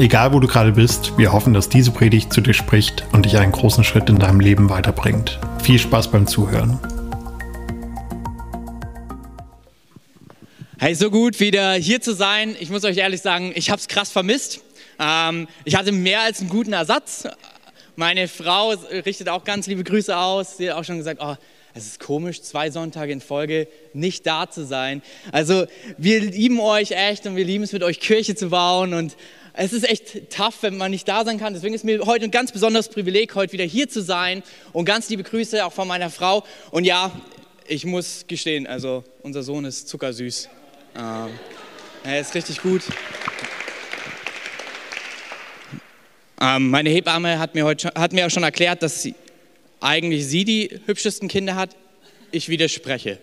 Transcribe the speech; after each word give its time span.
Egal 0.00 0.32
wo 0.32 0.40
du 0.40 0.46
gerade 0.46 0.72
bist, 0.72 1.18
wir 1.18 1.30
hoffen, 1.30 1.52
dass 1.52 1.68
diese 1.68 1.90
Predigt 1.90 2.32
zu 2.32 2.40
dir 2.40 2.54
spricht 2.54 3.04
und 3.12 3.26
dich 3.26 3.36
einen 3.36 3.52
großen 3.52 3.84
Schritt 3.84 4.08
in 4.08 4.18
deinem 4.18 4.40
Leben 4.40 4.70
weiterbringt. 4.70 5.38
Viel 5.62 5.78
Spaß 5.78 6.10
beim 6.10 6.26
Zuhören. 6.26 6.80
Hey, 10.78 10.94
so 10.94 11.10
gut 11.10 11.38
wieder 11.38 11.74
hier 11.74 12.00
zu 12.00 12.14
sein. 12.14 12.56
Ich 12.60 12.70
muss 12.70 12.82
euch 12.84 12.96
ehrlich 12.96 13.20
sagen, 13.20 13.52
ich 13.54 13.68
habe 13.68 13.78
es 13.78 13.88
krass 13.88 14.10
vermisst. 14.10 14.62
Ähm, 14.98 15.48
ich 15.66 15.74
hatte 15.74 15.92
mehr 15.92 16.22
als 16.22 16.40
einen 16.40 16.48
guten 16.48 16.72
Ersatz. 16.72 17.28
Meine 17.94 18.26
Frau 18.26 18.70
richtet 19.04 19.28
auch 19.28 19.44
ganz 19.44 19.66
liebe 19.66 19.84
Grüße 19.84 20.16
aus. 20.16 20.56
Sie 20.56 20.70
hat 20.70 20.78
auch 20.78 20.84
schon 20.84 20.96
gesagt, 20.96 21.20
oh, 21.22 21.36
es 21.74 21.86
ist 21.86 22.00
komisch, 22.00 22.40
zwei 22.40 22.70
Sonntage 22.70 23.12
in 23.12 23.20
Folge 23.20 23.68
nicht 23.92 24.26
da 24.26 24.50
zu 24.50 24.64
sein. 24.64 25.02
Also 25.30 25.66
wir 25.98 26.20
lieben 26.20 26.58
euch 26.58 26.92
echt 26.92 27.26
und 27.26 27.36
wir 27.36 27.44
lieben 27.44 27.64
es, 27.64 27.72
mit 27.72 27.82
euch 27.82 28.00
Kirche 28.00 28.34
zu 28.34 28.48
bauen 28.48 28.94
und 28.94 29.14
es 29.52 29.72
ist 29.72 29.88
echt 29.88 30.30
tough, 30.30 30.62
wenn 30.62 30.76
man 30.76 30.90
nicht 30.90 31.08
da 31.08 31.24
sein 31.24 31.38
kann. 31.38 31.54
Deswegen 31.54 31.74
ist 31.74 31.84
mir 31.84 32.00
heute 32.06 32.24
ein 32.26 32.30
ganz 32.30 32.52
besonderes 32.52 32.88
Privileg, 32.88 33.34
heute 33.34 33.52
wieder 33.52 33.64
hier 33.64 33.88
zu 33.88 34.02
sein. 34.02 34.42
Und 34.72 34.84
ganz 34.84 35.08
liebe 35.08 35.22
Grüße 35.22 35.64
auch 35.64 35.72
von 35.72 35.88
meiner 35.88 36.10
Frau. 36.10 36.44
Und 36.70 36.84
ja, 36.84 37.12
ich 37.66 37.84
muss 37.84 38.24
gestehen, 38.26 38.66
also 38.66 39.04
unser 39.22 39.42
Sohn 39.42 39.64
ist 39.64 39.88
zuckersüß. 39.88 40.48
Ähm, 40.96 41.30
er 42.04 42.20
ist 42.20 42.34
richtig 42.34 42.62
gut. 42.62 42.82
Ähm, 46.40 46.70
meine 46.70 46.90
Hebamme 46.90 47.38
hat 47.38 47.54
mir, 47.54 47.64
heute, 47.64 47.92
hat 47.94 48.12
mir 48.12 48.26
auch 48.26 48.30
schon 48.30 48.44
erklärt, 48.44 48.82
dass 48.82 49.02
sie, 49.02 49.14
eigentlich 49.80 50.26
sie 50.26 50.44
die 50.44 50.80
hübschesten 50.86 51.28
Kinder 51.28 51.54
hat. 51.54 51.76
Ich 52.30 52.48
widerspreche. 52.48 53.18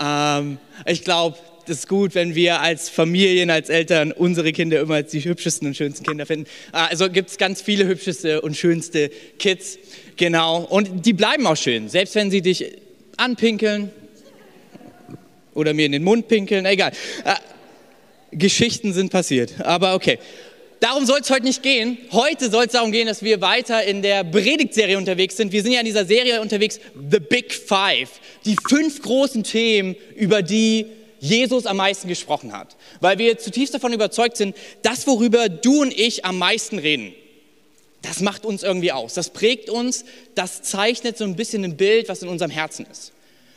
Ähm, 0.00 0.58
ich 0.86 1.04
glaube, 1.04 1.38
ist 1.70 1.88
gut, 1.88 2.14
wenn 2.14 2.34
wir 2.34 2.60
als 2.60 2.88
Familien, 2.88 3.50
als 3.50 3.68
Eltern 3.68 4.12
unsere 4.12 4.52
Kinder 4.52 4.80
immer 4.80 4.96
als 4.96 5.12
die 5.12 5.24
hübschesten 5.24 5.68
und 5.68 5.76
schönsten 5.76 6.04
Kinder 6.04 6.26
finden. 6.26 6.46
Ah, 6.72 6.86
also 6.86 7.08
gibt 7.08 7.30
es 7.30 7.38
ganz 7.38 7.62
viele 7.62 7.86
hübscheste 7.86 8.40
und 8.42 8.56
schönste 8.56 9.10
Kids. 9.38 9.78
Genau. 10.16 10.62
Und 10.62 11.06
die 11.06 11.12
bleiben 11.12 11.46
auch 11.46 11.56
schön, 11.56 11.88
selbst 11.88 12.14
wenn 12.14 12.30
sie 12.30 12.42
dich 12.42 12.72
anpinkeln 13.16 13.90
oder 15.54 15.72
mir 15.72 15.86
in 15.86 15.92
den 15.92 16.04
Mund 16.04 16.28
pinkeln, 16.28 16.66
egal. 16.66 16.92
Äh, 17.24 17.34
Geschichten 18.32 18.92
sind 18.92 19.10
passiert, 19.10 19.60
aber 19.60 19.94
okay. 19.94 20.18
Darum 20.80 21.04
soll 21.04 21.20
es 21.20 21.28
heute 21.28 21.44
nicht 21.44 21.62
gehen. 21.62 21.98
Heute 22.10 22.50
soll 22.50 22.64
es 22.64 22.72
darum 22.72 22.90
gehen, 22.90 23.06
dass 23.06 23.22
wir 23.22 23.42
weiter 23.42 23.84
in 23.84 24.00
der 24.00 24.24
Predigtserie 24.24 24.96
unterwegs 24.96 25.36
sind. 25.36 25.52
Wir 25.52 25.62
sind 25.62 25.72
ja 25.72 25.80
in 25.80 25.84
dieser 25.84 26.06
Serie 26.06 26.40
unterwegs, 26.40 26.80
The 27.10 27.20
Big 27.20 27.52
Five. 27.52 28.08
Die 28.46 28.56
fünf 28.66 29.02
großen 29.02 29.44
Themen, 29.44 29.94
über 30.16 30.40
die 30.40 30.86
Jesus 31.20 31.66
am 31.66 31.76
meisten 31.76 32.08
gesprochen 32.08 32.52
hat. 32.52 32.76
Weil 33.00 33.18
wir 33.18 33.38
zutiefst 33.38 33.74
davon 33.74 33.92
überzeugt 33.92 34.36
sind, 34.36 34.56
das, 34.82 35.06
worüber 35.06 35.48
du 35.48 35.82
und 35.82 35.96
ich 35.96 36.24
am 36.24 36.38
meisten 36.38 36.78
reden, 36.78 37.14
das 38.02 38.20
macht 38.20 38.46
uns 38.46 38.62
irgendwie 38.62 38.92
aus. 38.92 39.14
Das 39.14 39.30
prägt 39.30 39.68
uns, 39.68 40.04
das 40.34 40.62
zeichnet 40.62 41.18
so 41.18 41.24
ein 41.24 41.36
bisschen 41.36 41.64
ein 41.64 41.76
Bild, 41.76 42.08
was 42.08 42.22
in 42.22 42.28
unserem 42.28 42.50
Herzen 42.50 42.86
ist. 42.90 43.12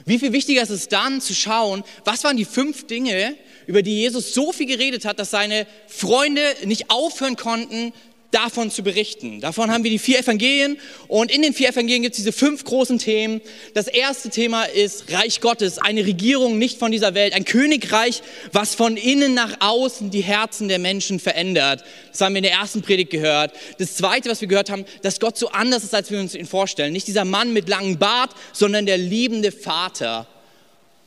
Wie 0.06 0.19
viel 0.19 0.34
wichtiger 0.34 0.61
ist 0.61 0.69
es 0.69 0.89
dann 0.89 1.22
zu 1.22 1.34
schauen, 1.34 1.84
was 2.03 2.25
waren 2.25 2.36
die 2.36 2.45
fünf 2.45 2.88
Dinge, 2.88 3.36
über 3.67 3.81
die 3.81 4.02
Jesus 4.02 4.34
so 4.34 4.52
viel 4.52 4.68
geredet 4.68 5.06
hat, 5.06 5.18
dass 5.18 5.31
seine 5.31 5.66
Freunde 5.88 6.41
nicht 6.66 6.91
aufhören 6.91 7.38
konnten, 7.38 7.94
davon 8.33 8.71
zu 8.71 8.83
berichten. 8.83 9.39
Davon 9.41 9.71
haben 9.71 9.83
wir 9.83 9.91
die 9.91 9.99
vier 9.99 10.19
Evangelien 10.19 10.77
und 11.07 11.31
in 11.31 11.41
den 11.41 11.53
vier 11.53 11.69
Evangelien 11.69 12.03
gibt 12.03 12.13
es 12.13 12.17
diese 12.17 12.31
fünf 12.31 12.63
großen 12.63 12.97
Themen. 12.99 13.41
Das 13.73 13.88
erste 13.88 14.29
Thema 14.29 14.63
ist 14.63 15.11
Reich 15.11 15.41
Gottes, 15.41 15.77
eine 15.77 16.05
Regierung 16.05 16.57
nicht 16.57 16.79
von 16.79 16.91
dieser 16.91 17.13
Welt, 17.13 17.33
ein 17.33 17.45
Königreich, 17.45 18.22
was 18.51 18.75
von 18.75 18.97
innen 18.97 19.33
nach 19.33 19.57
außen 19.59 20.09
die 20.09 20.22
Herzen 20.22 20.67
der 20.67 20.79
Menschen 20.79 21.19
verändert. 21.19 21.83
Das 22.11 22.22
haben 22.22 22.33
wir 22.33 22.39
in 22.39 22.43
der 22.43 22.53
ersten 22.53 22.81
Predigt 22.81 23.11
gehört. 23.11 23.53
Das 23.77 23.95
zweite, 23.95 24.29
was 24.29 24.41
wir 24.41 24.47
gehört 24.47 24.69
haben, 24.69 24.85
dass 25.01 25.19
Gott 25.19 25.38
so 25.38 25.49
anders 25.49 25.83
ist, 25.83 25.93
als 25.93 26.09
wir 26.11 26.19
uns 26.19 26.35
ihn 26.35 26.45
vorstellen. 26.45 26.93
Nicht 26.93 27.07
dieser 27.07 27.25
Mann 27.25 27.53
mit 27.53 27.69
langem 27.69 27.97
Bart, 27.99 28.31
sondern 28.51 28.85
der 28.85 28.97
liebende 28.97 29.51
Vater. 29.51 30.27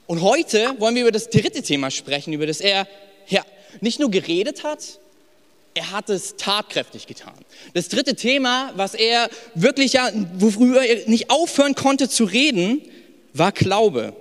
Und 0.07 0.23
heute 0.23 0.75
wollen 0.79 0.95
wir 0.95 1.03
über 1.03 1.13
das 1.13 1.31
dritte 1.31 1.63
Thema 1.63 1.91
sprechen, 1.91 2.33
über 2.33 2.47
das 2.47 2.61
er 2.61 2.87
ja, 3.29 3.45
nicht 3.81 3.99
nur 3.99 4.11
geredet 4.11 4.63
hat, 4.63 5.01
er 5.77 5.91
hat 5.91 6.09
es 6.09 6.37
tatkräftig 6.37 7.07
getan. 7.07 7.35
Das 7.75 7.89
dritte 7.89 8.17
Thema, 8.17 8.73
was 8.77 8.95
er 8.95 9.29
wirklich 9.55 9.93
ja, 9.93 10.11
worüber 10.39 10.85
er 10.85 11.07
nicht 11.09 11.31
aufhören 11.31 11.75
konnte 11.75 12.09
zu 12.09 12.25
reden, 12.25 12.81
war 13.35 13.53
Glaube. 13.53 14.15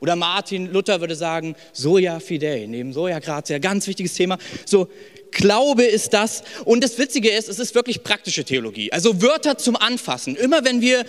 Oder 0.00 0.16
Martin 0.16 0.72
Luther 0.72 1.00
würde 1.00 1.14
sagen, 1.14 1.54
Soja 1.74 2.18
Fidei, 2.18 2.64
neben 2.66 2.94
Soja 2.94 3.18
Gratia, 3.18 3.58
ganz 3.58 3.86
wichtiges 3.86 4.14
Thema. 4.14 4.38
So, 4.64 4.88
Glaube 5.30 5.84
ist 5.84 6.14
das. 6.14 6.42
Und 6.64 6.82
das 6.82 6.96
Witzige 6.96 7.30
ist, 7.30 7.50
es 7.50 7.58
ist 7.58 7.74
wirklich 7.74 8.02
praktische 8.02 8.44
Theologie. 8.44 8.90
Also 8.90 9.20
Wörter 9.20 9.58
zum 9.58 9.76
Anfassen. 9.76 10.34
Immer 10.34 10.64
wenn 10.64 10.80
wir 10.80 11.04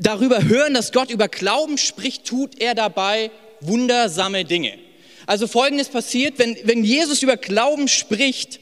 darüber 0.00 0.42
hören, 0.42 0.74
dass 0.74 0.90
Gott 0.90 1.10
über 1.10 1.28
Glauben 1.28 1.78
spricht, 1.78 2.24
tut 2.24 2.60
er 2.60 2.74
dabei 2.74 3.30
wundersame 3.60 4.44
Dinge. 4.44 4.76
Also 5.26 5.46
folgendes 5.46 5.88
passiert, 5.88 6.40
wenn, 6.40 6.56
wenn 6.64 6.82
Jesus 6.82 7.22
über 7.22 7.36
Glauben 7.36 7.86
spricht, 7.86 8.58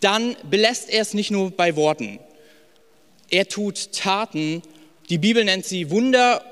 dann 0.00 0.36
belässt 0.48 0.90
er 0.90 1.02
es 1.02 1.14
nicht 1.14 1.30
nur 1.30 1.50
bei 1.50 1.76
Worten. 1.76 2.18
Er 3.30 3.48
tut 3.48 3.92
Taten, 3.92 4.62
die 5.10 5.18
Bibel 5.18 5.44
nennt 5.44 5.64
sie 5.64 5.90
Wunder 5.90 6.42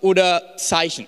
oder 0.00 0.54
Zeichen. 0.56 1.06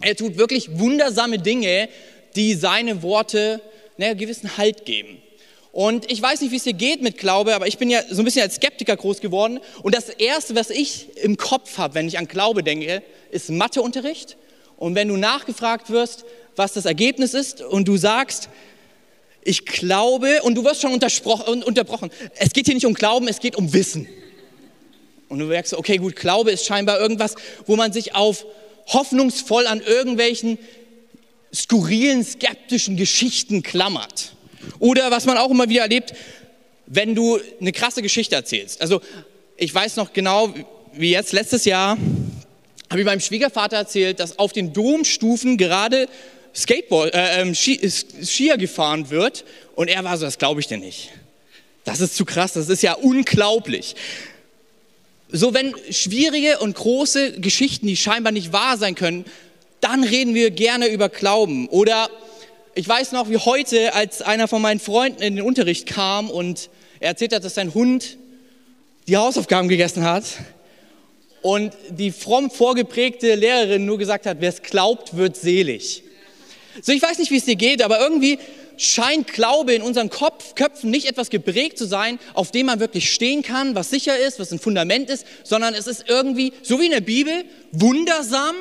Er 0.00 0.16
tut 0.16 0.36
wirklich 0.36 0.78
wundersame 0.78 1.38
Dinge, 1.38 1.88
die 2.34 2.54
seine 2.54 3.02
Worte 3.02 3.60
einen 3.98 4.16
gewissen 4.16 4.56
Halt 4.56 4.84
geben. 4.84 5.22
Und 5.70 6.10
ich 6.10 6.20
weiß 6.20 6.42
nicht, 6.42 6.50
wie 6.50 6.56
es 6.56 6.64
dir 6.64 6.74
geht 6.74 7.02
mit 7.02 7.16
Glaube, 7.16 7.54
aber 7.54 7.66
ich 7.66 7.78
bin 7.78 7.88
ja 7.88 8.02
so 8.10 8.20
ein 8.20 8.24
bisschen 8.24 8.42
als 8.42 8.56
Skeptiker 8.56 8.96
groß 8.96 9.20
geworden. 9.20 9.58
Und 9.82 9.94
das 9.94 10.10
Erste, 10.10 10.54
was 10.54 10.68
ich 10.68 11.16
im 11.16 11.38
Kopf 11.38 11.78
habe, 11.78 11.94
wenn 11.94 12.08
ich 12.08 12.18
an 12.18 12.28
Glaube 12.28 12.62
denke, 12.62 13.02
ist 13.30 13.48
Matheunterricht. 13.48 14.36
Und 14.76 14.94
wenn 14.94 15.08
du 15.08 15.16
nachgefragt 15.16 15.88
wirst, 15.88 16.24
was 16.56 16.74
das 16.74 16.84
Ergebnis 16.84 17.32
ist, 17.32 17.62
und 17.62 17.88
du 17.88 17.96
sagst, 17.96 18.50
ich 19.44 19.66
glaube, 19.66 20.42
und 20.42 20.54
du 20.54 20.64
wirst 20.64 20.80
schon 20.80 20.92
unterbrochen, 20.92 22.10
es 22.36 22.52
geht 22.52 22.66
hier 22.66 22.74
nicht 22.74 22.86
um 22.86 22.94
Glauben, 22.94 23.28
es 23.28 23.40
geht 23.40 23.56
um 23.56 23.72
Wissen. 23.72 24.08
Und 25.28 25.38
du 25.38 25.46
merkst, 25.46 25.74
okay, 25.74 25.96
gut, 25.96 26.16
Glaube 26.16 26.50
ist 26.50 26.66
scheinbar 26.66 27.00
irgendwas, 27.00 27.34
wo 27.66 27.76
man 27.76 27.92
sich 27.92 28.14
auf 28.14 28.44
hoffnungsvoll 28.86 29.66
an 29.66 29.80
irgendwelchen 29.80 30.58
skurrilen, 31.54 32.24
skeptischen 32.24 32.96
Geschichten 32.96 33.62
klammert. 33.62 34.34
Oder 34.78 35.10
was 35.10 35.24
man 35.26 35.38
auch 35.38 35.50
immer 35.50 35.68
wieder 35.68 35.82
erlebt, 35.82 36.14
wenn 36.86 37.14
du 37.14 37.38
eine 37.60 37.72
krasse 37.72 38.02
Geschichte 38.02 38.34
erzählst. 38.34 38.80
Also 38.80 39.00
ich 39.56 39.74
weiß 39.74 39.96
noch 39.96 40.12
genau, 40.12 40.52
wie 40.92 41.10
jetzt 41.10 41.32
letztes 41.32 41.64
Jahr 41.64 41.96
habe 42.90 43.00
ich 43.00 43.06
meinem 43.06 43.20
Schwiegervater 43.20 43.76
erzählt, 43.76 44.20
dass 44.20 44.38
auf 44.38 44.52
den 44.52 44.72
Domstufen 44.72 45.56
gerade 45.56 46.08
Skateboard, 46.54 47.14
äh, 47.14 47.40
ähm, 47.40 47.54
Skier 47.54 48.56
gefahren 48.56 49.10
wird. 49.10 49.44
Und 49.74 49.88
er 49.88 50.04
war 50.04 50.16
so, 50.16 50.24
das 50.24 50.38
glaube 50.38 50.60
ich 50.60 50.66
dir 50.66 50.78
nicht. 50.78 51.10
Das 51.84 52.00
ist 52.00 52.16
zu 52.16 52.24
krass, 52.24 52.52
das 52.52 52.68
ist 52.68 52.82
ja 52.82 52.94
unglaublich. 52.94 53.96
So, 55.30 55.54
wenn 55.54 55.74
schwierige 55.90 56.58
und 56.58 56.76
große 56.76 57.40
Geschichten, 57.40 57.86
die 57.86 57.96
scheinbar 57.96 58.32
nicht 58.32 58.52
wahr 58.52 58.76
sein 58.76 58.94
können, 58.94 59.24
dann 59.80 60.04
reden 60.04 60.34
wir 60.34 60.50
gerne 60.50 60.88
über 60.88 61.08
Glauben. 61.08 61.68
Oder 61.68 62.10
ich 62.74 62.88
weiß 62.88 63.12
noch, 63.12 63.28
wie 63.30 63.38
heute, 63.38 63.94
als 63.94 64.22
einer 64.22 64.46
von 64.46 64.62
meinen 64.62 64.78
Freunden 64.78 65.22
in 65.22 65.36
den 65.36 65.44
Unterricht 65.44 65.86
kam 65.86 66.30
und 66.30 66.70
er 67.00 67.08
erzählt 67.08 67.34
hat, 67.34 67.44
dass 67.44 67.54
sein 67.54 67.74
Hund 67.74 68.18
die 69.08 69.16
Hausaufgaben 69.16 69.68
gegessen 69.68 70.04
hat 70.04 70.24
und 71.42 71.72
die 71.90 72.12
fromm 72.12 72.50
vorgeprägte 72.50 73.34
Lehrerin 73.34 73.84
nur 73.84 73.98
gesagt 73.98 74.26
hat, 74.26 74.36
wer 74.40 74.50
es 74.50 74.62
glaubt, 74.62 75.16
wird 75.16 75.36
selig. 75.36 76.04
So, 76.80 76.92
ich 76.92 77.02
weiß 77.02 77.18
nicht, 77.18 77.30
wie 77.30 77.36
es 77.36 77.44
dir 77.44 77.56
geht, 77.56 77.82
aber 77.82 78.00
irgendwie 78.00 78.38
scheint 78.78 79.32
Glaube 79.32 79.74
in 79.74 79.82
unseren 79.82 80.08
Kopf, 80.08 80.54
Köpfen 80.54 80.90
nicht 80.90 81.06
etwas 81.06 81.28
geprägt 81.28 81.76
zu 81.76 81.84
sein, 81.86 82.18
auf 82.34 82.50
dem 82.50 82.66
man 82.66 82.80
wirklich 82.80 83.12
stehen 83.12 83.42
kann, 83.42 83.74
was 83.74 83.90
sicher 83.90 84.18
ist, 84.18 84.38
was 84.38 84.52
ein 84.52 84.58
Fundament 84.58 85.10
ist, 85.10 85.26
sondern 85.44 85.74
es 85.74 85.86
ist 85.86 86.04
irgendwie, 86.08 86.52
so 86.62 86.80
wie 86.80 86.86
in 86.86 86.92
der 86.92 87.00
Bibel, 87.00 87.44
wundersam 87.72 88.54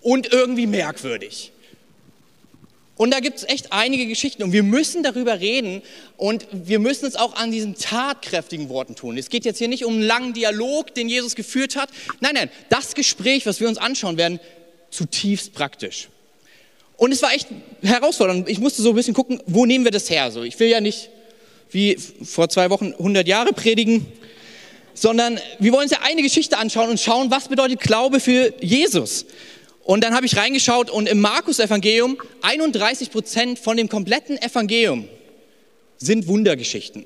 und 0.00 0.32
irgendwie 0.32 0.66
merkwürdig. 0.66 1.52
Und 2.96 3.12
da 3.12 3.20
gibt 3.20 3.36
es 3.36 3.44
echt 3.44 3.72
einige 3.72 4.06
Geschichten 4.06 4.42
und 4.42 4.52
wir 4.52 4.62
müssen 4.62 5.02
darüber 5.02 5.38
reden 5.38 5.82
und 6.16 6.46
wir 6.50 6.78
müssen 6.78 7.04
es 7.04 7.14
auch 7.14 7.34
an 7.34 7.50
diesen 7.50 7.74
tatkräftigen 7.74 8.70
Worten 8.70 8.94
tun. 8.94 9.18
Es 9.18 9.28
geht 9.28 9.44
jetzt 9.44 9.58
hier 9.58 9.68
nicht 9.68 9.84
um 9.84 9.94
einen 9.94 10.02
langen 10.02 10.32
Dialog, 10.32 10.94
den 10.94 11.08
Jesus 11.08 11.34
geführt 11.34 11.76
hat. 11.76 11.90
Nein, 12.20 12.32
nein, 12.34 12.50
das 12.70 12.94
Gespräch, 12.94 13.44
was 13.44 13.60
wir 13.60 13.68
uns 13.68 13.76
anschauen 13.76 14.16
werden, 14.16 14.40
zutiefst 14.90 15.52
praktisch. 15.52 16.08
Und 16.96 17.12
es 17.12 17.22
war 17.22 17.32
echt 17.32 17.48
herausfordernd. 17.82 18.48
Ich 18.48 18.58
musste 18.58 18.82
so 18.82 18.90
ein 18.90 18.94
bisschen 18.94 19.14
gucken, 19.14 19.42
wo 19.46 19.66
nehmen 19.66 19.84
wir 19.84 19.92
das 19.92 20.08
her? 20.08 20.30
So, 20.30 20.42
ich 20.42 20.58
will 20.58 20.68
ja 20.68 20.80
nicht 20.80 21.10
wie 21.70 21.96
vor 22.24 22.48
zwei 22.48 22.70
Wochen 22.70 22.92
100 22.92 23.26
Jahre 23.28 23.52
predigen, 23.52 24.06
sondern 24.94 25.38
wir 25.58 25.72
wollen 25.72 25.84
uns 25.84 25.92
ja 25.92 26.00
eine 26.02 26.22
Geschichte 26.22 26.56
anschauen 26.56 26.88
und 26.88 26.98
schauen, 26.98 27.30
was 27.30 27.48
bedeutet 27.48 27.80
Glaube 27.80 28.20
für 28.20 28.54
Jesus. 28.60 29.26
Und 29.84 30.02
dann 30.02 30.14
habe 30.14 30.26
ich 30.26 30.36
reingeschaut 30.36 30.90
und 30.90 31.08
im 31.08 31.20
Markus-Evangelium 31.20 32.18
31 32.42 33.10
Prozent 33.10 33.58
von 33.58 33.76
dem 33.76 33.88
kompletten 33.88 34.40
Evangelium 34.40 35.08
sind 35.98 36.26
Wundergeschichten. 36.26 37.04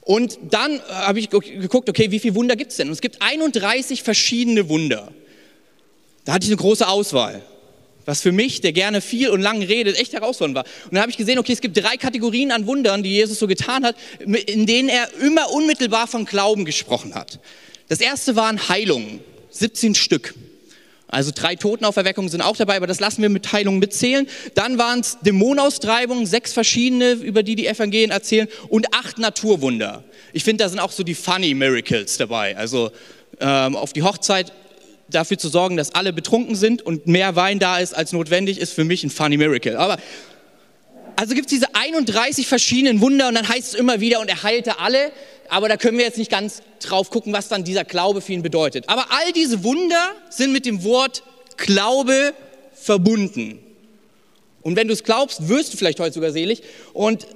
Und 0.00 0.38
dann 0.50 0.80
habe 0.88 1.18
ich 1.18 1.28
geguckt, 1.28 1.88
okay, 1.88 2.10
wie 2.10 2.18
viele 2.18 2.34
Wunder 2.34 2.56
gibt 2.56 2.70
es 2.70 2.78
denn? 2.78 2.88
Und 2.88 2.94
es 2.94 3.02
gibt 3.02 3.20
31 3.20 4.02
verschiedene 4.02 4.68
Wunder. 4.70 5.12
Da 6.24 6.32
hatte 6.32 6.44
ich 6.44 6.50
eine 6.50 6.56
große 6.56 6.88
Auswahl, 6.88 7.42
was 8.08 8.22
für 8.22 8.32
mich, 8.32 8.62
der 8.62 8.72
gerne 8.72 9.02
viel 9.02 9.28
und 9.28 9.42
lang 9.42 9.62
redet, 9.62 10.00
echt 10.00 10.14
herausfordernd 10.14 10.56
war. 10.56 10.64
Und 10.84 10.94
dann 10.94 11.02
habe 11.02 11.10
ich 11.10 11.18
gesehen, 11.18 11.38
okay, 11.38 11.52
es 11.52 11.60
gibt 11.60 11.76
drei 11.76 11.98
Kategorien 11.98 12.50
an 12.52 12.66
Wundern, 12.66 13.02
die 13.02 13.10
Jesus 13.10 13.38
so 13.38 13.46
getan 13.46 13.84
hat, 13.84 13.96
in 14.18 14.64
denen 14.64 14.88
er 14.88 15.12
immer 15.20 15.50
unmittelbar 15.50 16.06
von 16.06 16.24
Glauben 16.24 16.64
gesprochen 16.64 17.14
hat. 17.14 17.38
Das 17.88 18.00
erste 18.00 18.34
waren 18.34 18.70
Heilungen, 18.70 19.20
17 19.50 19.94
Stück. 19.94 20.34
Also 21.06 21.32
drei 21.34 21.54
Totenauferweckungen 21.54 22.30
sind 22.30 22.40
auch 22.40 22.56
dabei, 22.56 22.78
aber 22.78 22.86
das 22.86 22.98
lassen 22.98 23.20
wir 23.20 23.28
mit 23.28 23.52
Heilungen 23.52 23.78
mitzählen. 23.78 24.26
Dann 24.54 24.78
waren 24.78 25.00
es 25.00 25.18
Dämonenaustreibungen, 25.20 26.24
sechs 26.24 26.54
verschiedene, 26.54 27.12
über 27.12 27.42
die 27.42 27.56
die 27.56 27.66
Evangelien 27.66 28.10
erzählen 28.10 28.48
und 28.70 28.94
acht 28.94 29.18
Naturwunder. 29.18 30.02
Ich 30.32 30.44
finde, 30.44 30.64
da 30.64 30.70
sind 30.70 30.78
auch 30.80 30.92
so 30.92 31.02
die 31.02 31.14
funny 31.14 31.52
Miracles 31.52 32.16
dabei. 32.16 32.56
Also 32.56 32.90
ähm, 33.38 33.76
auf 33.76 33.92
die 33.92 34.02
Hochzeit 34.02 34.52
dafür 35.08 35.38
zu 35.38 35.48
sorgen, 35.48 35.76
dass 35.76 35.94
alle 35.94 36.12
betrunken 36.12 36.54
sind 36.54 36.82
und 36.82 37.06
mehr 37.06 37.36
Wein 37.36 37.58
da 37.58 37.78
ist 37.78 37.94
als 37.94 38.12
notwendig, 38.12 38.58
ist 38.58 38.72
für 38.72 38.84
mich 38.84 39.04
ein 39.04 39.10
funny 39.10 39.36
Miracle. 39.36 39.76
Aber 39.76 39.98
also 41.16 41.34
gibt 41.34 41.46
es 41.46 41.50
diese 41.50 41.74
31 41.74 42.46
verschiedenen 42.46 43.00
Wunder 43.00 43.28
und 43.28 43.34
dann 43.34 43.48
heißt 43.48 43.68
es 43.68 43.74
immer 43.74 44.00
wieder, 44.00 44.20
und 44.20 44.28
er 44.28 44.42
heilte 44.42 44.78
alle 44.78 45.10
aber 45.48 45.68
da 45.68 45.76
können 45.76 45.98
wir 45.98 46.04
jetzt 46.04 46.18
nicht 46.18 46.30
ganz 46.30 46.62
drauf 46.80 47.10
gucken, 47.10 47.32
was 47.32 47.48
dann 47.48 47.64
dieser 47.64 47.84
Glaube 47.84 48.20
für 48.20 48.32
ihn 48.32 48.42
bedeutet. 48.42 48.88
Aber 48.88 49.10
all 49.10 49.32
diese 49.32 49.64
Wunder 49.64 50.12
sind 50.30 50.52
mit 50.52 50.66
dem 50.66 50.84
Wort 50.84 51.22
Glaube 51.56 52.34
verbunden. 52.72 53.58
Und 54.62 54.76
wenn 54.76 54.88
du 54.88 54.94
es 54.94 55.02
glaubst, 55.02 55.48
wirst 55.48 55.72
du 55.72 55.76
vielleicht 55.76 56.00
heute 56.00 56.14
sogar 56.14 56.30
selig. 56.30 56.62
Und 56.92 57.26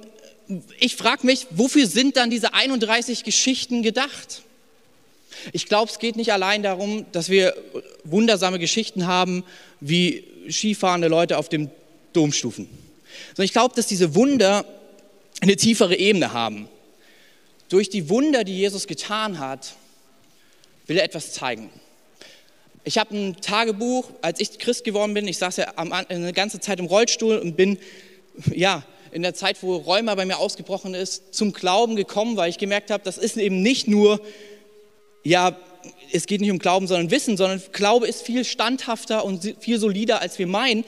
ich 0.79 0.95
frage 0.95 1.25
mich, 1.25 1.47
wofür 1.51 1.87
sind 1.87 2.15
dann 2.17 2.29
diese 2.29 2.53
31 2.53 3.23
Geschichten 3.23 3.81
gedacht? 3.81 4.43
Ich 5.51 5.65
glaube, 5.67 5.91
es 5.91 5.99
geht 5.99 6.15
nicht 6.15 6.33
allein 6.33 6.63
darum, 6.63 7.05
dass 7.11 7.29
wir 7.29 7.55
wundersame 8.03 8.59
Geschichten 8.59 9.07
haben, 9.07 9.43
wie 9.79 10.23
skifahrende 10.49 11.07
Leute 11.07 11.37
auf 11.37 11.49
dem 11.49 11.69
Domstufen. 12.13 12.67
Sondern 13.29 13.45
ich 13.45 13.53
glaube, 13.53 13.75
dass 13.75 13.87
diese 13.87 14.15
Wunder 14.15 14.65
eine 15.41 15.55
tiefere 15.55 15.95
Ebene 15.95 16.33
haben. 16.33 16.67
Durch 17.69 17.89
die 17.89 18.09
Wunder, 18.09 18.43
die 18.43 18.57
Jesus 18.57 18.87
getan 18.87 19.39
hat, 19.39 19.75
will 20.87 20.97
er 20.97 21.03
etwas 21.03 21.33
zeigen. 21.33 21.69
Ich 22.83 22.97
habe 22.97 23.15
ein 23.15 23.37
Tagebuch, 23.41 24.09
als 24.21 24.39
ich 24.39 24.59
Christ 24.59 24.83
geworden 24.83 25.13
bin, 25.13 25.27
ich 25.27 25.37
saß 25.37 25.57
ja 25.57 25.73
eine 25.77 26.33
ganze 26.33 26.59
Zeit 26.59 26.79
im 26.79 26.85
Rollstuhl 26.85 27.37
und 27.37 27.55
bin, 27.55 27.77
ja, 28.53 28.83
in 29.11 29.21
der 29.21 29.33
Zeit, 29.33 29.61
wo 29.61 29.77
Rheuma 29.77 30.15
bei 30.15 30.25
mir 30.25 30.37
ausgebrochen 30.37 30.93
ist, 30.93 31.33
zum 31.33 31.53
Glauben 31.53 31.95
gekommen, 31.95 32.35
weil 32.35 32.49
ich 32.49 32.57
gemerkt 32.57 32.91
habe, 32.91 33.03
das 33.03 33.17
ist 33.17 33.37
eben 33.37 33.61
nicht 33.61 33.87
nur, 33.87 34.19
ja, 35.23 35.57
es 36.11 36.25
geht 36.27 36.41
nicht 36.41 36.51
um 36.51 36.59
Glauben, 36.59 36.87
sondern 36.87 37.11
Wissen, 37.11 37.37
sondern 37.37 37.61
Glaube 37.71 38.07
ist 38.07 38.21
viel 38.21 38.45
standhafter 38.45 39.25
und 39.25 39.55
viel 39.59 39.79
solider, 39.79 40.21
als 40.21 40.37
wir 40.39 40.47
meinen. 40.47 40.85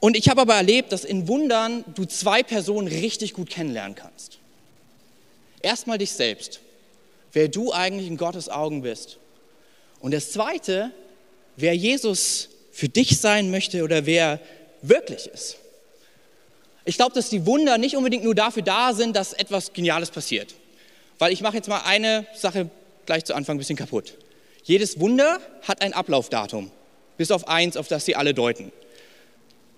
Und 0.00 0.16
ich 0.16 0.28
habe 0.28 0.40
aber 0.40 0.54
erlebt, 0.54 0.92
dass 0.92 1.04
in 1.04 1.28
Wundern 1.28 1.84
du 1.94 2.04
zwei 2.04 2.42
Personen 2.42 2.88
richtig 2.88 3.32
gut 3.32 3.50
kennenlernen 3.50 3.94
kannst. 3.94 4.38
Erstmal 5.62 5.98
dich 5.98 6.12
selbst, 6.12 6.60
wer 7.32 7.48
du 7.48 7.72
eigentlich 7.72 8.06
in 8.06 8.16
Gottes 8.16 8.48
Augen 8.48 8.82
bist. 8.82 9.18
Und 10.00 10.12
das 10.12 10.30
Zweite, 10.32 10.92
wer 11.56 11.74
Jesus 11.74 12.50
für 12.72 12.88
dich 12.88 13.18
sein 13.18 13.50
möchte 13.50 13.82
oder 13.82 14.06
wer 14.06 14.40
wirklich 14.82 15.26
ist. 15.26 15.56
Ich 16.84 16.96
glaube, 16.96 17.14
dass 17.14 17.30
die 17.30 17.46
Wunder 17.46 17.78
nicht 17.78 17.96
unbedingt 17.96 18.22
nur 18.22 18.34
dafür 18.34 18.62
da 18.62 18.92
sind, 18.92 19.16
dass 19.16 19.32
etwas 19.32 19.72
Geniales 19.72 20.10
passiert. 20.10 20.54
Weil 21.18 21.32
ich 21.32 21.40
mache 21.40 21.56
jetzt 21.56 21.68
mal 21.68 21.80
eine 21.80 22.26
Sache 22.34 22.70
gleich 23.06 23.24
zu 23.24 23.34
Anfang 23.34 23.56
ein 23.56 23.58
bisschen 23.58 23.76
kaputt. 23.76 24.14
Jedes 24.64 25.00
Wunder 25.00 25.38
hat 25.62 25.82
ein 25.82 25.92
Ablaufdatum, 25.92 26.70
bis 27.16 27.30
auf 27.30 27.48
eins, 27.48 27.76
auf 27.76 27.88
das 27.88 28.04
sie 28.04 28.16
alle 28.16 28.34
deuten. 28.34 28.72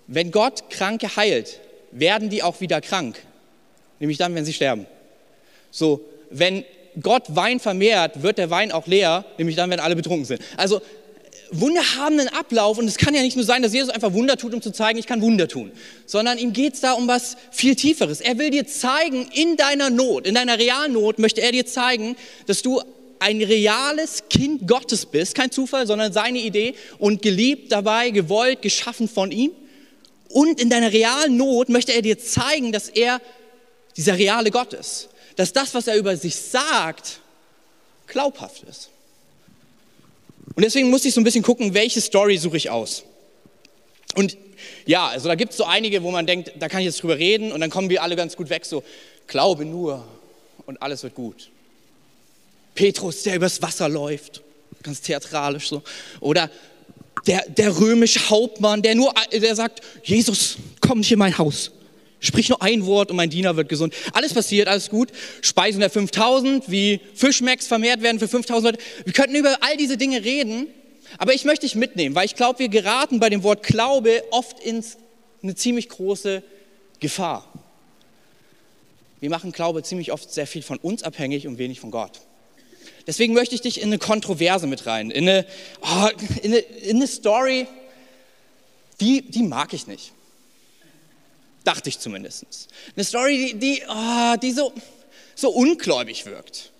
Wenn 0.06 0.30
Gott 0.30 0.70
Kranke 0.70 1.16
heilt, 1.16 1.60
werden 1.90 2.30
die 2.30 2.42
auch 2.42 2.60
wieder 2.60 2.80
krank, 2.80 3.18
nämlich 4.00 4.18
dann, 4.18 4.34
wenn 4.34 4.44
sie 4.44 4.52
sterben. 4.52 4.86
So, 5.70 6.00
wenn 6.30 6.64
Gott 7.00 7.24
Wein 7.28 7.60
vermehrt, 7.60 8.22
wird 8.22 8.38
der 8.38 8.50
Wein 8.50 8.72
auch 8.72 8.86
leer, 8.86 9.24
nämlich 9.36 9.56
dann, 9.56 9.70
wenn 9.70 9.80
alle 9.80 9.94
betrunken 9.96 10.24
sind. 10.24 10.42
Also 10.56 10.80
Wunder 11.50 11.82
haben 11.96 12.18
einen 12.18 12.28
Ablauf 12.28 12.78
und 12.78 12.86
es 12.86 12.98
kann 12.98 13.14
ja 13.14 13.22
nicht 13.22 13.36
nur 13.36 13.44
sein, 13.44 13.62
dass 13.62 13.72
Jesus 13.72 13.90
einfach 13.90 14.12
Wunder 14.12 14.36
tut, 14.36 14.52
um 14.54 14.60
zu 14.60 14.70
zeigen, 14.70 14.98
ich 14.98 15.06
kann 15.06 15.22
Wunder 15.22 15.48
tun, 15.48 15.72
sondern 16.06 16.38
ihm 16.38 16.52
geht 16.52 16.74
es 16.74 16.80
da 16.80 16.92
um 16.92 17.08
was 17.08 17.36
viel 17.50 17.74
Tieferes. 17.74 18.20
Er 18.20 18.38
will 18.38 18.50
dir 18.50 18.66
zeigen, 18.66 19.28
in 19.32 19.56
deiner 19.56 19.90
Not, 19.90 20.26
in 20.26 20.34
deiner 20.34 20.58
realen 20.58 20.92
Not, 20.92 21.18
möchte 21.18 21.40
er 21.40 21.52
dir 21.52 21.64
zeigen, 21.64 22.16
dass 22.46 22.62
du 22.62 22.82
ein 23.20 23.42
reales 23.42 24.24
Kind 24.28 24.66
Gottes 24.66 25.06
bist, 25.06 25.34
kein 25.34 25.50
Zufall, 25.50 25.86
sondern 25.86 26.12
seine 26.12 26.38
Idee 26.38 26.74
und 26.98 27.22
geliebt 27.22 27.72
dabei, 27.72 28.10
gewollt, 28.10 28.62
geschaffen 28.62 29.08
von 29.08 29.32
ihm. 29.32 29.52
Und 30.30 30.60
in 30.60 30.70
deiner 30.70 30.92
realen 30.92 31.36
Not 31.36 31.68
möchte 31.68 31.92
er 31.92 32.02
dir 32.02 32.18
zeigen, 32.18 32.72
dass 32.72 32.88
er 32.88 33.20
dieser 33.96 34.18
reale 34.18 34.50
Gott 34.50 34.72
ist 34.74 35.08
dass 35.38 35.52
das, 35.52 35.72
was 35.72 35.86
er 35.86 35.94
über 35.94 36.16
sich 36.16 36.34
sagt, 36.34 37.20
glaubhaft 38.08 38.64
ist. 38.64 38.90
Und 40.56 40.64
deswegen 40.64 40.90
muss 40.90 41.04
ich 41.04 41.14
so 41.14 41.20
ein 41.20 41.24
bisschen 41.24 41.44
gucken, 41.44 41.74
welche 41.74 42.00
Story 42.00 42.38
suche 42.38 42.56
ich 42.56 42.70
aus. 42.70 43.04
Und 44.16 44.36
ja, 44.84 45.06
also 45.06 45.28
da 45.28 45.36
gibt 45.36 45.52
es 45.52 45.58
so 45.58 45.62
einige, 45.62 46.02
wo 46.02 46.10
man 46.10 46.26
denkt, 46.26 46.54
da 46.58 46.68
kann 46.68 46.80
ich 46.80 46.86
jetzt 46.86 47.00
drüber 47.00 47.18
reden 47.18 47.52
und 47.52 47.60
dann 47.60 47.70
kommen 47.70 47.88
wir 47.88 48.02
alle 48.02 48.16
ganz 48.16 48.34
gut 48.34 48.50
weg, 48.50 48.66
so, 48.66 48.82
glaube 49.28 49.64
nur 49.64 50.04
und 50.66 50.82
alles 50.82 51.04
wird 51.04 51.14
gut. 51.14 51.50
Petrus, 52.78 53.24
der 53.24 53.34
übers 53.34 53.60
Wasser 53.60 53.88
läuft, 53.88 54.40
ganz 54.84 55.00
theatralisch 55.00 55.68
so. 55.68 55.82
Oder 56.20 56.48
der, 57.26 57.44
der 57.48 57.76
römische 57.76 58.30
Hauptmann, 58.30 58.82
der 58.82 58.94
nur, 58.94 59.12
der 59.32 59.56
sagt, 59.56 59.80
Jesus, 60.04 60.58
komm 60.80 60.98
nicht 61.00 61.10
in 61.10 61.18
mein 61.18 61.36
Haus. 61.38 61.72
Sprich 62.20 62.48
nur 62.48 62.62
ein 62.62 62.86
Wort 62.86 63.10
und 63.10 63.16
mein 63.16 63.30
Diener 63.30 63.56
wird 63.56 63.68
gesund. 63.68 63.94
Alles 64.12 64.32
passiert, 64.32 64.68
alles 64.68 64.90
gut. 64.90 65.08
Speisen 65.42 65.80
der 65.80 65.90
5000, 65.90 66.70
wie 66.70 67.00
Fischmecks 67.14 67.66
vermehrt 67.66 68.00
werden 68.00 68.20
für 68.20 68.28
5000 68.28 68.76
Leute. 68.76 68.84
Wir 69.04 69.12
könnten 69.12 69.34
über 69.34 69.56
all 69.60 69.76
diese 69.76 69.96
Dinge 69.96 70.22
reden, 70.22 70.68
aber 71.18 71.34
ich 71.34 71.44
möchte 71.44 71.66
dich 71.66 71.74
mitnehmen, 71.74 72.14
weil 72.14 72.26
ich 72.26 72.36
glaube, 72.36 72.60
wir 72.60 72.68
geraten 72.68 73.18
bei 73.18 73.28
dem 73.28 73.42
Wort 73.42 73.64
Glaube 73.64 74.22
oft 74.30 74.60
in 74.60 74.84
eine 75.42 75.56
ziemlich 75.56 75.88
große 75.88 76.44
Gefahr. 77.00 77.52
Wir 79.18 79.30
machen 79.30 79.50
Glaube 79.50 79.82
ziemlich 79.82 80.12
oft 80.12 80.32
sehr 80.32 80.46
viel 80.46 80.62
von 80.62 80.78
uns 80.78 81.02
abhängig 81.02 81.48
und 81.48 81.58
wenig 81.58 81.80
von 81.80 81.90
Gott. 81.90 82.20
Deswegen 83.08 83.32
möchte 83.32 83.54
ich 83.54 83.62
dich 83.62 83.80
in 83.80 83.88
eine 83.88 83.98
Kontroverse 83.98 84.66
mit 84.66 84.84
rein, 84.84 85.10
in 85.10 85.26
eine, 85.26 85.46
oh, 85.80 86.08
in 86.42 86.52
eine, 86.52 86.58
in 86.58 86.96
eine 86.96 87.06
Story, 87.06 87.66
die, 89.00 89.22
die 89.22 89.42
mag 89.44 89.72
ich 89.72 89.86
nicht. 89.86 90.12
Dachte 91.64 91.88
ich 91.88 91.98
zumindest. 92.00 92.44
Eine 92.94 93.04
Story, 93.04 93.54
die, 93.54 93.58
die, 93.58 93.82
oh, 93.88 94.36
die 94.36 94.52
so, 94.52 94.74
so 95.34 95.48
ungläubig 95.48 96.26
wirkt. 96.26 96.70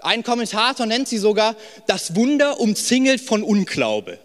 Ein 0.00 0.22
Kommentator 0.22 0.84
nennt 0.84 1.08
sie 1.08 1.16
sogar 1.16 1.56
das 1.86 2.14
Wunder 2.14 2.60
umzingelt 2.60 3.22
von 3.22 3.42
Unglaube. 3.42 4.18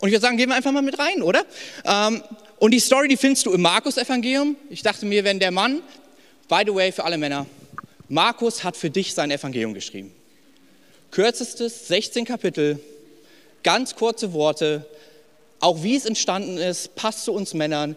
Und 0.00 0.08
ich 0.08 0.12
würde 0.12 0.22
sagen, 0.22 0.38
gehen 0.38 0.48
wir 0.48 0.56
einfach 0.56 0.72
mal 0.72 0.82
mit 0.82 0.98
rein, 0.98 1.22
oder? 1.22 1.44
Ähm, 1.84 2.20
und 2.58 2.72
die 2.72 2.80
Story, 2.80 3.06
die 3.06 3.16
findest 3.16 3.46
du 3.46 3.52
im 3.52 3.62
Markus-Evangelium. 3.62 4.56
Ich 4.70 4.82
dachte 4.82 5.06
mir, 5.06 5.22
wenn 5.22 5.38
der 5.38 5.52
Mann, 5.52 5.82
by 6.48 6.62
the 6.66 6.74
way, 6.74 6.90
für 6.90 7.04
alle 7.04 7.16
Männer, 7.16 7.46
Markus 8.08 8.64
hat 8.64 8.76
für 8.76 8.90
dich 8.90 9.14
sein 9.14 9.30
Evangelium 9.30 9.72
geschrieben. 9.72 10.12
Kürzestes, 11.10 11.88
16 11.88 12.24
Kapitel, 12.24 12.80
ganz 13.62 13.96
kurze 13.96 14.32
Worte, 14.32 14.86
auch 15.58 15.82
wie 15.82 15.96
es 15.96 16.06
entstanden 16.06 16.56
ist, 16.56 16.94
passt 16.94 17.24
zu 17.24 17.32
uns 17.32 17.54
Männern, 17.54 17.96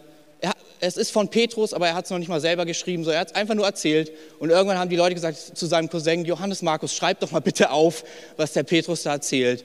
es 0.80 0.96
ist 0.98 1.10
von 1.10 1.28
Petrus, 1.28 1.72
aber 1.72 1.88
er 1.88 1.94
hat 1.94 2.04
es 2.04 2.10
noch 2.10 2.18
nicht 2.18 2.28
mal 2.28 2.40
selber 2.40 2.66
geschrieben, 2.66 3.04
so 3.04 3.10
er 3.10 3.20
hat 3.20 3.28
es 3.28 3.34
einfach 3.34 3.54
nur 3.54 3.64
erzählt. 3.64 4.12
Und 4.38 4.50
irgendwann 4.50 4.78
haben 4.78 4.90
die 4.90 4.96
Leute 4.96 5.14
gesagt 5.14 5.56
zu 5.56 5.66
seinem 5.66 5.88
Cousin, 5.88 6.24
Johannes 6.26 6.60
Markus, 6.60 6.94
schreib 6.94 7.20
doch 7.20 7.30
mal 7.30 7.40
bitte 7.40 7.70
auf, 7.70 8.04
was 8.36 8.52
der 8.52 8.64
Petrus 8.64 9.04
da 9.04 9.12
erzählt. 9.12 9.64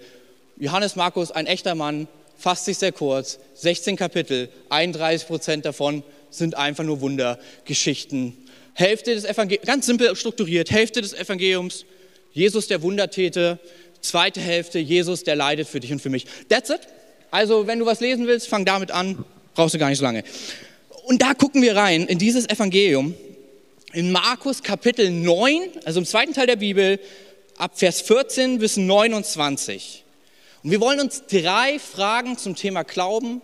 Johannes 0.58 0.96
Markus, 0.96 1.32
ein 1.32 1.46
echter 1.46 1.76
Mann, 1.76 2.08
fasst 2.38 2.66
sich 2.66 2.78
sehr 2.78 2.94
kurz, 2.94 3.40
16 3.56 3.98
Kapitel, 3.98 4.50
31 4.70 5.28
Prozent 5.28 5.66
davon 5.66 6.04
sind 6.30 6.56
einfach 6.56 6.86
nur 6.86 7.02
Wundergeschichten. 7.02 8.38
Hälfte 8.74 9.14
des 9.14 9.26
Evangeliums, 9.26 9.68
ganz 9.68 9.86
simpel 9.88 10.16
strukturiert, 10.16 10.72
Hälfte 10.72 11.02
des 11.02 11.14
Evangeliums, 11.14 11.86
Jesus 12.40 12.68
der 12.68 12.82
Wundertäter, 12.82 13.60
zweite 14.00 14.40
Hälfte, 14.40 14.80
Jesus 14.80 15.26
der 15.26 15.36
leidet 15.36 15.68
für 15.68 15.82
dich 15.82 15.92
und 15.92 16.02
für 16.02 16.10
mich. 16.10 16.26
That's 16.48 16.70
it. 16.70 16.80
Also 17.32 17.68
wenn 17.68 17.80
du 17.80 17.86
was 17.86 18.00
lesen 18.00 18.28
willst, 18.28 18.48
fang 18.48 18.64
damit 18.64 18.92
an, 18.92 19.26
brauchst 19.56 19.76
du 19.76 19.78
gar 19.78 19.90
nicht 19.90 19.98
so 19.98 20.06
lange. 20.06 20.24
Und 21.04 21.22
da 21.22 21.34
gucken 21.34 21.62
wir 21.62 21.76
rein 21.76 22.08
in 22.08 22.18
dieses 22.18 22.48
Evangelium, 22.48 23.14
in 23.92 24.14
Markus 24.14 24.64
Kapitel 24.64 25.12
9, 25.12 25.64
also 25.84 26.00
im 26.00 26.06
zweiten 26.06 26.34
Teil 26.34 26.48
der 26.48 26.56
Bibel, 26.56 27.00
ab 27.58 27.78
Vers 27.78 28.00
14 28.02 28.60
bis 28.60 28.78
29. 28.78 30.06
Und 30.64 30.72
wir 30.72 30.80
wollen 30.80 31.02
uns 31.02 31.24
drei 31.30 31.78
Fragen 31.78 32.38
zum 32.38 32.56
Thema 32.56 32.84
Glauben 32.84 33.42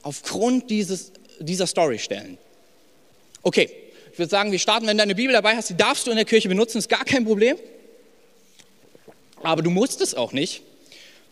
aufgrund 0.00 0.70
dieses, 0.70 1.12
dieser 1.40 1.66
Story 1.66 1.98
stellen. 1.98 2.38
Okay, 3.42 3.68
ich 4.12 4.18
würde 4.18 4.30
sagen, 4.30 4.50
wir 4.50 4.58
starten, 4.58 4.86
wenn 4.86 4.96
du 4.96 5.02
deine 5.02 5.14
Bibel 5.14 5.34
dabei 5.34 5.56
hast, 5.56 5.68
die 5.68 5.76
darfst 5.76 6.06
du 6.06 6.10
in 6.10 6.16
der 6.16 6.24
Kirche 6.24 6.48
benutzen, 6.48 6.78
ist 6.78 6.88
gar 6.88 7.04
kein 7.04 7.26
Problem. 7.26 7.58
Aber 9.44 9.62
du 9.62 9.70
musst 9.70 10.00
es 10.00 10.14
auch 10.14 10.32
nicht, 10.32 10.62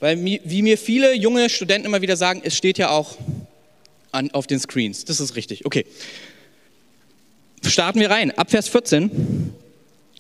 weil 0.01 0.23
wie 0.23 0.63
mir 0.63 0.79
viele 0.79 1.15
junge 1.15 1.49
Studenten 1.49 1.87
immer 1.87 2.03
wieder 2.03 2.17
sagen, 2.17 2.43
es 2.45 2.57
steht 2.57 2.79
ja 2.79 2.91
auch 2.91 3.17
an, 4.11 4.31
auf 4.33 4.47
den 4.47 4.61
Screens. 4.61 5.05
Das 5.05 5.19
ist 5.19 5.35
richtig. 5.35 5.65
Okay. 5.65 5.87
Starten 7.65 8.01
wir 8.01 8.11
rein. 8.11 8.31
Ab 8.33 8.51
Vers 8.51 8.69
14. 8.69 9.53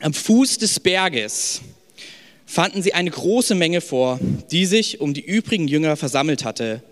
Am 0.00 0.14
Fuß 0.14 0.58
des 0.58 0.80
Berges 0.80 1.60
fanden 2.46 2.82
sie 2.82 2.94
eine 2.94 3.10
große 3.10 3.54
Menge 3.54 3.80
vor, 3.80 4.18
die 4.50 4.66
sich 4.66 5.00
um 5.00 5.14
die 5.14 5.24
übrigen 5.24 5.68
Jünger 5.68 5.96
versammelt 5.96 6.44
hatte, 6.44 6.82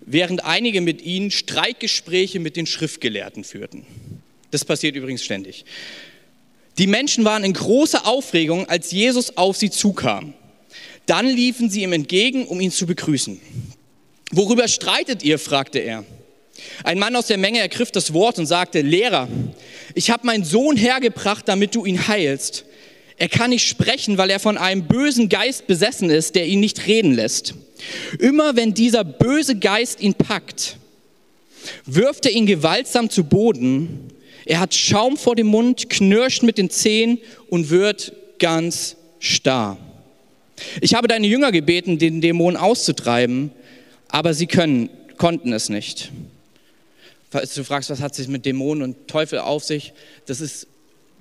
während 0.00 0.44
einige 0.44 0.80
mit 0.80 1.02
ihnen 1.02 1.30
Streitgespräche 1.30 2.40
mit 2.40 2.56
den 2.56 2.66
Schriftgelehrten 2.66 3.44
führten. 3.44 3.86
Das 4.50 4.64
passiert 4.64 4.96
übrigens 4.96 5.24
ständig. 5.24 5.64
Die 6.78 6.86
Menschen 6.86 7.24
waren 7.24 7.44
in 7.44 7.52
großer 7.52 8.06
Aufregung, 8.06 8.68
als 8.68 8.90
Jesus 8.92 9.36
auf 9.36 9.56
sie 9.56 9.70
zukam. 9.70 10.34
Dann 11.06 11.26
liefen 11.26 11.70
sie 11.70 11.82
ihm 11.82 11.92
entgegen, 11.92 12.46
um 12.46 12.60
ihn 12.60 12.70
zu 12.70 12.86
begrüßen. 12.86 13.40
Worüber 14.32 14.68
streitet 14.68 15.22
ihr? 15.22 15.38
fragte 15.38 15.78
er. 15.78 16.04
Ein 16.84 16.98
Mann 16.98 17.16
aus 17.16 17.26
der 17.26 17.38
Menge 17.38 17.60
ergriff 17.60 17.90
das 17.90 18.12
Wort 18.12 18.38
und 18.38 18.46
sagte, 18.46 18.80
Lehrer, 18.80 19.28
ich 19.94 20.10
habe 20.10 20.26
meinen 20.26 20.44
Sohn 20.44 20.76
hergebracht, 20.76 21.46
damit 21.48 21.74
du 21.74 21.84
ihn 21.84 22.08
heilst. 22.08 22.64
Er 23.18 23.28
kann 23.28 23.50
nicht 23.50 23.66
sprechen, 23.66 24.18
weil 24.18 24.30
er 24.30 24.40
von 24.40 24.58
einem 24.58 24.86
bösen 24.86 25.28
Geist 25.28 25.66
besessen 25.66 26.10
ist, 26.10 26.34
der 26.34 26.46
ihn 26.46 26.60
nicht 26.60 26.86
reden 26.86 27.14
lässt. 27.14 27.54
Immer 28.18 28.56
wenn 28.56 28.74
dieser 28.74 29.04
böse 29.04 29.56
Geist 29.58 30.00
ihn 30.00 30.14
packt, 30.14 30.76
wirft 31.84 32.26
er 32.26 32.32
ihn 32.32 32.46
gewaltsam 32.46 33.08
zu 33.08 33.24
Boden. 33.24 34.10
Er 34.46 34.60
hat 34.60 34.74
Schaum 34.74 35.16
vor 35.16 35.34
dem 35.34 35.48
Mund, 35.48 35.90
knirscht 35.90 36.42
mit 36.44 36.56
den 36.56 36.70
Zähnen 36.70 37.18
und 37.50 37.68
wird 37.68 38.12
ganz 38.38 38.96
starr. 39.18 39.76
Ich 40.80 40.94
habe 40.94 41.08
deine 41.08 41.26
Jünger 41.26 41.52
gebeten, 41.52 41.98
den 41.98 42.20
Dämon 42.20 42.56
auszutreiben, 42.56 43.50
aber 44.08 44.32
sie 44.34 44.46
können, 44.46 44.88
konnten 45.18 45.52
es 45.52 45.68
nicht. 45.68 46.12
Falls 47.30 47.54
du 47.54 47.64
fragst, 47.64 47.90
was 47.90 48.00
hat 48.00 48.16
es 48.18 48.28
mit 48.28 48.46
Dämonen 48.46 48.82
und 48.84 49.08
Teufel 49.08 49.40
auf 49.40 49.64
sich, 49.64 49.92
das 50.26 50.40
ist 50.40 50.68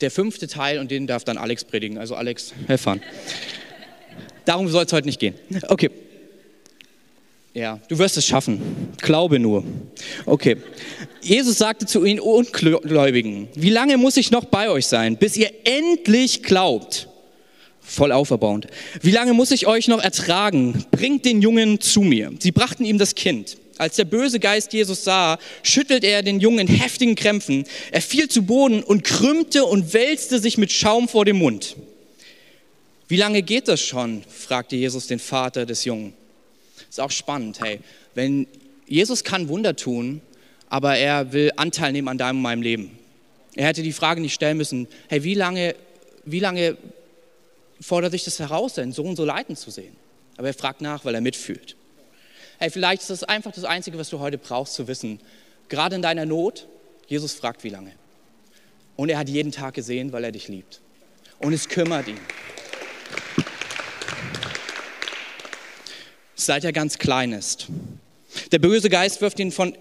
der 0.02 0.12
fünfte 0.12 0.48
Teil 0.48 0.78
und 0.80 0.92
den 0.92 1.08
darf 1.08 1.24
dann 1.24 1.38
Alex 1.38 1.64
predigen. 1.64 1.98
Also 1.98 2.16
Alex, 2.16 2.54
helfen. 2.68 3.02
Darum 4.46 4.68
soll 4.68 4.86
es 4.86 4.94
heute 4.94 5.08
nicht 5.08 5.20
gehen. 5.20 5.34
Okay. 5.68 5.90
Ja, 7.56 7.80
du 7.88 7.98
wirst 7.98 8.18
es 8.18 8.26
schaffen. 8.26 8.60
Glaube 9.02 9.40
nur. 9.40 9.64
Okay. 10.26 10.58
Jesus 11.22 11.58
sagte 11.58 11.86
zu 11.86 12.04
ihnen 12.04 12.20
Ungläubigen, 12.20 13.48
wie 13.56 13.70
lange 13.70 13.98
muss 13.98 14.18
ich 14.18 14.30
noch 14.30 14.44
bei 14.44 14.70
euch 14.70 14.88
sein, 14.88 15.16
bis 15.16 15.38
ihr 15.38 15.52
endlich 15.64 16.44
glaubt? 16.44 17.08
Voll 17.80 18.12
auferbauend. 18.12 18.68
Wie 19.02 19.12
lange 19.12 19.32
muss 19.34 19.52
ich 19.52 19.68
euch 19.68 19.88
noch 19.88 20.04
ertragen? 20.04 20.84
Bringt 20.92 21.24
den 21.24 21.42
Jungen 21.42 21.80
zu 21.80 22.02
mir. 22.02 22.34
Sie 22.40 22.52
brachten 22.52 22.84
ihm 22.84 22.98
das 22.98 23.16
Kind. 23.16 23.56
Als 23.78 23.96
der 23.96 24.06
böse 24.06 24.42
Geist 24.42 24.74
Jesus 24.74 25.06
sah, 25.06 25.40
schüttelte 25.64 26.08
er 26.08 26.24
den 26.24 26.42
Jungen 26.42 26.68
in 26.68 26.68
heftigen 26.68 27.16
Krämpfen. 27.16 27.64
Er 27.92 28.02
fiel 28.02 28.28
zu 28.28 28.42
Boden 28.42 28.84
und 28.84 29.06
krümmte 29.06 29.64
und 29.64 29.94
wälzte 29.94 30.40
sich 30.40 30.58
mit 30.58 30.74
Schaum 30.74 31.08
vor 31.08 31.24
dem 31.24 31.38
Mund. 31.38 31.78
Wie 33.08 33.18
lange 33.18 33.44
geht 33.44 33.70
das 33.70 33.80
schon? 33.80 34.24
fragte 34.28 34.76
Jesus 34.76 35.08
den 35.08 35.20
Vater 35.20 35.66
des 35.66 35.86
Jungen. 35.86 36.14
Ist 36.90 37.00
auch 37.00 37.12
spannend, 37.12 37.60
hey. 37.60 37.80
Wenn 38.14 38.48
Jesus 38.88 39.24
kann 39.24 39.48
Wunder 39.48 39.76
tun, 39.76 40.22
aber 40.70 40.98
er 40.98 41.32
will 41.34 41.52
Anteil 41.56 41.92
nehmen 41.92 42.08
an 42.08 42.18
deinem 42.18 42.38
und 42.38 42.44
meinem 42.44 42.62
Leben. 42.62 42.98
Er 43.56 43.68
hätte 43.68 43.84
die 43.84 43.94
Frage 43.94 44.22
nicht 44.22 44.34
stellen 44.34 44.58
müssen, 44.58 44.88
hey, 45.08 45.24
wie 45.24 45.34
lange, 45.34 45.76
wie 46.26 46.40
lange 46.40 46.78
fordert 47.80 48.12
sich 48.12 48.24
das 48.24 48.40
heraus, 48.40 48.76
seinen 48.76 48.92
Sohn 48.92 49.16
so 49.16 49.26
leiden 49.26 49.56
zu 49.56 49.72
sehen? 49.72 49.96
Aber 50.38 50.48
er 50.48 50.54
fragt 50.54 50.82
nach, 50.82 51.06
weil 51.06 51.16
er 51.16 51.22
mitfühlt. 51.22 51.76
Hey, 52.58 52.70
vielleicht 52.70 53.02
ist 53.02 53.10
das 53.10 53.24
einfach 53.24 53.52
das 53.52 53.64
Einzige, 53.64 53.98
was 53.98 54.10
du 54.10 54.20
heute 54.20 54.38
brauchst 54.38 54.74
zu 54.74 54.88
wissen. 54.88 55.20
Gerade 55.70 55.96
in 55.96 56.02
deiner 56.02 56.26
Not, 56.26 56.68
Jesus 57.08 57.34
fragt, 57.34 57.64
wie 57.64 57.70
lange. 57.70 57.92
Und 58.96 59.10
er 59.10 59.18
hat 59.18 59.30
jeden 59.30 59.52
Tag 59.52 59.74
gesehen, 59.74 60.12
weil 60.12 60.24
er 60.24 60.32
dich 60.32 60.48
liebt. 60.48 60.82
Und 61.40 61.54
es 61.54 61.68
kümmert 61.68 62.08
ihn. 62.08 62.20
Seit 66.36 66.64
er 66.64 66.74
ganz 66.74 66.98
klein 66.98 67.32
ist. 67.32 67.68
Der 68.52 68.60
böse 68.60 68.90
Geist 68.90 69.22
wirft 69.22 69.40
ihn 69.40 69.52
von, 69.52 69.76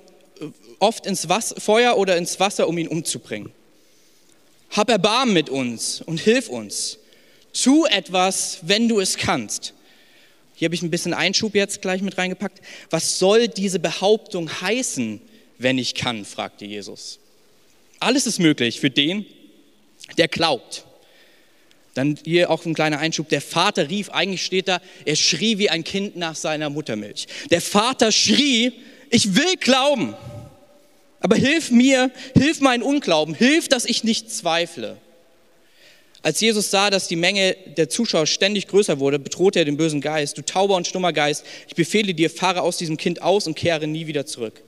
oft 0.78 1.06
ins 1.06 1.28
Wasser, 1.28 1.60
Feuer 1.60 1.96
oder 1.96 2.16
ins 2.16 2.38
Wasser, 2.40 2.68
um 2.68 2.78
ihn 2.78 2.88
umzubringen. 2.88 3.50
Hab 4.70 4.90
Erbarmen 4.90 5.34
mit 5.34 5.50
uns 5.50 6.00
und 6.00 6.20
hilf 6.20 6.48
uns. 6.48 6.98
Tu 7.52 7.84
etwas, 7.86 8.58
wenn 8.62 8.88
du 8.88 9.00
es 9.00 9.16
kannst. 9.16 9.74
Hier 10.56 10.66
habe 10.66 10.74
ich 10.74 10.82
ein 10.82 10.90
bisschen 10.90 11.14
Einschub 11.14 11.54
jetzt 11.54 11.82
gleich 11.82 12.02
mit 12.02 12.18
reingepackt. 12.18 12.60
Was 12.90 13.18
soll 13.18 13.48
diese 13.48 13.78
Behauptung 13.78 14.48
heißen, 14.60 15.20
wenn 15.58 15.78
ich 15.78 15.94
kann, 15.94 16.24
fragte 16.24 16.64
Jesus. 16.64 17.18
Alles 18.00 18.26
ist 18.26 18.38
möglich 18.38 18.80
für 18.80 18.90
den, 18.90 19.26
der 20.18 20.28
glaubt. 20.28 20.84
Dann 21.94 22.18
hier 22.24 22.50
auch 22.50 22.66
ein 22.66 22.74
kleiner 22.74 22.98
Einschub. 22.98 23.28
Der 23.28 23.40
Vater 23.40 23.88
rief, 23.88 24.10
eigentlich 24.10 24.44
steht 24.44 24.68
da, 24.68 24.80
er 25.04 25.16
schrie 25.16 25.58
wie 25.58 25.70
ein 25.70 25.84
Kind 25.84 26.16
nach 26.16 26.34
seiner 26.34 26.68
Muttermilch. 26.68 27.26
Der 27.50 27.60
Vater 27.60 28.10
schrie, 28.10 28.72
ich 29.10 29.36
will 29.36 29.56
glauben, 29.60 30.14
aber 31.20 31.36
hilf 31.36 31.70
mir, 31.70 32.10
hilf 32.36 32.60
mein 32.60 32.82
Unglauben, 32.82 33.34
hilf, 33.34 33.68
dass 33.68 33.84
ich 33.84 34.02
nicht 34.02 34.30
zweifle. 34.30 34.98
Als 36.24 36.40
Jesus 36.40 36.70
sah, 36.70 36.90
dass 36.90 37.06
die 37.06 37.16
Menge 37.16 37.54
der 37.76 37.90
Zuschauer 37.90 38.26
ständig 38.26 38.66
größer 38.66 38.98
wurde, 38.98 39.18
bedrohte 39.18 39.58
er 39.58 39.66
den 39.66 39.76
bösen 39.76 40.00
Geist. 40.00 40.38
Du 40.38 40.42
tauber 40.42 40.74
und 40.74 40.86
stummer 40.86 41.12
Geist, 41.12 41.44
ich 41.68 41.74
befehle 41.74 42.14
dir, 42.14 42.30
fahre 42.30 42.62
aus 42.62 42.78
diesem 42.78 42.96
Kind 42.96 43.22
aus 43.22 43.46
und 43.46 43.54
kehre 43.54 43.86
nie 43.86 44.06
wieder 44.06 44.24
zurück. 44.24 44.62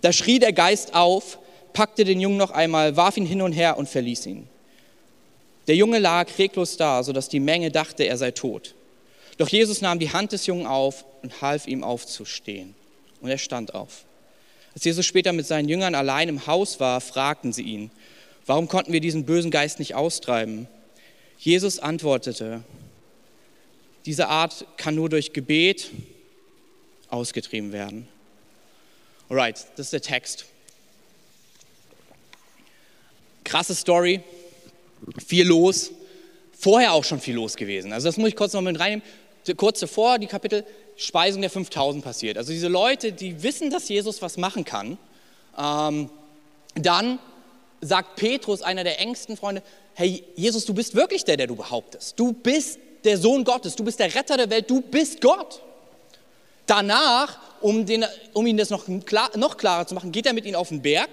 Da 0.00 0.12
schrie 0.12 0.38
der 0.38 0.54
Geist 0.54 0.94
auf, 0.94 1.38
packte 1.74 2.04
den 2.04 2.18
Jungen 2.18 2.38
noch 2.38 2.50
einmal, 2.50 2.96
warf 2.96 3.18
ihn 3.18 3.26
hin 3.26 3.42
und 3.42 3.52
her 3.52 3.76
und 3.76 3.90
verließ 3.90 4.26
ihn. 4.26 4.48
Der 5.66 5.76
Junge 5.76 5.98
lag 5.98 6.26
reglos 6.38 6.76
da, 6.76 7.02
sodass 7.02 7.28
die 7.28 7.40
Menge 7.40 7.70
dachte, 7.70 8.04
er 8.04 8.18
sei 8.18 8.32
tot. 8.32 8.74
Doch 9.38 9.48
Jesus 9.48 9.80
nahm 9.80 9.98
die 9.98 10.12
Hand 10.12 10.32
des 10.32 10.46
Jungen 10.46 10.66
auf 10.66 11.04
und 11.22 11.40
half 11.40 11.66
ihm 11.66 11.84
aufzustehen. 11.84 12.74
Und 13.20 13.30
er 13.30 13.38
stand 13.38 13.74
auf. 13.74 14.04
Als 14.74 14.84
Jesus 14.84 15.06
später 15.06 15.32
mit 15.32 15.46
seinen 15.46 15.68
Jüngern 15.68 15.94
allein 15.94 16.28
im 16.28 16.46
Haus 16.46 16.80
war, 16.80 17.00
fragten 17.00 17.52
sie 17.52 17.62
ihn, 17.62 17.90
warum 18.46 18.68
konnten 18.68 18.92
wir 18.92 19.00
diesen 19.00 19.24
bösen 19.24 19.50
Geist 19.50 19.78
nicht 19.78 19.94
austreiben? 19.94 20.66
Jesus 21.38 21.78
antwortete, 21.78 22.64
diese 24.06 24.28
Art 24.28 24.66
kann 24.76 24.94
nur 24.94 25.08
durch 25.08 25.32
Gebet 25.32 25.90
ausgetrieben 27.08 27.72
werden. 27.72 28.08
Alright, 29.28 29.66
das 29.76 29.86
ist 29.86 29.92
der 29.92 30.02
Text. 30.02 30.46
Krasse 33.44 33.74
Story, 33.74 34.20
viel 35.24 35.46
los, 35.46 35.90
vorher 36.58 36.92
auch 36.92 37.04
schon 37.04 37.20
viel 37.20 37.34
los 37.34 37.56
gewesen. 37.56 37.92
Also 37.92 38.08
das 38.08 38.16
muss 38.16 38.28
ich 38.28 38.36
kurz 38.36 38.52
noch 38.52 38.60
mit 38.60 38.78
reinnehmen. 38.78 39.04
Kurz 39.56 39.80
davor, 39.80 40.18
die 40.18 40.28
Kapitel 40.28 40.64
Speisung 40.96 41.40
der 41.40 41.50
5000 41.50 42.04
passiert. 42.04 42.38
Also 42.38 42.52
diese 42.52 42.68
Leute, 42.68 43.12
die 43.12 43.42
wissen, 43.42 43.70
dass 43.70 43.88
Jesus 43.88 44.22
was 44.22 44.36
machen 44.36 44.64
kann, 44.64 44.98
ähm, 45.58 46.10
dann 46.74 47.18
sagt 47.80 48.16
Petrus, 48.16 48.62
einer 48.62 48.84
der 48.84 49.00
engsten 49.00 49.36
Freunde, 49.36 49.62
hey 49.94 50.24
Jesus, 50.36 50.64
du 50.64 50.74
bist 50.74 50.94
wirklich 50.94 51.24
der, 51.24 51.36
der 51.36 51.48
du 51.48 51.56
behauptest. 51.56 52.18
Du 52.18 52.32
bist 52.32 52.78
der 53.04 53.18
Sohn 53.18 53.44
Gottes, 53.44 53.74
du 53.74 53.84
bist 53.84 53.98
der 53.98 54.14
Retter 54.14 54.36
der 54.36 54.48
Welt, 54.48 54.70
du 54.70 54.80
bist 54.80 55.20
Gott. 55.20 55.60
Danach, 56.66 57.38
um, 57.60 57.84
den, 57.84 58.04
um 58.32 58.46
ihn 58.46 58.56
das 58.56 58.70
noch, 58.70 58.86
klar, 59.04 59.36
noch 59.36 59.56
klarer 59.56 59.86
zu 59.86 59.94
machen, 59.94 60.12
geht 60.12 60.26
er 60.26 60.32
mit 60.32 60.44
ihnen 60.44 60.54
auf 60.54 60.68
den 60.68 60.82
Berg 60.82 61.10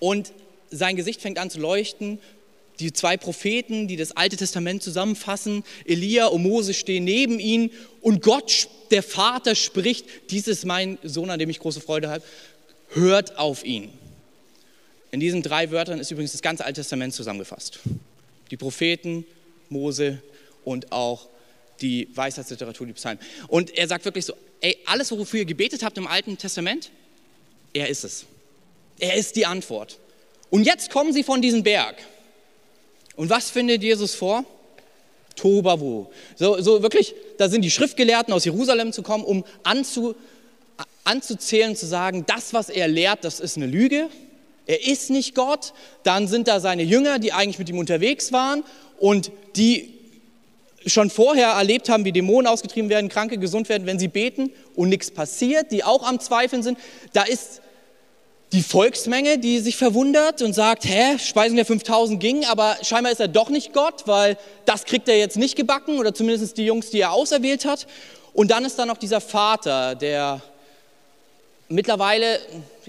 und 0.00 0.32
sein 0.70 0.96
Gesicht 0.96 1.20
fängt 1.20 1.38
an 1.38 1.50
zu 1.50 1.60
leuchten 1.60 2.18
die 2.80 2.92
zwei 2.92 3.16
Propheten, 3.16 3.88
die 3.88 3.96
das 3.96 4.12
Alte 4.12 4.36
Testament 4.36 4.82
zusammenfassen, 4.82 5.64
Elia 5.84 6.26
und 6.26 6.42
Mose 6.42 6.74
stehen 6.74 7.04
neben 7.04 7.38
ihnen 7.38 7.70
und 8.00 8.22
Gott, 8.22 8.68
der 8.90 9.02
Vater, 9.02 9.54
spricht, 9.54 10.06
dies 10.30 10.48
ist 10.48 10.64
mein 10.64 10.98
Sohn, 11.02 11.30
an 11.30 11.38
dem 11.38 11.50
ich 11.50 11.58
große 11.58 11.80
Freude 11.80 12.08
habe, 12.10 12.24
hört 12.90 13.38
auf 13.38 13.64
ihn. 13.64 13.90
In 15.10 15.20
diesen 15.20 15.42
drei 15.42 15.70
Wörtern 15.70 16.00
ist 16.00 16.10
übrigens 16.10 16.32
das 16.32 16.42
ganze 16.42 16.64
Alte 16.64 16.80
Testament 16.80 17.14
zusammengefasst. 17.14 17.80
Die 18.50 18.56
Propheten, 18.56 19.24
Mose 19.68 20.20
und 20.64 20.90
auch 20.92 21.28
die 21.80 22.08
Weisheitsliteratur, 22.14 22.86
die 22.86 22.92
Psalmen. 22.92 23.22
Und 23.48 23.76
er 23.76 23.86
sagt 23.86 24.04
wirklich 24.04 24.24
so, 24.24 24.34
ey, 24.60 24.76
alles, 24.86 25.10
wofür 25.12 25.40
ihr 25.40 25.44
gebetet 25.44 25.82
habt 25.82 25.98
im 25.98 26.06
Alten 26.06 26.36
Testament, 26.36 26.90
er 27.72 27.88
ist 27.88 28.04
es. 28.04 28.26
Er 28.98 29.14
ist 29.14 29.36
die 29.36 29.46
Antwort. 29.46 29.98
Und 30.54 30.62
jetzt 30.62 30.88
kommen 30.88 31.12
sie 31.12 31.24
von 31.24 31.42
diesem 31.42 31.64
Berg. 31.64 31.96
Und 33.16 33.28
was 33.28 33.50
findet 33.50 33.82
Jesus 33.82 34.14
vor? 34.14 34.44
Tobawu. 35.34 36.06
So, 36.36 36.60
so 36.60 36.80
wirklich, 36.80 37.12
da 37.38 37.48
sind 37.48 37.62
die 37.62 37.72
Schriftgelehrten 37.72 38.32
aus 38.32 38.44
Jerusalem 38.44 38.92
zu 38.92 39.02
kommen, 39.02 39.24
um 39.24 39.44
anzu, 39.64 40.14
anzuzählen, 41.02 41.74
zu 41.74 41.86
sagen, 41.86 42.24
das, 42.28 42.52
was 42.54 42.68
er 42.68 42.86
lehrt, 42.86 43.24
das 43.24 43.40
ist 43.40 43.56
eine 43.56 43.66
Lüge. 43.66 44.08
Er 44.66 44.86
ist 44.86 45.10
nicht 45.10 45.34
Gott. 45.34 45.72
Dann 46.04 46.28
sind 46.28 46.46
da 46.46 46.60
seine 46.60 46.84
Jünger, 46.84 47.18
die 47.18 47.32
eigentlich 47.32 47.58
mit 47.58 47.68
ihm 47.68 47.78
unterwegs 47.78 48.30
waren 48.30 48.62
und 49.00 49.32
die 49.56 49.92
schon 50.86 51.10
vorher 51.10 51.48
erlebt 51.48 51.88
haben, 51.88 52.04
wie 52.04 52.12
Dämonen 52.12 52.46
ausgetrieben 52.46 52.90
werden, 52.90 53.08
Kranke 53.08 53.38
gesund 53.38 53.68
werden, 53.68 53.88
wenn 53.88 53.98
sie 53.98 54.06
beten 54.06 54.52
und 54.76 54.88
nichts 54.88 55.10
passiert, 55.10 55.72
die 55.72 55.82
auch 55.82 56.04
am 56.04 56.20
Zweifeln 56.20 56.62
sind. 56.62 56.78
Da 57.12 57.24
ist 57.24 57.60
die 58.54 58.62
Volksmenge, 58.62 59.38
die 59.38 59.58
sich 59.58 59.76
verwundert 59.76 60.40
und 60.40 60.52
sagt, 60.52 60.84
hä, 60.84 61.18
Speisen 61.18 61.56
der 61.56 61.66
5000 61.66 62.20
ging, 62.20 62.44
aber 62.44 62.76
scheinbar 62.82 63.10
ist 63.10 63.20
er 63.20 63.26
doch 63.26 63.50
nicht 63.50 63.72
Gott, 63.72 64.06
weil 64.06 64.38
das 64.64 64.84
kriegt 64.84 65.08
er 65.08 65.18
jetzt 65.18 65.36
nicht 65.36 65.56
gebacken 65.56 65.98
oder 65.98 66.14
zumindest 66.14 66.56
die 66.56 66.64
Jungs, 66.64 66.90
die 66.90 67.00
er 67.00 67.12
auserwählt 67.12 67.64
hat. 67.64 67.88
Und 68.32 68.52
dann 68.52 68.64
ist 68.64 68.78
da 68.78 68.86
noch 68.86 68.96
dieser 68.96 69.20
Vater, 69.20 69.96
der 69.96 70.40
mittlerweile, 71.68 72.38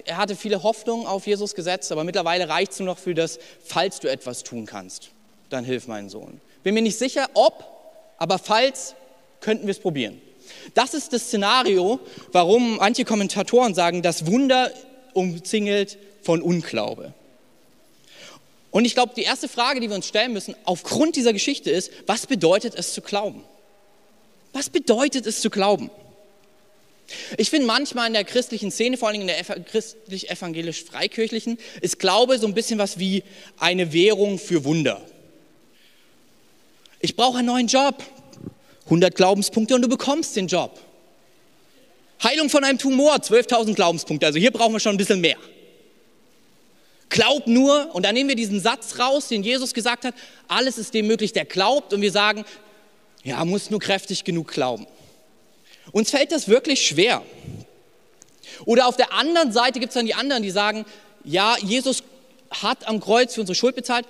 er 0.05 0.17
hatte 0.17 0.35
viele 0.35 0.61
Hoffnungen 0.61 1.07
auf 1.07 1.25
Jesus 1.25 1.55
gesetzt, 1.55 1.91
aber 1.91 2.03
mittlerweile 2.03 2.47
reicht 2.47 2.73
es 2.73 2.79
nur 2.79 2.87
noch 2.87 2.99
für 2.99 3.15
das, 3.15 3.39
falls 3.65 3.99
du 3.99 4.07
etwas 4.07 4.43
tun 4.43 4.67
kannst, 4.67 5.09
dann 5.49 5.65
hilf 5.65 5.87
meinen 5.87 6.09
Sohn. 6.09 6.41
Bin 6.61 6.75
mir 6.75 6.83
nicht 6.83 6.99
sicher, 6.99 7.27
ob, 7.33 7.65
aber 8.19 8.37
falls, 8.37 8.93
könnten 9.41 9.65
wir 9.65 9.71
es 9.71 9.79
probieren. 9.79 10.21
Das 10.75 10.93
ist 10.93 11.11
das 11.11 11.23
Szenario, 11.23 11.99
warum 12.31 12.77
manche 12.77 13.03
Kommentatoren 13.03 13.73
sagen, 13.73 14.03
das 14.03 14.27
Wunder 14.27 14.71
umzingelt 15.15 15.97
von 16.21 16.41
Unglaube. 16.41 17.13
Und 18.71 18.85
ich 18.85 18.93
glaube, 18.93 19.13
die 19.15 19.23
erste 19.23 19.47
Frage, 19.47 19.79
die 19.79 19.89
wir 19.89 19.95
uns 19.95 20.07
stellen 20.07 20.33
müssen, 20.33 20.53
aufgrund 20.65 21.15
dieser 21.15 21.31
Geschichte 21.31 21.71
ist, 21.71 21.91
was 22.07 22.27
bedeutet 22.27 22.75
es 22.75 22.93
zu 22.93 23.01
glauben? 23.01 23.43
Was 24.51 24.69
bedeutet 24.69 25.25
es 25.25 25.39
zu 25.39 25.49
glauben? 25.49 25.89
Ich 27.37 27.49
finde 27.49 27.67
manchmal 27.67 28.07
in 28.07 28.13
der 28.13 28.25
christlichen 28.25 28.71
Szene, 28.71 28.97
vor 28.97 29.07
allem 29.07 29.21
in 29.21 29.27
der 29.27 29.41
christlich-evangelisch-freikirchlichen, 29.43 31.57
ist 31.81 31.99
Glaube 31.99 32.37
so 32.37 32.47
ein 32.47 32.53
bisschen 32.53 32.79
was 32.79 32.99
wie 32.99 33.23
eine 33.59 33.93
Währung 33.93 34.39
für 34.39 34.65
Wunder. 34.65 35.01
Ich 36.99 37.15
brauche 37.15 37.37
einen 37.37 37.47
neuen 37.47 37.67
Job. 37.67 38.03
100 38.85 39.15
Glaubenspunkte 39.15 39.75
und 39.75 39.81
du 39.81 39.87
bekommst 39.87 40.35
den 40.35 40.47
Job. 40.47 40.79
Heilung 42.23 42.49
von 42.49 42.63
einem 42.63 42.77
Tumor, 42.77 43.15
12.000 43.15 43.75
Glaubenspunkte. 43.75 44.25
Also 44.25 44.39
hier 44.39 44.51
brauchen 44.51 44.73
wir 44.73 44.79
schon 44.79 44.95
ein 44.95 44.97
bisschen 44.97 45.21
mehr. 45.21 45.37
Glaub 47.09 47.47
nur, 47.47 47.93
und 47.93 48.03
dann 48.05 48.15
nehmen 48.15 48.29
wir 48.29 48.35
diesen 48.35 48.59
Satz 48.59 48.99
raus, 48.99 49.27
den 49.27 49.43
Jesus 49.43 49.73
gesagt 49.73 50.05
hat, 50.05 50.15
alles 50.47 50.77
ist 50.77 50.93
dem 50.93 51.07
möglich, 51.07 51.33
der 51.33 51.45
glaubt, 51.45 51.93
und 51.93 52.01
wir 52.01 52.11
sagen, 52.11 52.45
ja, 53.23 53.43
muss 53.45 53.69
nur 53.69 53.79
kräftig 53.79 54.23
genug 54.23 54.51
glauben. 54.51 54.87
Uns 55.91 56.09
fällt 56.09 56.31
das 56.31 56.47
wirklich 56.47 56.85
schwer. 56.85 57.21
Oder 58.65 58.87
auf 58.87 58.97
der 58.97 59.13
anderen 59.13 59.51
Seite 59.51 59.79
gibt 59.79 59.91
es 59.91 59.95
dann 59.95 60.05
die 60.05 60.13
anderen, 60.13 60.43
die 60.43 60.51
sagen, 60.51 60.85
ja, 61.23 61.55
Jesus 61.61 62.03
hat 62.49 62.87
am 62.87 62.99
Kreuz 62.99 63.33
für 63.33 63.41
unsere 63.41 63.55
Schuld 63.55 63.75
bezahlt, 63.75 64.05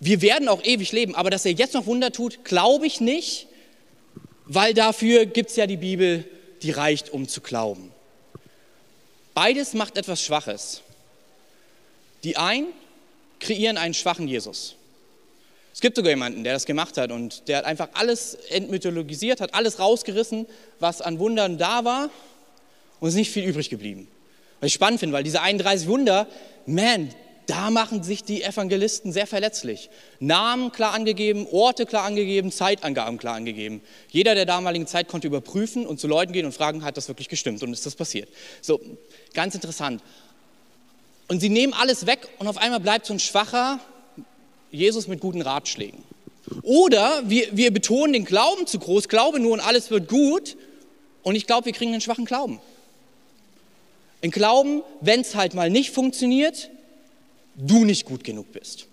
wir 0.00 0.20
werden 0.20 0.48
auch 0.48 0.62
ewig 0.62 0.92
leben, 0.92 1.14
aber 1.14 1.30
dass 1.30 1.44
er 1.46 1.52
jetzt 1.52 1.74
noch 1.74 1.86
Wunder 1.86 2.12
tut, 2.12 2.44
glaube 2.44 2.86
ich 2.86 3.00
nicht, 3.00 3.46
weil 4.44 4.74
dafür 4.74 5.26
gibt 5.26 5.50
es 5.50 5.56
ja 5.56 5.66
die 5.66 5.76
Bibel 5.76 6.24
die 6.62 6.70
reicht, 6.70 7.10
um 7.10 7.28
zu 7.28 7.40
glauben. 7.40 7.92
Beides 9.34 9.74
macht 9.74 9.96
etwas 9.96 10.22
Schwaches. 10.22 10.82
Die 12.24 12.36
einen 12.36 12.68
kreieren 13.40 13.76
einen 13.76 13.94
schwachen 13.94 14.28
Jesus. 14.28 14.76
Es 15.74 15.80
gibt 15.80 15.96
sogar 15.96 16.10
jemanden, 16.10 16.42
der 16.42 16.54
das 16.54 16.64
gemacht 16.64 16.96
hat 16.96 17.12
und 17.12 17.48
der 17.48 17.58
hat 17.58 17.64
einfach 17.66 17.90
alles 17.92 18.34
entmythologisiert, 18.48 19.42
hat 19.42 19.52
alles 19.52 19.78
rausgerissen, 19.78 20.46
was 20.80 21.02
an 21.02 21.18
Wundern 21.18 21.58
da 21.58 21.84
war 21.84 22.08
und 22.98 23.08
es 23.08 23.14
ist 23.14 23.18
nicht 23.18 23.30
viel 23.30 23.44
übrig 23.44 23.68
geblieben. 23.68 24.08
Was 24.60 24.68
ich 24.68 24.74
spannend 24.74 25.00
finde, 25.00 25.14
weil 25.14 25.22
diese 25.22 25.42
31 25.42 25.86
Wunder, 25.86 26.26
man, 26.64 27.14
da 27.46 27.70
machen 27.70 28.02
sich 28.02 28.24
die 28.24 28.42
Evangelisten 28.42 29.12
sehr 29.12 29.26
verletzlich. 29.26 29.88
Namen 30.18 30.72
klar 30.72 30.92
angegeben, 30.92 31.46
Orte 31.50 31.86
klar 31.86 32.04
angegeben, 32.04 32.50
Zeitangaben 32.50 33.18
klar 33.18 33.36
angegeben. 33.36 33.80
Jeder 34.10 34.34
der 34.34 34.46
damaligen 34.46 34.86
Zeit 34.86 35.08
konnte 35.08 35.28
überprüfen 35.28 35.86
und 35.86 36.00
zu 36.00 36.08
Leuten 36.08 36.32
gehen 36.32 36.44
und 36.44 36.52
fragen, 36.52 36.84
hat 36.84 36.96
das 36.96 37.08
wirklich 37.08 37.28
gestimmt 37.28 37.62
und 37.62 37.72
ist 37.72 37.86
das 37.86 37.94
passiert? 37.94 38.28
So, 38.62 38.80
ganz 39.32 39.54
interessant. 39.54 40.02
Und 41.28 41.40
sie 41.40 41.48
nehmen 41.48 41.72
alles 41.72 42.06
weg 42.06 42.28
und 42.38 42.48
auf 42.48 42.58
einmal 42.58 42.80
bleibt 42.80 43.06
so 43.06 43.12
ein 43.12 43.20
schwacher 43.20 43.78
Jesus 44.70 45.06
mit 45.06 45.20
guten 45.20 45.42
Ratschlägen. 45.42 46.02
Oder 46.62 47.22
wir, 47.26 47.48
wir 47.56 47.72
betonen 47.72 48.12
den 48.12 48.24
Glauben 48.24 48.66
zu 48.66 48.78
groß, 48.78 49.08
glaube 49.08 49.40
nur 49.40 49.52
und 49.52 49.60
alles 49.60 49.90
wird 49.90 50.08
gut. 50.08 50.56
Und 51.22 51.34
ich 51.34 51.46
glaube, 51.46 51.66
wir 51.66 51.72
kriegen 51.72 51.92
einen 51.92 52.00
schwachen 52.00 52.24
Glauben. 52.24 52.60
Ein 54.22 54.30
Glauben, 54.30 54.82
wenn 55.00 55.20
es 55.20 55.34
halt 55.34 55.54
mal 55.54 55.70
nicht 55.70 55.90
funktioniert, 55.90 56.70
du 57.56 57.84
nicht 57.84 58.04
gut 58.04 58.24
genug 58.24 58.52
bist. 58.52 58.86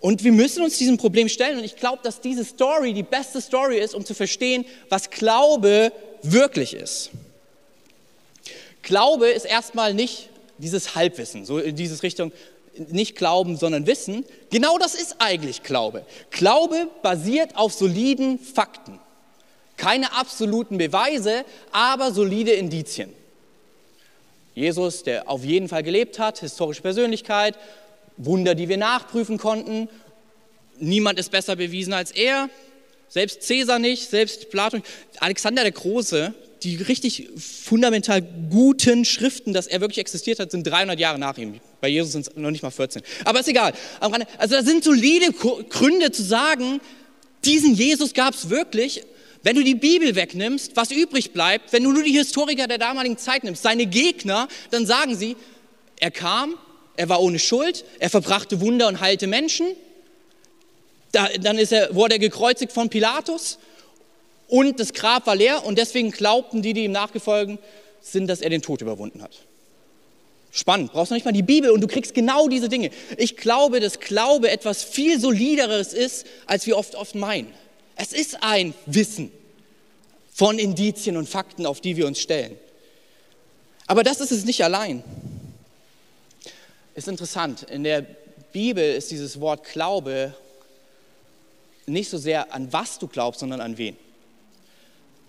Und 0.00 0.22
wir 0.22 0.32
müssen 0.32 0.62
uns 0.62 0.76
diesem 0.76 0.98
Problem 0.98 1.30
stellen. 1.30 1.56
Und 1.58 1.64
ich 1.64 1.76
glaube, 1.76 2.00
dass 2.02 2.20
diese 2.20 2.44
Story 2.44 2.92
die 2.92 3.02
beste 3.02 3.40
Story 3.40 3.78
ist, 3.78 3.94
um 3.94 4.04
zu 4.04 4.12
verstehen, 4.12 4.66
was 4.90 5.08
Glaube 5.08 5.92
wirklich 6.22 6.74
ist. 6.74 7.10
Glaube 8.82 9.28
ist 9.28 9.46
erstmal 9.46 9.94
nicht 9.94 10.28
dieses 10.58 10.94
Halbwissen, 10.94 11.46
so 11.46 11.58
in 11.58 11.74
diese 11.74 12.02
Richtung, 12.02 12.32
nicht 12.76 13.16
Glauben, 13.16 13.56
sondern 13.56 13.86
Wissen. 13.86 14.24
Genau 14.50 14.78
das 14.78 14.94
ist 14.94 15.16
eigentlich 15.20 15.62
Glaube. 15.62 16.04
Glaube 16.30 16.88
basiert 17.02 17.56
auf 17.56 17.72
soliden 17.72 18.38
Fakten. 18.38 18.98
Keine 19.76 20.12
absoluten 20.12 20.78
Beweise, 20.78 21.44
aber 21.72 22.12
solide 22.12 22.52
Indizien. 22.52 23.12
Jesus, 24.54 25.02
der 25.02 25.28
auf 25.28 25.44
jeden 25.44 25.68
Fall 25.68 25.82
gelebt 25.82 26.18
hat, 26.18 26.38
historische 26.38 26.82
Persönlichkeit, 26.82 27.56
Wunder, 28.16 28.54
die 28.54 28.68
wir 28.68 28.76
nachprüfen 28.76 29.38
konnten. 29.38 29.88
Niemand 30.78 31.18
ist 31.18 31.30
besser 31.30 31.56
bewiesen 31.56 31.92
als 31.92 32.12
er. 32.12 32.48
Selbst 33.08 33.42
Cäsar 33.42 33.78
nicht, 33.78 34.08
selbst 34.08 34.50
Platon. 34.50 34.82
Alexander 35.18 35.62
der 35.62 35.72
Große, 35.72 36.34
die 36.62 36.76
richtig 36.76 37.28
fundamental 37.36 38.22
guten 38.22 39.04
Schriften, 39.04 39.52
dass 39.52 39.66
er 39.66 39.80
wirklich 39.80 39.98
existiert 39.98 40.38
hat, 40.38 40.50
sind 40.50 40.64
300 40.64 40.98
Jahre 40.98 41.18
nach 41.18 41.36
ihm. 41.36 41.60
Bei 41.80 41.88
Jesus 41.88 42.12
sind 42.12 42.26
es 42.28 42.36
noch 42.36 42.50
nicht 42.50 42.62
mal 42.62 42.70
14. 42.70 43.02
Aber 43.24 43.40
ist 43.40 43.48
egal. 43.48 43.72
Also 44.00 44.54
da 44.54 44.62
sind 44.62 44.84
solide 44.84 45.32
Gründe 45.32 46.12
zu 46.12 46.22
sagen, 46.22 46.80
diesen 47.44 47.74
Jesus 47.74 48.14
gab 48.14 48.34
es 48.34 48.48
wirklich 48.48 49.02
wenn 49.44 49.56
du 49.56 49.62
die 49.62 49.74
Bibel 49.74 50.14
wegnimmst, 50.16 50.74
was 50.74 50.90
übrig 50.90 51.32
bleibt, 51.32 51.72
wenn 51.74 51.84
du 51.84 51.92
nur 51.92 52.02
die 52.02 52.16
Historiker 52.16 52.66
der 52.66 52.78
damaligen 52.78 53.18
Zeit 53.18 53.44
nimmst, 53.44 53.62
seine 53.62 53.84
Gegner, 53.84 54.48
dann 54.70 54.86
sagen 54.86 55.14
sie, 55.14 55.36
er 56.00 56.10
kam, 56.10 56.54
er 56.96 57.10
war 57.10 57.20
ohne 57.20 57.38
Schuld, 57.38 57.84
er 57.98 58.08
verbrachte 58.08 58.62
Wunder 58.62 58.88
und 58.88 59.00
heilte 59.00 59.26
Menschen, 59.26 59.66
da, 61.12 61.28
dann 61.40 61.58
ist 61.58 61.72
er, 61.72 61.94
wurde 61.94 62.14
er 62.14 62.18
gekreuzigt 62.20 62.72
von 62.72 62.88
Pilatus 62.88 63.58
und 64.48 64.80
das 64.80 64.94
Grab 64.94 65.26
war 65.26 65.36
leer 65.36 65.66
und 65.66 65.76
deswegen 65.76 66.10
glaubten 66.10 66.62
die, 66.62 66.72
die 66.72 66.84
ihm 66.84 66.92
nachgefolgt 66.92 67.58
sind, 68.00 68.28
dass 68.28 68.40
er 68.40 68.48
den 68.48 68.62
Tod 68.62 68.80
überwunden 68.80 69.22
hat. 69.22 69.32
Spannend, 70.52 70.92
brauchst 70.92 71.10
du 71.10 71.16
nicht 71.16 71.26
mal 71.26 71.32
die 71.32 71.42
Bibel 71.42 71.70
und 71.70 71.82
du 71.82 71.86
kriegst 71.86 72.14
genau 72.14 72.48
diese 72.48 72.70
Dinge. 72.70 72.90
Ich 73.18 73.36
glaube, 73.36 73.80
dass 73.80 74.00
Glaube 74.00 74.50
etwas 74.50 74.84
viel 74.84 75.20
solideres 75.20 75.92
ist, 75.92 76.26
als 76.46 76.66
wir 76.66 76.78
oft 76.78 76.94
oft 76.94 77.14
meinen. 77.14 77.52
Es 77.96 78.12
ist 78.12 78.42
ein 78.42 78.74
Wissen 78.86 79.30
von 80.32 80.58
Indizien 80.58 81.16
und 81.16 81.28
Fakten, 81.28 81.64
auf 81.66 81.80
die 81.80 81.96
wir 81.96 82.06
uns 82.06 82.18
stellen. 82.18 82.56
Aber 83.86 84.02
das 84.02 84.20
ist 84.20 84.32
es 84.32 84.44
nicht 84.44 84.64
allein. 84.64 85.04
Ist 86.94 87.08
interessant, 87.08 87.64
in 87.64 87.84
der 87.84 88.02
Bibel 88.52 88.94
ist 88.94 89.10
dieses 89.10 89.40
Wort 89.40 89.64
Glaube 89.64 90.34
nicht 91.86 92.08
so 92.08 92.18
sehr 92.18 92.52
an 92.52 92.72
was 92.72 92.98
du 92.98 93.06
glaubst, 93.06 93.40
sondern 93.40 93.60
an 93.60 93.76
wen. 93.78 93.96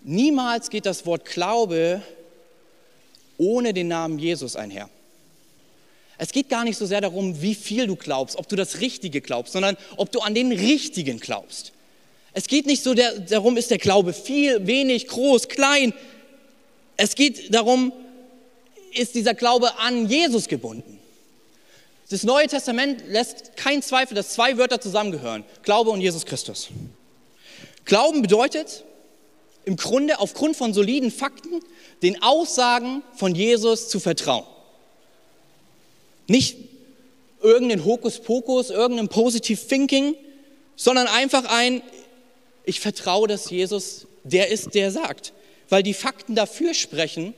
Niemals 0.04 0.70
geht 0.70 0.86
das 0.86 1.06
Wort 1.06 1.26
Glaube 1.26 2.02
ohne 3.38 3.74
den 3.74 3.88
Namen 3.88 4.20
Jesus 4.20 4.56
einher. 4.56 4.90
Es 6.18 6.32
geht 6.32 6.48
gar 6.48 6.64
nicht 6.64 6.78
so 6.78 6.86
sehr 6.86 7.02
darum, 7.02 7.42
wie 7.42 7.56
viel 7.56 7.88
du 7.88 7.96
glaubst, 7.96 8.38
ob 8.38 8.48
du 8.48 8.56
das 8.56 8.80
Richtige 8.80 9.20
glaubst, 9.20 9.54
sondern 9.54 9.76
ob 9.98 10.12
du 10.12 10.22
an 10.22 10.34
den 10.34 10.52
Richtigen 10.52 11.20
glaubst. 11.20 11.74
Es 12.38 12.48
geht 12.48 12.66
nicht 12.66 12.84
so 12.84 12.94
der, 12.94 13.18
darum, 13.18 13.56
ist 13.56 13.72
der 13.72 13.78
Glaube 13.78 14.12
viel, 14.12 14.68
wenig, 14.68 15.08
groß, 15.08 15.48
klein. 15.48 15.94
Es 16.98 17.16
geht 17.16 17.56
darum, 17.56 17.94
ist 18.94 19.16
dieser 19.16 19.34
Glaube 19.34 19.80
an 19.80 20.10
Jesus 20.10 20.50
gebunden. 20.50 21.00
Das 22.10 22.24
Neue 22.24 22.48
Testament 22.48 23.06
lässt 23.08 23.56
keinen 23.56 23.82
Zweifel, 23.82 24.16
dass 24.16 24.34
zwei 24.34 24.58
Wörter 24.58 24.82
zusammengehören. 24.82 25.46
Glaube 25.64 25.92
und 25.92 26.02
Jesus 26.02 26.26
Christus. 26.26 26.68
Glauben 27.86 28.22
bedeutet 28.22 28.84
im 29.64 29.78
Grunde 29.78 30.20
aufgrund 30.20 30.58
von 30.58 30.74
soliden 30.74 31.12
Fakten 31.12 31.62
den 32.04 32.22
Aussagen 32.22 33.02
von 33.16 33.34
Jesus 33.34 33.88
zu 33.88 34.02
vertrauen. 34.02 34.46
Nicht 36.28 36.58
irgendein 37.42 37.86
Hokuspokus, 37.86 38.72
irgendein 38.72 39.08
Positive 39.08 39.66
Thinking, 39.68 40.16
sondern 40.76 41.08
einfach 41.08 41.46
ein, 41.46 41.82
ich 42.66 42.80
vertraue, 42.80 43.28
dass 43.28 43.50
Jesus 43.50 44.08
der 44.24 44.50
ist, 44.50 44.74
der 44.74 44.92
sagt, 44.92 45.34
weil 45.70 45.84
die 45.84 45.94
Fakten 45.94 46.36
dafür 46.36 46.74
sprechen 46.74 47.34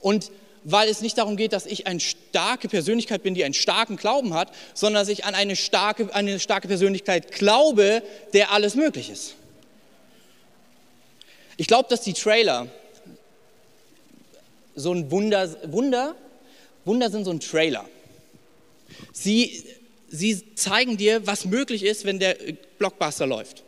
und 0.00 0.30
weil 0.64 0.88
es 0.88 1.00
nicht 1.00 1.16
darum 1.18 1.36
geht, 1.36 1.52
dass 1.52 1.66
ich 1.66 1.86
eine 1.86 2.00
starke 2.00 2.68
Persönlichkeit 2.68 3.22
bin, 3.22 3.34
die 3.34 3.44
einen 3.44 3.54
starken 3.54 3.96
Glauben 3.96 4.34
hat, 4.34 4.52
sondern 4.74 5.02
dass 5.02 5.08
ich 5.08 5.24
an 5.24 5.34
eine 5.34 5.56
starke, 5.56 6.14
eine 6.14 6.40
starke 6.40 6.68
Persönlichkeit 6.68 7.32
glaube, 7.32 8.02
der 8.32 8.52
alles 8.52 8.74
möglich 8.74 9.10
ist. 9.10 9.34
Ich 11.56 11.66
glaube, 11.66 11.88
dass 11.88 12.02
die 12.02 12.12
Trailer 12.12 12.68
so 14.74 14.92
ein 14.92 15.10
Wunder, 15.10 15.72
Wunder, 15.72 16.14
Wunder 16.84 17.10
sind 17.10 17.24
so 17.24 17.30
ein 17.30 17.40
Trailer. 17.40 17.88
Sie, 19.12 19.64
sie 20.08 20.54
zeigen 20.54 20.96
dir, 20.96 21.26
was 21.26 21.44
möglich 21.44 21.82
ist, 21.82 22.04
wenn 22.04 22.18
der 22.18 22.36
Blockbuster 22.78 23.26
läuft. 23.26 23.64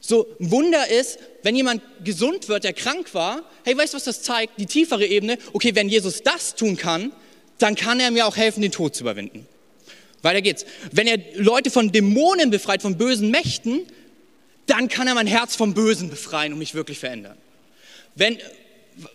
So 0.00 0.26
ein 0.40 0.50
Wunder 0.50 0.88
ist, 0.88 1.18
wenn 1.42 1.56
jemand 1.56 1.82
gesund 2.04 2.48
wird, 2.48 2.64
der 2.64 2.72
krank 2.72 3.14
war, 3.14 3.42
hey, 3.64 3.76
weißt 3.76 3.94
du, 3.94 3.96
was 3.96 4.04
das 4.04 4.22
zeigt? 4.22 4.58
Die 4.58 4.66
tiefere 4.66 5.06
Ebene, 5.06 5.38
okay, 5.52 5.74
wenn 5.74 5.88
Jesus 5.88 6.22
das 6.22 6.54
tun 6.54 6.76
kann, 6.76 7.12
dann 7.58 7.74
kann 7.74 7.98
er 8.00 8.10
mir 8.10 8.26
auch 8.26 8.36
helfen, 8.36 8.62
den 8.62 8.72
Tod 8.72 8.94
zu 8.94 9.02
überwinden. 9.02 9.46
Weiter 10.22 10.42
geht's. 10.42 10.64
Wenn 10.92 11.06
er 11.06 11.18
Leute 11.34 11.70
von 11.70 11.92
Dämonen 11.92 12.50
befreit, 12.50 12.82
von 12.82 12.96
bösen 12.96 13.30
Mächten, 13.30 13.86
dann 14.66 14.88
kann 14.88 15.06
er 15.06 15.14
mein 15.14 15.26
Herz 15.26 15.56
vom 15.56 15.74
Bösen 15.74 16.10
befreien 16.10 16.52
und 16.52 16.58
mich 16.58 16.74
wirklich 16.74 16.98
verändern. 16.98 17.36
Wenn, 18.14 18.38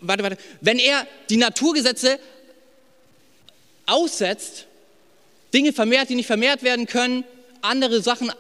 warte, 0.02 0.24
warte, 0.24 0.38
wenn 0.62 0.80
er 0.80 1.06
die 1.30 1.38
Naturgesetze 1.38 2.20
aussetzt, 3.86 4.66
Dinge 5.54 5.74
vermehrt, 5.74 6.10
die 6.10 6.16
nicht 6.16 6.26
vermehrt 6.26 6.64
werden 6.64 6.88
können, 6.88 7.24
andere 7.62 8.02
Sachen 8.02 8.32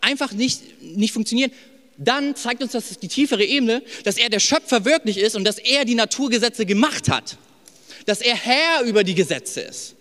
einfach 0.00 0.32
nicht, 0.32 0.82
nicht 0.82 1.12
funktionieren, 1.12 1.52
dann 1.98 2.36
zeigt 2.36 2.62
uns 2.62 2.72
das 2.72 2.98
die 2.98 3.08
tiefere 3.08 3.44
Ebene, 3.44 3.82
dass 4.04 4.18
er 4.18 4.28
der 4.28 4.40
Schöpfer 4.40 4.84
wirklich 4.84 5.18
ist 5.18 5.36
und 5.36 5.44
dass 5.44 5.58
er 5.58 5.84
die 5.84 5.94
Naturgesetze 5.94 6.66
gemacht 6.66 7.08
hat. 7.08 7.36
Dass 8.04 8.20
er 8.20 8.36
Herr 8.36 8.82
über 8.82 9.02
die 9.02 9.14
Gesetze 9.14 9.62
ist. 9.62 9.94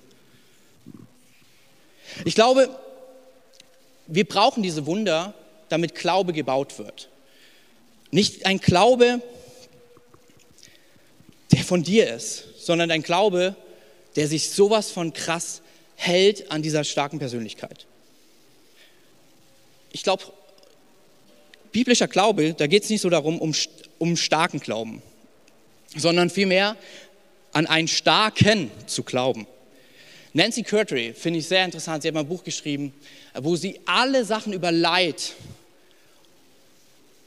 Ich 2.24 2.36
glaube, 2.36 2.70
wir 4.08 4.26
brauchen 4.26 4.64
diese 4.64 4.86
Wunder, 4.86 5.34
damit 5.70 5.96
Glaube 5.96 6.34
gebaut 6.34 6.78
wird. 6.78 7.10
Nicht 8.12 8.46
ein 8.46 8.60
Glaube, 8.60 9.22
der 11.52 11.64
von 11.64 11.84
dir 11.84 12.14
ist, 12.14 12.46
sondern 12.58 12.92
ein 12.92 13.02
Glaube, 13.02 13.56
der 14.16 14.28
sich 14.28 14.50
sowas 14.50 14.92
von 14.92 15.14
krass 15.14 15.62
hält 15.96 16.52
an 16.52 16.62
dieser 16.62 16.84
starken 16.84 17.20
Persönlichkeit. 17.20 17.86
Ich 19.92 20.04
glaube, 20.04 20.24
biblischer 21.76 22.08
Glaube, 22.08 22.54
da 22.54 22.68
geht 22.68 22.84
es 22.84 22.90
nicht 22.90 23.02
so 23.02 23.10
darum, 23.10 23.38
um, 23.38 23.54
um 23.98 24.16
starken 24.16 24.62
Glauben, 24.62 25.02
sondern 25.94 26.30
vielmehr 26.30 26.78
an 27.52 27.68
einen 27.68 27.90
starken 27.90 28.72
zu 28.86 29.04
glauben. 29.04 29.46
Nancy 30.32 30.64
Curtry 30.64 31.14
finde 31.14 31.40
ich 31.40 31.48
sehr 31.48 31.66
interessant. 31.66 32.02
Sie 32.02 32.08
hat 32.08 32.16
mal 32.16 32.22
ein 32.22 32.30
Buch 32.30 32.46
geschrieben, 32.46 32.94
wo 33.34 33.58
sie 33.58 33.82
alle 33.86 34.24
Sachen 34.24 34.54
über 34.54 34.72
Leid 34.72 35.34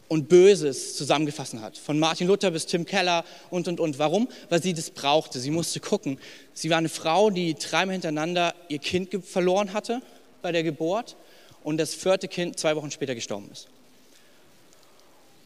und 0.08 0.30
Böses 0.30 0.96
zusammengefasst 0.96 1.52
hat. 1.56 1.76
Von 1.76 1.98
Martin 1.98 2.26
Luther 2.26 2.50
bis 2.50 2.64
Tim 2.64 2.87
Keller 2.87 3.26
und, 3.50 3.68
und, 3.68 3.80
und. 3.80 3.98
Warum? 3.98 4.28
Weil 4.48 4.62
sie 4.62 4.72
das 4.72 4.88
brauchte. 4.88 5.40
Sie 5.40 5.50
musste 5.50 5.78
gucken. 5.78 6.18
Sie 6.54 6.70
war 6.70 6.78
eine 6.78 6.88
Frau, 6.88 7.28
die 7.28 7.52
dreimal 7.54 7.92
hintereinander 7.92 8.54
ihr 8.70 8.78
Kind 8.78 9.11
verloren 9.26 9.74
hatte 9.74 10.00
bei 10.40 10.52
der 10.52 10.62
Geburt 10.62 11.16
und 11.64 11.76
das 11.76 11.94
vierte 11.94 12.28
Kind 12.28 12.58
zwei 12.58 12.74
Wochen 12.76 12.90
später 12.90 13.14
gestorben 13.14 13.50
ist. 13.52 13.68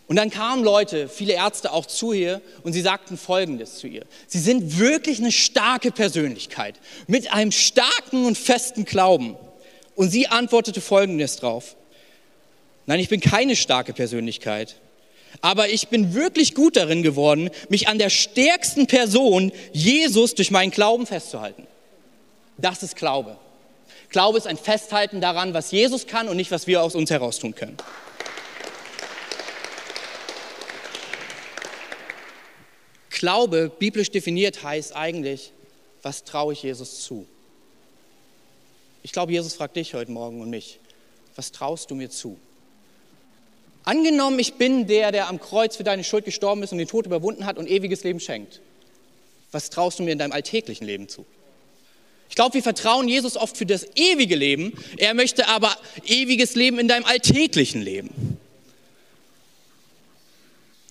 Und 0.09 0.17
dann 0.17 0.31
kamen 0.31 0.65
Leute, 0.65 1.09
viele 1.09 1.35
Ärzte 1.35 1.73
auch 1.73 1.87
zu 1.87 2.13
ihr 2.13 2.43
und 2.65 2.73
sie 2.73 2.83
sagten 2.83 3.17
Folgendes 3.17 3.79
zu 3.79 3.87
ihr. 3.87 4.05
Sie 4.27 4.41
sind 4.41 4.79
wirklich 4.79 5.21
eine 5.21 5.33
starke 5.33 5.91
Persönlichkeit 5.91 6.75
mit 7.07 7.33
einem 7.33 7.53
starken 7.53 8.27
und 8.27 8.37
festen 8.37 8.85
Glauben. 8.85 9.37
Und 9.95 10.11
sie 10.11 10.27
antwortete 10.27 10.81
Folgendes 10.81 11.37
drauf. 11.37 11.77
Nein, 12.87 13.01
ich 13.01 13.09
bin 13.09 13.21
keine 13.21 13.57
starke 13.57 13.93
Persönlichkeit. 13.93 14.77
Aber 15.41 15.71
ich 15.71 15.89
bin 15.89 16.15
wirklich 16.15 16.55
gut 16.55 16.77
darin 16.77 17.03
geworden, 17.03 17.51
mich 17.69 17.89
an 17.89 17.99
der 17.99 18.11
stärksten 18.11 18.87
Person, 18.87 19.51
Jesus, 19.73 20.35
durch 20.35 20.51
meinen 20.51 20.71
Glauben 20.71 21.07
festzuhalten. 21.07 21.67
Das 22.59 22.83
ist 22.83 22.97
Glaube. 22.97 23.39
Glaube 24.11 24.37
ist 24.37 24.47
ein 24.47 24.59
Festhalten 24.59 25.23
daran, 25.23 25.55
was 25.55 25.71
Jesus 25.71 26.07
kann 26.07 26.29
und 26.29 26.37
nicht, 26.37 26.51
was 26.51 26.67
wir 26.67 26.83
aus 26.83 26.95
uns 26.95 27.11
heraus 27.11 27.39
tun 27.39 27.55
können. 27.55 27.79
Glaube, 33.23 33.71
biblisch 33.79 34.11
definiert, 34.11 34.65
heißt 34.65 34.97
eigentlich, 34.97 35.53
was 36.03 36.25
traue 36.25 36.55
ich 36.55 36.65
Jesus 36.65 37.05
zu? 37.05 37.25
Ich 39.05 39.13
glaube, 39.13 39.31
Jesus 39.31 39.55
fragt 39.55 39.77
dich 39.77 39.95
heute 39.95 40.11
Morgen 40.11 40.41
und 40.41 40.51
mich, 40.51 40.81
was 41.37 41.53
traust 41.53 41.89
du 41.93 41.95
mir 41.95 42.11
zu? 42.11 42.37
Angenommen, 43.85 44.41
ich 44.41 44.55
bin 44.55 44.89
der, 44.89 45.13
der 45.13 45.29
am 45.29 45.39
Kreuz 45.39 45.77
für 45.77 45.85
deine 45.85 46.03
Schuld 46.03 46.25
gestorben 46.25 46.65
ist 46.65 46.73
und 46.73 46.79
den 46.79 46.89
Tod 46.89 47.07
überwunden 47.07 47.47
hat 47.47 47.59
und 47.59 47.69
ewiges 47.69 48.03
Leben 48.03 48.19
schenkt. 48.19 48.61
Was 49.53 49.71
traust 49.71 50.01
du 50.01 50.03
mir 50.03 50.11
in 50.11 50.19
deinem 50.19 50.33
alltäglichen 50.33 50.85
Leben 50.85 51.09
zu? 51.09 51.25
Ich 52.29 52.35
glaube, 52.35 52.55
wir 52.55 52.63
vertrauen 52.65 53.07
Jesus 53.07 53.37
oft 53.37 53.57
für 53.57 53.67
das 53.67 53.87
ewige 53.95 54.35
Leben. 54.35 54.73
Er 54.97 55.15
möchte 55.15 55.47
aber 55.47 55.77
ewiges 56.05 56.57
Leben 56.57 56.81
in 56.81 56.89
deinem 56.89 57.05
alltäglichen 57.05 57.83
Leben. 57.83 58.32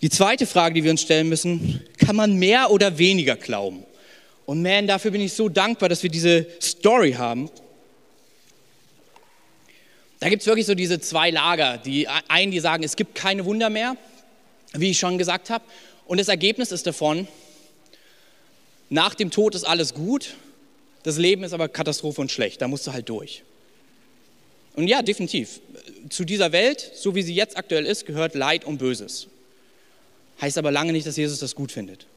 Die 0.02 0.10
zweite 0.10 0.48
Frage, 0.48 0.74
die 0.76 0.84
wir 0.84 0.92
uns 0.92 1.02
stellen 1.02 1.30
müssen, 1.30 1.82
kann 1.98 2.16
man 2.16 2.36
mehr 2.38 2.72
oder 2.72 2.98
weniger 2.98 3.36
glauben? 3.36 3.84
Und 4.46 4.62
man, 4.64 4.88
dafür 4.88 5.12
bin 5.12 5.22
ich 5.22 5.34
so 5.34 5.48
dankbar, 5.48 5.90
dass 5.90 6.02
wir 6.02 6.10
diese 6.10 6.48
Story 6.60 7.14
haben. 7.14 7.50
Da 10.20 10.30
gibt 10.30 10.42
es 10.42 10.48
wirklich 10.48 10.66
so 10.66 10.76
diese 10.76 11.00
zwei 11.00 11.30
Lager. 11.30 11.78
Die 11.78 12.08
einen, 12.08 12.52
die 12.52 12.60
sagen, 12.60 12.84
es 12.84 12.96
gibt 12.96 13.16
keine 13.16 13.46
Wunder 13.46 13.70
mehr, 13.70 13.96
wie 14.74 14.92
ich 14.92 15.00
schon 15.00 15.18
gesagt 15.18 15.50
habe. 15.50 15.64
Und 16.06 16.20
das 16.20 16.28
Ergebnis 16.28 16.72
ist 16.72 16.88
davon, 16.88 17.28
nach 18.90 19.16
dem 19.16 19.32
Tod 19.32 19.56
ist 19.56 19.64
alles 19.64 19.94
gut, 19.94 20.36
das 21.04 21.18
Leben 21.18 21.44
ist 21.44 21.54
aber 21.54 21.70
Katastrophe 21.70 22.22
und 22.22 22.32
schlecht, 22.32 22.62
da 22.62 22.68
musst 22.68 22.86
du 22.86 22.92
halt 22.92 23.08
durch. 23.08 23.44
Und 24.76 24.88
ja, 24.88 25.02
definitiv. 25.02 25.62
Zu 26.10 26.26
dieser 26.26 26.52
Welt, 26.52 26.92
so 26.96 27.16
wie 27.16 27.22
sie 27.22 27.34
jetzt 27.34 27.58
aktuell 27.58 27.86
ist, 27.86 28.06
gehört 28.06 28.36
Leid 28.36 28.66
und 28.66 28.78
Böses. 28.78 29.28
Heißt 30.42 30.58
aber 30.58 30.72
lange 30.72 30.92
nicht, 30.92 31.08
dass 31.08 31.18
Jesus 31.18 31.40
das 31.40 31.56
gut 31.56 31.72
findet. 31.72 32.08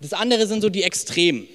Das 0.00 0.12
andere 0.12 0.46
sind 0.46 0.60
so 0.60 0.68
die 0.68 0.82
Extremen 0.82 1.48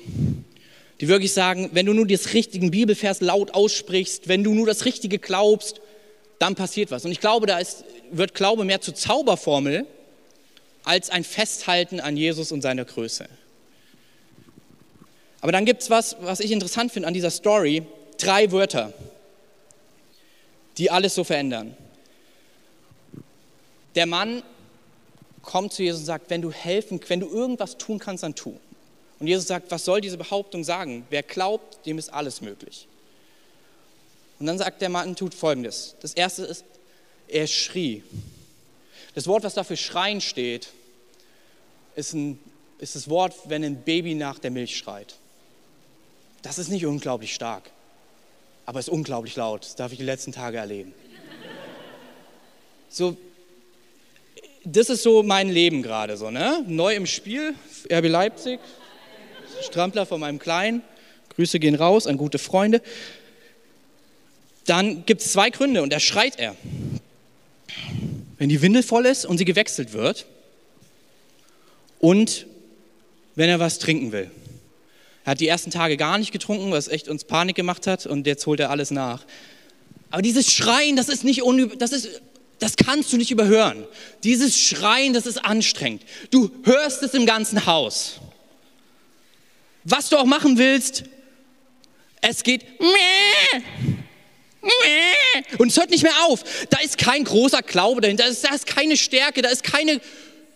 die 0.99 1.07
wirklich 1.07 1.33
sagen, 1.33 1.69
wenn 1.73 1.85
du 1.85 1.93
nur 1.93 2.07
das 2.07 2.33
richtige 2.33 2.69
Bibelvers 2.69 3.21
laut 3.21 3.53
aussprichst, 3.53 4.27
wenn 4.27 4.43
du 4.43 4.53
nur 4.53 4.65
das 4.65 4.85
Richtige 4.85 5.19
glaubst, 5.19 5.79
dann 6.39 6.55
passiert 6.55 6.91
was. 6.91 7.05
Und 7.05 7.11
ich 7.11 7.19
glaube, 7.19 7.45
da 7.45 7.59
ist, 7.59 7.83
wird 8.11 8.33
Glaube 8.33 8.63
mehr 8.63 8.81
zur 8.81 8.95
Zauberformel 8.95 9.85
als 10.83 11.09
ein 11.09 11.23
Festhalten 11.23 11.99
an 11.99 12.17
Jesus 12.17 12.51
und 12.51 12.61
seiner 12.61 12.85
Größe. 12.85 13.27
Aber 15.41 15.51
dann 15.51 15.65
gibt 15.65 15.83
es 15.83 15.89
was, 15.89 16.15
was 16.21 16.39
ich 16.39 16.51
interessant 16.51 16.91
finde 16.91 17.07
an 17.07 17.13
dieser 17.13 17.29
Story, 17.29 17.83
drei 18.17 18.51
Wörter, 18.51 18.93
die 20.77 20.89
alles 20.89 21.13
so 21.13 21.23
verändern. 21.23 21.75
Der 23.95 24.07
Mann 24.07 24.41
kommt 25.47 25.71
zu 25.71 25.81
Jesus 25.81 26.01
und 26.01 26.05
sagt, 26.05 26.29
wenn 26.29 26.41
du 26.41 26.51
helfen, 26.51 26.99
wenn 27.07 27.21
du 27.21 27.27
irgendwas 27.27 27.77
tun 27.77 27.99
kannst, 27.99 28.21
dann 28.21 28.35
tu. 28.35 28.59
Und 29.19 29.27
Jesus 29.27 29.47
sagt, 29.47 29.71
was 29.71 29.85
soll 29.85 30.01
diese 30.01 30.17
Behauptung 30.17 30.65
sagen? 30.65 31.07
Wer 31.09 31.23
glaubt, 31.23 31.85
dem 31.85 31.97
ist 31.97 32.13
alles 32.13 32.41
möglich. 32.41 32.85
Und 34.39 34.45
dann 34.45 34.57
sagt 34.57 34.81
der 34.81 34.89
Mann, 34.89 35.15
tut 35.15 35.33
Folgendes. 35.33 35.95
Das 36.01 36.13
erste 36.13 36.43
ist, 36.43 36.65
er 37.29 37.47
schrie. 37.47 38.03
Das 39.15 39.25
Wort, 39.25 39.45
was 39.45 39.53
dafür 39.53 39.77
schreien 39.77 40.19
steht, 40.19 40.67
ist, 41.95 42.13
ein, 42.13 42.37
ist 42.77 42.95
das 42.95 43.09
Wort, 43.09 43.33
wenn 43.45 43.63
ein 43.63 43.81
Baby 43.81 44.15
nach 44.15 44.39
der 44.39 44.51
Milch 44.51 44.77
schreit. 44.77 45.15
Das 46.41 46.59
ist 46.59 46.67
nicht 46.67 46.85
unglaublich 46.85 47.33
stark, 47.33 47.71
aber 48.65 48.79
es 48.79 48.89
ist 48.89 48.93
unglaublich 48.93 49.37
laut. 49.37 49.63
Das 49.63 49.75
darf 49.75 49.93
ich 49.93 49.97
die 49.97 50.03
letzten 50.03 50.33
Tage 50.33 50.57
erleben. 50.57 50.93
So, 52.89 53.17
das 54.63 54.89
ist 54.89 55.03
so 55.03 55.23
mein 55.23 55.49
Leben 55.49 55.81
gerade 55.81 56.17
so, 56.17 56.31
ne? 56.31 56.63
Neu 56.67 56.95
im 56.95 57.05
Spiel, 57.05 57.53
RB 57.91 58.07
Leipzig, 58.07 58.59
Strampler 59.63 60.05
von 60.05 60.19
meinem 60.19 60.39
Kleinen. 60.39 60.81
Grüße 61.35 61.59
gehen 61.59 61.75
raus 61.75 62.07
an 62.07 62.17
gute 62.17 62.39
Freunde. 62.39 62.81
Dann 64.65 65.05
gibt 65.05 65.21
es 65.21 65.31
zwei 65.31 65.49
Gründe 65.49 65.81
und 65.81 65.93
da 65.93 65.99
schreit 65.99 66.39
er. 66.39 66.55
Wenn 68.37 68.49
die 68.49 68.61
Windel 68.61 68.83
voll 68.83 69.05
ist 69.05 69.25
und 69.25 69.37
sie 69.37 69.45
gewechselt 69.45 69.93
wird 69.93 70.25
und 71.99 72.45
wenn 73.35 73.49
er 73.49 73.59
was 73.59 73.79
trinken 73.79 74.11
will. 74.11 74.29
Er 75.23 75.31
hat 75.31 75.39
die 75.39 75.47
ersten 75.47 75.71
Tage 75.71 75.97
gar 75.97 76.17
nicht 76.17 76.31
getrunken, 76.31 76.71
was 76.71 76.87
echt 76.87 77.07
uns 77.07 77.23
Panik 77.23 77.55
gemacht 77.55 77.87
hat 77.87 78.05
und 78.05 78.27
jetzt 78.27 78.45
holt 78.45 78.59
er 78.59 78.69
alles 78.69 78.91
nach. 78.91 79.25
Aber 80.09 80.21
dieses 80.21 80.51
Schreien, 80.51 80.95
das 80.95 81.09
ist 81.09 81.23
nicht 81.23 81.41
das 81.79 81.91
ist 81.91 82.21
das 82.59 82.75
kannst 82.75 83.13
du 83.13 83.17
nicht 83.17 83.31
überhören. 83.31 83.85
Dieses 84.23 84.59
Schreien, 84.59 85.13
das 85.13 85.25
ist 85.25 85.43
anstrengend. 85.43 86.03
Du 86.31 86.49
hörst 86.63 87.03
es 87.03 87.13
im 87.13 87.25
ganzen 87.25 87.65
Haus. 87.65 88.19
Was 89.83 90.09
du 90.09 90.17
auch 90.17 90.25
machen 90.25 90.57
willst, 90.57 91.03
es 92.21 92.43
geht 92.43 92.65
und 95.57 95.67
es 95.67 95.77
hört 95.77 95.91
nicht 95.91 96.03
mehr 96.03 96.25
auf. 96.25 96.43
Da 96.69 96.79
ist 96.79 96.97
kein 96.97 97.23
großer 97.23 97.61
Glaube 97.61 98.01
dahinter, 98.01 98.25
da 98.25 98.53
ist, 98.53 98.65
keine 98.65 98.97
Stärke, 98.97 99.41
da 99.41 99.49
ist 99.49 99.63
keine, 99.63 100.01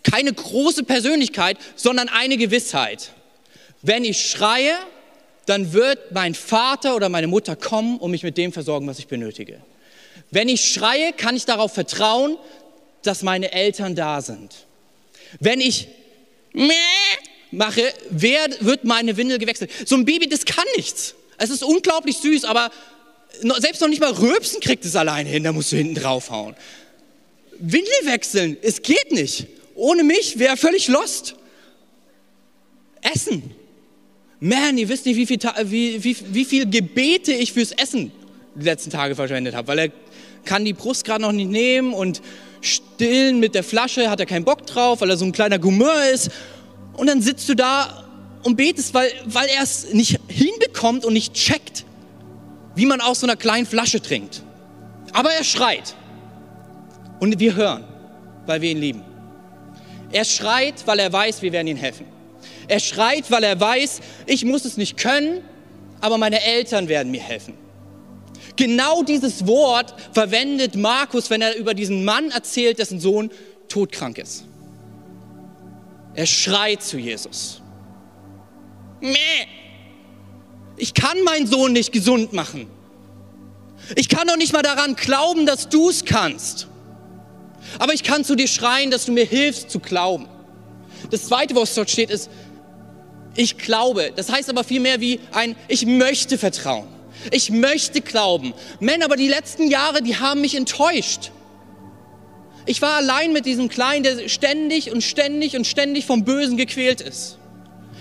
keine 0.03 0.33
große 0.33 0.83
Persönlichkeit, 0.83 1.57
sondern 1.75 2.09
eine 2.09 2.37
Gewissheit. 2.37 3.11
Wenn 3.81 4.03
ich 4.03 4.29
schreie, 4.29 4.75
dann 5.45 5.73
wird 5.73 6.11
mein 6.11 6.35
Vater 6.35 6.95
oder 6.95 7.09
meine 7.09 7.27
Mutter 7.27 7.55
kommen 7.55 7.97
und 7.99 8.11
mich 8.11 8.23
mit 8.23 8.37
dem 8.37 8.51
versorgen, 8.51 8.87
was 8.87 8.99
ich 8.99 9.07
benötige. 9.07 9.61
Wenn 10.31 10.47
ich 10.47 10.73
schreie, 10.73 11.13
kann 11.13 11.35
ich 11.35 11.45
darauf 11.45 11.73
vertrauen, 11.73 12.37
dass 13.03 13.21
meine 13.21 13.51
Eltern 13.51 13.95
da 13.95 14.21
sind. 14.21 14.65
Wenn 15.39 15.59
ich 15.59 15.87
mache, 17.51 17.93
wer 18.09 18.47
wird 18.61 18.83
meine 18.85 19.17
Windel 19.17 19.37
gewechselt? 19.39 19.71
So 19.85 19.95
ein 19.95 20.05
Baby, 20.05 20.27
das 20.27 20.45
kann 20.45 20.65
nichts. 20.75 21.15
Es 21.37 21.49
ist 21.49 21.63
unglaublich 21.63 22.17
süß, 22.17 22.45
aber 22.45 22.71
selbst 23.59 23.81
noch 23.81 23.87
nicht 23.87 24.01
mal 24.01 24.11
Röpsen 24.11 24.59
kriegt 24.59 24.85
es 24.85 24.95
alleine 24.95 25.29
hin, 25.29 25.43
da 25.43 25.51
musst 25.51 25.71
du 25.71 25.77
hinten 25.77 25.95
draufhauen. 25.95 26.55
Windel 27.59 27.93
wechseln, 28.03 28.57
es 28.61 28.81
geht 28.81 29.11
nicht. 29.11 29.47
Ohne 29.75 30.03
mich 30.03 30.39
wäre 30.39 30.57
völlig 30.57 30.87
lost. 30.87 31.35
Essen. 33.01 33.51
Man, 34.39 34.77
ihr 34.77 34.89
wisst 34.89 35.05
nicht, 35.05 35.17
wie 35.17 35.25
viel, 35.25 35.39
wie, 35.63 36.03
wie, 36.03 36.17
wie 36.33 36.45
viel 36.45 36.69
Gebete 36.69 37.33
ich 37.33 37.53
fürs 37.53 37.71
Essen 37.71 38.11
die 38.55 38.65
letzten 38.65 38.89
Tage 38.89 39.15
verschwendet 39.15 39.55
habe, 39.55 39.67
weil 39.67 39.79
er 39.79 39.91
kann 40.45 40.65
die 40.65 40.73
Brust 40.73 41.05
gerade 41.05 41.21
noch 41.21 41.31
nicht 41.31 41.49
nehmen 41.49 41.93
und 41.93 42.21
stillen 42.61 43.39
mit 43.39 43.55
der 43.55 43.63
Flasche 43.63 44.09
hat 44.09 44.19
er 44.19 44.25
keinen 44.25 44.45
Bock 44.45 44.65
drauf, 44.65 45.01
weil 45.01 45.09
er 45.09 45.17
so 45.17 45.25
ein 45.25 45.31
kleiner 45.31 45.59
Gourmet 45.59 46.13
ist. 46.13 46.31
Und 46.93 47.07
dann 47.07 47.21
sitzt 47.21 47.47
du 47.49 47.55
da 47.55 48.05
und 48.43 48.55
betest, 48.55 48.93
weil, 48.93 49.11
weil 49.25 49.47
er 49.49 49.63
es 49.63 49.93
nicht 49.93 50.19
hinbekommt 50.27 51.05
und 51.05 51.13
nicht 51.13 51.33
checkt, 51.33 51.85
wie 52.75 52.85
man 52.85 53.01
aus 53.01 53.21
so 53.21 53.27
einer 53.27 53.35
kleinen 53.35 53.65
Flasche 53.65 54.01
trinkt. 54.01 54.43
Aber 55.13 55.31
er 55.31 55.43
schreit. 55.43 55.95
Und 57.19 57.39
wir 57.39 57.55
hören, 57.55 57.83
weil 58.45 58.61
wir 58.61 58.71
ihn 58.71 58.79
lieben. 58.79 59.03
Er 60.11 60.25
schreit, 60.25 60.75
weil 60.85 60.99
er 60.99 61.11
weiß, 61.11 61.41
wir 61.41 61.51
werden 61.51 61.67
ihm 61.67 61.77
helfen. 61.77 62.05
Er 62.67 62.79
schreit, 62.79 63.29
weil 63.29 63.43
er 63.43 63.59
weiß, 63.59 64.01
ich 64.25 64.45
muss 64.45 64.65
es 64.65 64.77
nicht 64.77 64.97
können, 64.97 65.43
aber 65.99 66.17
meine 66.17 66.41
Eltern 66.41 66.87
werden 66.87 67.11
mir 67.11 67.21
helfen. 67.21 67.53
Genau 68.55 69.03
dieses 69.03 69.47
Wort 69.47 69.93
verwendet 70.13 70.75
Markus, 70.75 71.29
wenn 71.29 71.41
er 71.41 71.55
über 71.55 71.73
diesen 71.73 72.03
Mann 72.03 72.31
erzählt, 72.31 72.79
dessen 72.79 72.99
Sohn 72.99 73.31
todkrank 73.67 74.17
ist. 74.17 74.45
Er 76.13 76.25
schreit 76.25 76.83
zu 76.83 76.97
Jesus. 76.97 77.61
Mäh. 78.99 79.15
Ich 80.77 80.93
kann 80.93 81.23
meinen 81.23 81.47
Sohn 81.47 81.73
nicht 81.73 81.91
gesund 81.91 82.33
machen. 82.33 82.67
Ich 83.95 84.09
kann 84.09 84.27
doch 84.27 84.37
nicht 84.37 84.53
mal 84.53 84.61
daran 84.61 84.95
glauben, 84.95 85.45
dass 85.45 85.69
du 85.69 85.89
es 85.89 86.05
kannst. 86.05 86.67
Aber 87.79 87.93
ich 87.93 88.03
kann 88.03 88.23
zu 88.23 88.35
dir 88.35 88.47
schreien, 88.47 88.91
dass 88.91 89.05
du 89.05 89.11
mir 89.11 89.25
hilfst 89.25 89.69
zu 89.69 89.79
glauben. 89.79 90.27
Das 91.09 91.27
zweite, 91.27 91.55
was 91.55 91.73
dort 91.75 91.89
steht, 91.89 92.09
ist, 92.09 92.29
ich 93.35 93.57
glaube. 93.57 94.11
Das 94.15 94.31
heißt 94.31 94.49
aber 94.49 94.63
viel 94.63 94.79
mehr 94.81 94.99
wie 94.99 95.19
ein, 95.31 95.55
ich 95.67 95.85
möchte 95.85 96.37
vertrauen. 96.37 96.87
Ich 97.29 97.51
möchte 97.51 98.01
glauben. 98.01 98.53
Männer, 98.79 99.05
aber 99.05 99.15
die 99.15 99.27
letzten 99.27 99.69
Jahre, 99.69 100.01
die 100.01 100.17
haben 100.17 100.41
mich 100.41 100.55
enttäuscht. 100.55 101.31
Ich 102.65 102.81
war 102.81 102.95
allein 102.97 103.33
mit 103.33 103.45
diesem 103.45 103.69
Kleinen, 103.69 104.03
der 104.03 104.29
ständig 104.29 104.91
und 104.91 105.03
ständig 105.03 105.55
und 105.55 105.65
ständig 105.65 106.05
vom 106.05 106.23
Bösen 106.23 106.57
gequält 106.57 107.01
ist. 107.01 107.37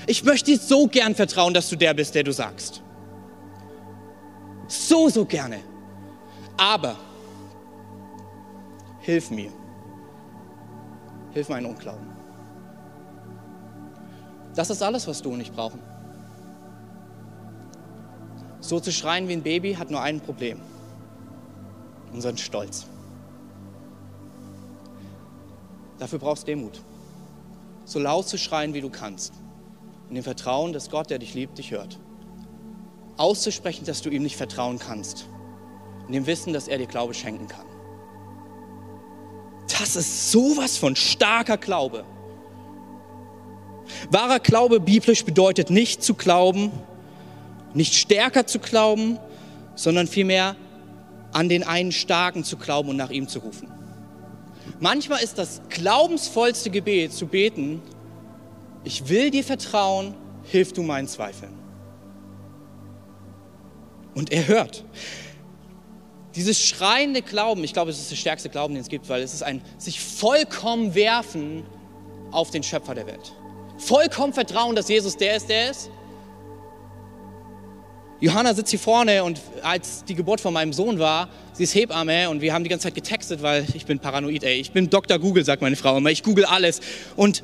Ich 0.07 0.25
möchte 0.25 0.51
dir 0.53 0.59
so 0.59 0.87
gern 0.87 1.15
vertrauen, 1.15 1.55
dass 1.55 1.69
du 1.69 1.77
der 1.77 1.95
bist, 1.95 2.15
der 2.15 2.25
du 2.25 2.33
sagst. 2.33 2.83
So, 4.69 5.09
so 5.09 5.25
gerne. 5.25 5.61
Aber 6.57 6.97
hilf 9.01 9.31
mir. 9.31 9.53
Hilf 11.33 11.49
meinen 11.49 11.67
Unglauben. 11.67 12.07
Das 14.55 14.69
ist 14.71 14.83
alles, 14.83 15.07
was 15.07 15.23
du 15.23 15.33
und 15.33 15.41
ich 15.41 15.53
brauchen. 15.53 15.81
So 18.71 18.79
zu 18.79 18.93
schreien 18.93 19.27
wie 19.27 19.33
ein 19.33 19.43
Baby 19.43 19.75
hat 19.75 19.91
nur 19.91 20.01
ein 20.01 20.21
Problem. 20.21 20.61
Unseren 22.13 22.39
Stolz. 22.39 22.87
Dafür 25.99 26.21
brauchst 26.21 26.45
du 26.45 26.53
Demut. 26.53 26.81
So 27.85 27.99
laut 27.99 28.29
zu 28.29 28.39
schreien, 28.39 28.73
wie 28.73 28.81
du 28.81 28.89
kannst. 28.89 29.33
In 30.09 30.15
dem 30.15 30.23
Vertrauen, 30.23 30.73
dass 30.73 30.89
Gott, 30.89 31.11
der 31.11 31.19
dich 31.19 31.35
liebt, 31.35 31.59
dich 31.59 31.73
hört. 31.73 31.99
Auszusprechen, 33.17 33.87
dass 33.87 34.03
du 34.03 34.09
ihm 34.09 34.23
nicht 34.23 34.37
vertrauen 34.37 34.79
kannst. 34.79 35.27
In 36.07 36.13
dem 36.13 36.27
Wissen, 36.27 36.53
dass 36.53 36.69
er 36.69 36.79
dir 36.79 36.87
Glaube 36.87 37.13
schenken 37.13 37.49
kann. 37.49 37.67
Das 39.81 39.97
ist 39.97 40.31
sowas 40.31 40.77
von 40.77 40.95
starker 40.95 41.57
Glaube. 41.57 42.05
Wahrer 44.13 44.39
Glaube 44.39 44.79
biblisch 44.79 45.25
bedeutet 45.25 45.71
nicht 45.71 46.05
zu 46.05 46.15
glauben, 46.15 46.71
nicht 47.75 47.95
stärker 47.95 48.47
zu 48.47 48.59
glauben, 48.59 49.19
sondern 49.75 50.07
vielmehr 50.07 50.57
an 51.33 51.49
den 51.49 51.63
einen 51.63 51.93
Starken 51.93 52.45
zu 52.45 52.57
glauben 52.57 52.89
und 52.89 52.97
nach 52.97 53.11
ihm 53.11 53.29
zu 53.29 53.39
rufen. 53.39 53.69
Manchmal 54.81 55.23
ist 55.23 55.39
das 55.39 55.63
glaubensvollste 55.69 56.71
Gebet 56.71 57.13
zu 57.13 57.27
beten, 57.27 57.83
ich 58.83 59.09
will 59.09 59.31
dir 59.31 59.45
vertrauen, 59.45 60.15
hilf 60.45 60.73
du 60.73 60.83
meinen 60.83 61.07
Zweifeln. 61.07 61.53
Und 64.15 64.33
er 64.33 64.49
hört. 64.49 64.85
Dieses 66.35 66.63
schreiende 66.63 67.23
Glauben, 67.23 67.63
ich 67.65 67.73
glaube, 67.73 67.91
es 67.91 67.99
ist 67.99 68.11
der 68.11 68.17
stärkste 68.17 68.49
Glauben, 68.49 68.75
den 68.75 68.81
es 68.81 68.89
gibt, 68.89 69.09
weil 69.09 69.23
es 69.23 69.35
ist 69.35 69.43
ein 69.43 69.61
sich 69.79 70.01
vollkommen 70.01 70.95
werfen 70.95 71.65
auf 72.31 72.51
den 72.51 72.63
Schöpfer 72.63 72.95
der 72.95 73.07
Welt. 73.07 73.33
Vollkommen 73.79 74.33
vertrauen, 74.33 74.77
dass 74.77 74.89
Jesus 74.89 75.17
der 75.17 75.37
ist, 75.37 75.49
der 75.49 75.71
ist 75.71 75.91
Johanna 78.21 78.53
sitzt 78.53 78.71
hier 78.71 78.79
vorne 78.79 79.25
und 79.25 79.41
als 79.63 80.05
die 80.05 80.15
Geburt 80.15 80.43
von 80.43 80.53
meinem 80.53 80.75
Sohn 80.75 80.99
war, 80.99 81.29
sie 81.55 81.65
ist 81.65 81.75
Hebamme 81.75 82.29
und 82.29 82.43
wir 82.43 82.53
haben 82.53 82.65
die 82.65 82.69
ganze 82.69 82.85
Zeit 82.85 82.95
getextet, 82.95 83.41
weil 83.41 83.65
ich 83.75 83.87
bin 83.87 83.99
paranoid, 83.99 84.45
ey. 84.45 84.61
Ich 84.61 84.73
bin 84.73 84.91
Dr. 84.91 85.19
Google, 85.19 85.43
sagt 85.43 85.63
meine 85.63 85.77
Frau 85.77 85.97
immer. 85.97 86.11
Ich 86.11 86.23
google 86.23 86.45
alles. 86.45 86.81
Und 87.17 87.43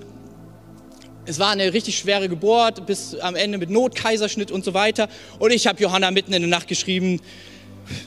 es 1.25 1.39
war 1.39 1.51
eine 1.51 1.73
richtig 1.73 1.97
schwere 1.97 2.29
Geburt, 2.29 2.85
bis 2.87 3.15
am 3.15 3.37
Ende 3.37 3.57
mit 3.57 3.71
Notkaiserschnitt 3.71 4.51
und 4.51 4.67
so 4.67 4.75
weiter. 4.75 5.09
Und 5.39 5.51
ich 5.51 5.67
habe 5.67 5.81
Johanna 5.83 6.11
mitten 6.11 6.35
in 6.35 6.43
der 6.43 6.51
Nacht 6.51 6.69
geschrieben, 6.69 7.21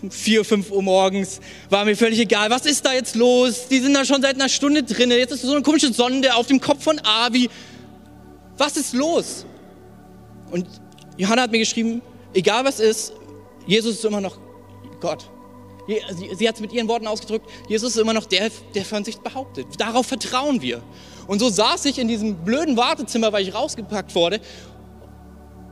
vier, 0.10 0.45
fünf 0.45 0.69
Uhr 0.69 0.84
morgens, 0.84 1.39
war 1.71 1.86
mir 1.86 1.97
völlig 1.97 2.19
egal, 2.19 2.51
was 2.51 2.67
ist 2.67 2.86
da 2.86 2.93
jetzt 2.93 3.15
los? 3.15 3.67
Die 3.67 3.79
sind 3.79 3.95
da 3.95 4.05
schon 4.05 4.21
seit 4.21 4.36
einer 4.36 4.49
Stunde 4.49 4.84
drin. 4.84 5.10
Jetzt 5.10 5.32
ist 5.32 5.41
so 5.41 5.53
eine 5.53 5.63
komische 5.63 5.91
Sonde 5.91 6.36
auf 6.36 6.45
dem 6.45 6.62
Kopf 6.62 6.84
von 6.84 7.01
Avi. 7.03 7.49
Was 8.58 8.77
ist 8.77 8.93
los? 8.93 9.45
Und 10.51 10.67
Johanna 11.17 11.43
hat 11.43 11.51
mir 11.51 11.60
geschrieben, 11.60 12.01
egal 12.33 12.65
was 12.65 12.79
ist, 12.79 13.13
Jesus 13.65 13.95
ist 13.95 14.05
immer 14.05 14.21
noch 14.21 14.37
Gott. 14.99 15.29
Sie, 16.37 16.47
hat 16.47 16.55
es 16.55 16.61
mit 16.61 16.71
ihren 16.71 16.87
Worten 16.87 17.07
ausgedrückt, 17.07 17.49
Jesus 17.67 17.95
ist 17.95 17.97
immer 17.97 18.13
noch 18.13 18.25
der, 18.25 18.51
der 18.75 18.85
von 18.85 19.03
sich 19.03 19.17
behauptet. 19.17 19.65
Darauf 19.77 20.05
vertrauen 20.05 20.61
wir. 20.61 20.83
Und 21.25 21.39
so 21.39 21.49
saß 21.49 21.85
ich 21.85 21.97
in 21.97 22.07
diesem 22.07 22.35
blöden 22.43 22.77
Wartezimmer, 22.77 23.33
weil 23.33 23.47
ich 23.47 23.55
rausgepackt 23.55 24.13
wurde 24.13 24.39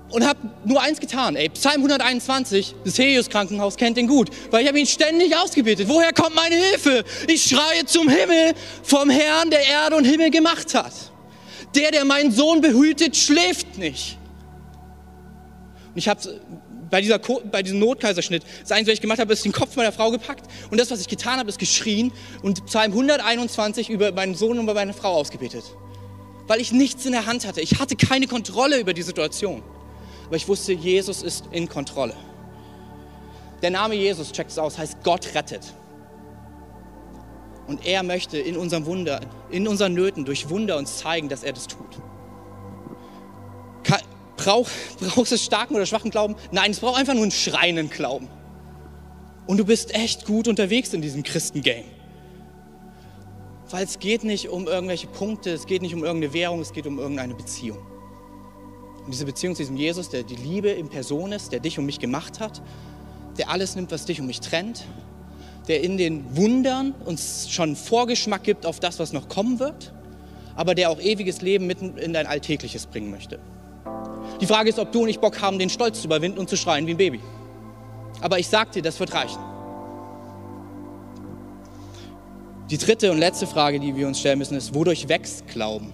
und 0.09 0.25
habe 0.25 0.39
nur 0.65 0.81
eins 0.81 0.99
getan. 0.99 1.35
Ey, 1.35 1.49
Psalm 1.49 1.77
121, 1.77 2.75
das 2.83 2.97
Helios 2.97 3.29
Krankenhaus 3.29 3.75
kennt 3.75 3.97
den 3.97 4.07
gut, 4.07 4.29
weil 4.51 4.63
ich 4.63 4.67
habe 4.67 4.79
ihn 4.79 4.87
ständig 4.87 5.35
ausgebetet. 5.35 5.87
Woher 5.87 6.13
kommt 6.13 6.35
meine 6.35 6.55
Hilfe? 6.55 7.03
Ich 7.27 7.43
schreie 7.43 7.85
zum 7.85 8.09
Himmel 8.09 8.53
vom 8.83 9.09
Herrn, 9.09 9.49
der 9.49 9.65
Erde 9.67 9.95
und 9.95 10.05
Himmel 10.05 10.31
gemacht 10.31 10.73
hat. 10.73 10.93
Der, 11.75 11.91
der 11.91 12.05
meinen 12.05 12.31
Sohn 12.31 12.61
behütet, 12.61 13.15
schläft 13.15 13.77
nicht. 13.77 14.17
Ich 15.97 16.07
habe 16.07 16.21
bei, 16.89 17.01
dieser, 17.01 17.19
bei 17.19 17.63
diesem 17.63 17.79
Notkaiserschnitt, 17.79 18.43
das 18.61 18.71
Einzige, 18.71 18.91
was 18.91 18.93
ich 18.95 19.01
gemacht 19.01 19.19
habe, 19.19 19.33
ist 19.33 19.43
den 19.43 19.51
Kopf 19.51 19.75
meiner 19.75 19.91
Frau 19.91 20.11
gepackt 20.11 20.45
und 20.71 20.79
das, 20.79 20.91
was 20.91 21.01
ich 21.01 21.07
getan 21.07 21.39
habe, 21.39 21.49
ist 21.49 21.59
geschrien 21.59 22.11
und 22.41 22.65
Psalm 22.65 22.91
121 22.91 23.89
über 23.89 24.11
meinen 24.11 24.35
Sohn 24.35 24.57
und 24.57 24.63
über 24.63 24.73
meine 24.73 24.93
Frau 24.93 25.13
ausgebetet. 25.13 25.63
Weil 26.47 26.61
ich 26.61 26.71
nichts 26.71 27.05
in 27.05 27.11
der 27.11 27.25
Hand 27.25 27.45
hatte. 27.45 27.59
Ich 27.59 27.79
hatte 27.79 27.95
keine 27.97 28.27
Kontrolle 28.27 28.79
über 28.79 28.93
die 28.93 29.01
Situation. 29.01 29.63
Aber 30.27 30.35
ich 30.37 30.47
wusste, 30.47 30.71
Jesus 30.71 31.21
ist 31.21 31.45
in 31.51 31.67
Kontrolle. 31.67 32.15
Der 33.61 33.71
Name 33.71 33.95
Jesus, 33.95 34.31
checkt 34.31 34.51
es 34.51 34.57
aus, 34.57 34.77
heißt 34.77 35.03
Gott 35.03 35.33
rettet. 35.35 35.73
Und 37.67 37.85
er 37.85 38.03
möchte 38.03 38.37
in 38.37 38.55
unserem 38.55 38.85
Wunder, 38.85 39.19
in 39.49 39.67
unseren 39.67 39.93
Nöten 39.93 40.23
durch 40.23 40.49
Wunder 40.49 40.77
uns 40.77 40.97
zeigen, 40.99 41.27
dass 41.27 41.43
er 41.43 41.53
das 41.53 41.67
tut. 41.67 41.97
Brauch, 44.47 44.69
brauchst 45.01 45.33
du 45.33 45.37
starken 45.37 45.75
oder 45.75 45.85
schwachen 45.85 46.09
Glauben? 46.09 46.37
Nein, 46.53 46.71
es 46.71 46.79
braucht 46.79 46.97
einfach 46.97 47.13
nur 47.13 47.23
einen 47.23 47.33
schreienden 47.33 47.89
Glauben. 47.89 48.29
Und 49.45 49.57
du 49.57 49.65
bist 49.65 49.93
echt 49.93 50.25
gut 50.25 50.47
unterwegs 50.47 50.93
in 50.93 51.01
diesem 51.01 51.21
Christengame. 51.23 51.83
Weil 53.69 53.83
es 53.83 53.99
geht 53.99 54.23
nicht 54.23 54.47
um 54.47 54.65
irgendwelche 54.67 55.07
Punkte, 55.07 55.49
es 55.49 55.65
geht 55.65 55.81
nicht 55.81 55.93
um 55.93 56.05
irgendeine 56.05 56.33
Währung, 56.33 56.61
es 56.61 56.71
geht 56.71 56.87
um 56.87 56.97
irgendeine 56.97 57.35
Beziehung. 57.35 57.77
Und 59.03 59.13
diese 59.13 59.25
Beziehung 59.25 59.53
zu 59.53 59.63
diesem 59.63 59.75
Jesus, 59.75 60.07
der 60.07 60.23
die 60.23 60.37
Liebe 60.37 60.69
in 60.69 60.87
Person 60.87 61.33
ist, 61.33 61.51
der 61.51 61.59
dich 61.59 61.77
und 61.77 61.85
mich 61.85 61.99
gemacht 61.99 62.39
hat, 62.39 62.61
der 63.37 63.49
alles 63.49 63.75
nimmt, 63.75 63.91
was 63.91 64.05
dich 64.05 64.21
und 64.21 64.27
mich 64.27 64.39
trennt, 64.39 64.85
der 65.67 65.83
in 65.83 65.97
den 65.97 66.37
Wundern 66.37 66.93
uns 67.03 67.49
schon 67.49 67.75
Vorgeschmack 67.75 68.43
gibt 68.43 68.65
auf 68.65 68.79
das, 68.79 68.97
was 68.97 69.11
noch 69.11 69.27
kommen 69.27 69.59
wird, 69.59 69.91
aber 70.55 70.73
der 70.73 70.89
auch 70.89 71.01
ewiges 71.01 71.41
Leben 71.41 71.67
mitten 71.67 71.97
in 71.97 72.13
dein 72.13 72.27
Alltägliches 72.27 72.85
bringen 72.85 73.11
möchte. 73.11 73.41
Die 74.39 74.45
Frage 74.45 74.69
ist, 74.69 74.79
ob 74.79 74.91
du 74.91 75.03
und 75.03 75.09
ich 75.09 75.19
Bock 75.19 75.41
haben, 75.41 75.57
den 75.57 75.69
Stolz 75.69 76.01
zu 76.01 76.07
überwinden 76.07 76.37
und 76.37 76.49
zu 76.49 76.57
schreien 76.57 76.85
wie 76.87 76.91
ein 76.91 76.97
Baby. 76.97 77.19
Aber 78.21 78.39
ich 78.39 78.47
sag 78.47 78.71
dir, 78.71 78.81
das 78.81 78.99
wird 78.99 79.13
reichen. 79.13 79.39
Die 82.69 82.77
dritte 82.77 83.11
und 83.11 83.17
letzte 83.17 83.47
Frage, 83.47 83.79
die 83.79 83.95
wir 83.95 84.07
uns 84.07 84.19
stellen 84.19 84.39
müssen, 84.39 84.55
ist, 84.55 84.73
wodurch 84.73 85.07
wächst 85.07 85.47
Glauben? 85.47 85.91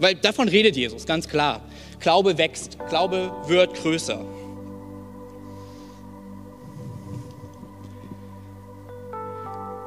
Weil 0.00 0.16
davon 0.16 0.48
redet 0.48 0.76
Jesus, 0.76 1.06
ganz 1.06 1.28
klar. 1.28 1.60
Glaube 2.00 2.36
wächst, 2.36 2.78
Glaube 2.88 3.32
wird 3.46 3.74
größer. 3.74 4.24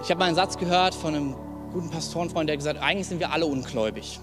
Ich 0.01 0.09
habe 0.09 0.19
mal 0.19 0.27
einen 0.27 0.35
Satz 0.35 0.57
gehört 0.57 0.95
von 0.95 1.13
einem 1.13 1.35
guten 1.73 1.89
Pastorenfreund, 1.89 2.47
der 2.47 2.55
gesagt 2.55 2.79
hat, 2.79 2.85
eigentlich 2.85 3.07
sind 3.07 3.19
wir 3.19 3.31
alle 3.31 3.45
ungläubig. 3.45 4.21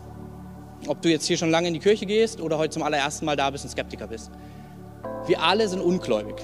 Ob 0.86 1.00
du 1.00 1.08
jetzt 1.08 1.26
hier 1.26 1.38
schon 1.38 1.50
lange 1.50 1.68
in 1.68 1.74
die 1.74 1.80
Kirche 1.80 2.04
gehst 2.06 2.40
oder 2.40 2.58
heute 2.58 2.70
zum 2.70 2.82
allerersten 2.82 3.24
Mal 3.24 3.36
da 3.36 3.50
bist 3.50 3.64
und 3.64 3.70
Skeptiker 3.70 4.06
bist. 4.06 4.30
Wir 5.26 5.42
alle 5.42 5.68
sind 5.68 5.80
ungläubig. 5.80 6.36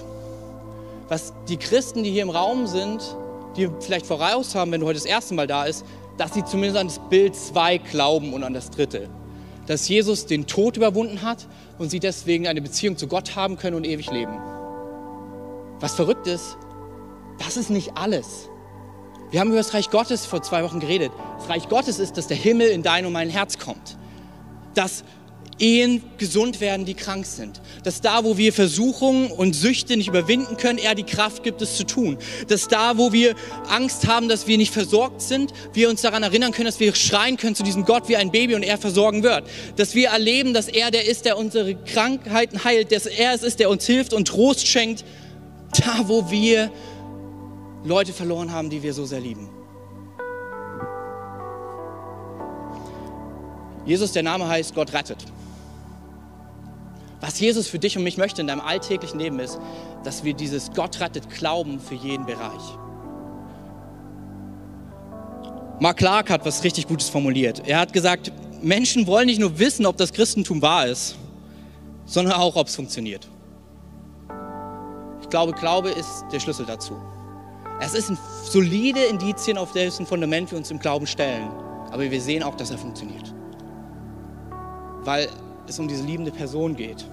Was 1.09 1.35
die 1.49 1.57
Christen, 1.57 2.03
die 2.03 2.11
hier 2.11 2.23
im 2.23 2.31
Raum 2.31 2.67
sind, 2.67 3.17
die 3.57 3.69
vielleicht 3.81 4.07
voraus 4.07 4.55
haben, 4.55 4.73
wenn 4.73 4.81
du 4.81 4.87
heute 4.87 4.99
das 4.99 5.07
erste 5.07 5.35
Mal 5.35 5.47
da 5.47 5.65
bist, 5.65 5.85
dass 6.17 6.35
sie 6.35 6.45
zumindest 6.45 6.79
an 6.79 6.87
das 6.87 7.01
Bild 7.11 7.35
2 7.35 7.79
glauben 7.79 8.33
und 8.33 8.45
an 8.45 8.55
das 8.55 8.71
dritte. 8.71 9.09
Dass 9.67 9.89
Jesus 9.89 10.27
den 10.27 10.47
Tod 10.47 10.77
überwunden 10.77 11.23
hat 11.23 11.47
und 11.79 11.91
sie 11.91 12.01
deswegen 12.01 12.47
eine 12.47 12.63
Beziehung 12.63 12.97
zu 12.97 13.09
Gott 13.09 13.37
haben 13.37 13.57
können 13.57 13.77
und 13.77 13.85
ewig 13.85 14.11
leben. 14.11 14.39
Was 15.81 15.95
verrückt 15.95 16.27
ist, 16.27 16.57
das 17.39 17.57
ist 17.57 17.71
nicht 17.71 17.97
alles. 17.97 18.49
Wir 19.31 19.41
haben 19.41 19.49
über 19.49 19.59
das 19.59 19.75
Reich 19.75 19.91
Gottes 19.91 20.27
vor 20.27 20.43
zwei 20.43 20.65
Wochen 20.65 20.81
geredet. 20.81 21.13
Das 21.39 21.49
Reich 21.49 21.69
Gottes 21.69 21.99
ist, 21.99 22.17
dass 22.17 22.27
der 22.27 22.37
Himmel 22.37 22.69
in 22.69 22.83
dein 22.83 23.07
und 23.07 23.13
mein 23.13 23.31
Herz 23.31 23.59
kommt 23.59 23.97
dass 24.81 25.05
Ehen 25.59 26.03
gesund 26.17 26.63
werden, 26.63 26.87
die 26.87 26.95
krank 26.95 27.27
sind. 27.27 27.61
Dass 27.85 28.01
da, 28.01 28.25
wo 28.25 28.39
wir 28.39 28.51
Versuchungen 28.55 29.31
und 29.31 29.55
Süchte 29.55 29.95
nicht 29.95 30.09
überwinden 30.09 30.57
können, 30.57 30.79
er 30.79 30.95
die 30.95 31.03
Kraft 31.03 31.43
gibt, 31.43 31.61
es 31.61 31.77
zu 31.77 31.85
tun. 31.85 32.17
Dass 32.49 32.67
da, 32.67 32.97
wo 32.97 33.13
wir 33.13 33.35
Angst 33.69 34.07
haben, 34.07 34.31
dass 34.31 34.47
wir 34.47 34.57
nicht 34.57 34.73
versorgt 34.73 35.21
sind, 35.21 35.53
wir 35.75 35.91
uns 35.91 36.01
daran 36.01 36.23
erinnern 36.23 36.53
können, 36.53 36.65
dass 36.65 36.81
wir 36.81 36.95
schreien 36.95 37.37
können 37.37 37.55
zu 37.55 37.63
diesem 37.63 37.85
Gott 37.85 38.09
wie 38.09 38.17
ein 38.17 38.31
Baby 38.31 38.55
und 38.55 38.63
er 38.63 38.79
versorgen 38.79 39.23
wird. 39.23 39.45
Dass 39.77 39.95
wir 39.95 40.09
erleben, 40.09 40.55
dass 40.55 40.67
er 40.67 40.91
der 40.91 41.07
ist, 41.07 41.27
der 41.27 41.37
unsere 41.37 41.75
Krankheiten 41.75 42.65
heilt, 42.65 42.91
dass 42.91 43.05
er 43.05 43.35
es 43.35 43.43
ist, 43.43 43.61
der 43.61 43.69
uns 43.69 43.85
hilft 43.85 44.15
und 44.15 44.29
Trost 44.29 44.67
schenkt. 44.67 45.05
Da, 45.79 46.09
wo 46.09 46.31
wir 46.31 46.73
Leute 47.85 48.15
verloren 48.15 48.51
haben, 48.51 48.71
die 48.71 48.83
wir 48.83 48.95
so 48.95 49.05
sehr 49.05 49.21
lieben. 49.21 49.60
Jesus, 53.87 54.13
der 54.13 54.23
Name 54.23 54.47
heißt, 54.47 54.75
Gott 54.75 54.93
rettet. 54.93 55.25
Was 57.21 57.39
Jesus 57.39 57.69
für 57.69 57.79
dich 57.79 57.97
und 57.97 58.05
mich 58.05 58.17
möchte 58.17 58.41
in 58.41 58.47
deinem 58.47 58.61
alltäglichen 58.61 59.19
Leben 59.19 59.39
ist, 59.41 59.59
dass 60.05 60.25
wir 60.25 60.35
dieses 60.35 60.71
Gott 60.73 61.01
rettet 61.01 61.29
glauben 61.29 61.79
für 61.79 61.95
jeden 61.95 62.25
Bereich. 62.25 62.63
Mark 65.81 65.99
Clark 65.99 66.31
hat 66.31 66.45
was 66.45 66.65
richtig 66.65 66.89
Gutes 66.89 67.09
formuliert. 67.09 67.63
Er 67.67 67.79
hat 67.79 67.93
gesagt, 67.93 68.33
Menschen 68.63 69.07
wollen 69.07 69.27
nicht 69.27 69.41
nur 69.41 69.59
wissen, 69.59 69.87
ob 69.87 69.97
das 69.97 70.13
Christentum 70.13 70.61
wahr 70.61 70.87
ist, 70.87 71.17
sondern 72.05 72.35
auch, 72.35 72.57
ob 72.57 72.67
es 72.69 72.77
funktioniert. 72.77 73.29
Ich 75.23 75.29
glaube, 75.29 75.53
Glaube 75.53 75.91
ist 75.91 76.25
der 76.33 76.41
Schlüssel 76.41 76.67
dazu. 76.67 76.97
Es 77.81 77.95
ist 77.95 78.11
ein 78.11 78.19
solide 78.45 79.05
Indizien, 79.05 79.57
auf 79.57 79.73
dessen 79.73 80.05
Fundament 80.05 80.51
wir 80.51 80.59
uns 80.59 80.71
im 80.71 80.79
Glauben 80.79 81.07
stellen. 81.07 81.49
Aber 81.91 82.11
wir 82.11 82.21
sehen 82.21 82.43
auch, 82.43 82.57
dass 82.57 82.71
er 82.71 82.79
funktioniert 82.79 83.33
weil 85.05 85.29
es 85.67 85.79
um 85.79 85.89
diese 85.89 86.05
liebende 86.05 86.31
Person 86.31 86.77
geht. 86.77 87.05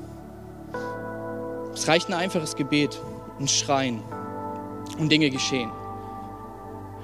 Es 1.73 1.87
reicht 1.87 2.09
ein 2.09 2.13
einfaches 2.13 2.55
Gebet, 2.55 2.99
ein 3.39 3.47
Schreien 3.47 4.01
und 4.97 5.11
Dinge 5.11 5.29
geschehen. 5.29 5.69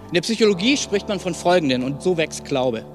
In 0.08 0.16
der 0.16 0.22
Psychologie 0.22 0.78
spricht 0.78 1.08
man 1.08 1.20
von 1.20 1.34
Folgenden 1.34 1.84
und 1.84 2.02
so 2.02 2.18
wächst 2.18 2.46
Glaube. 2.46 2.86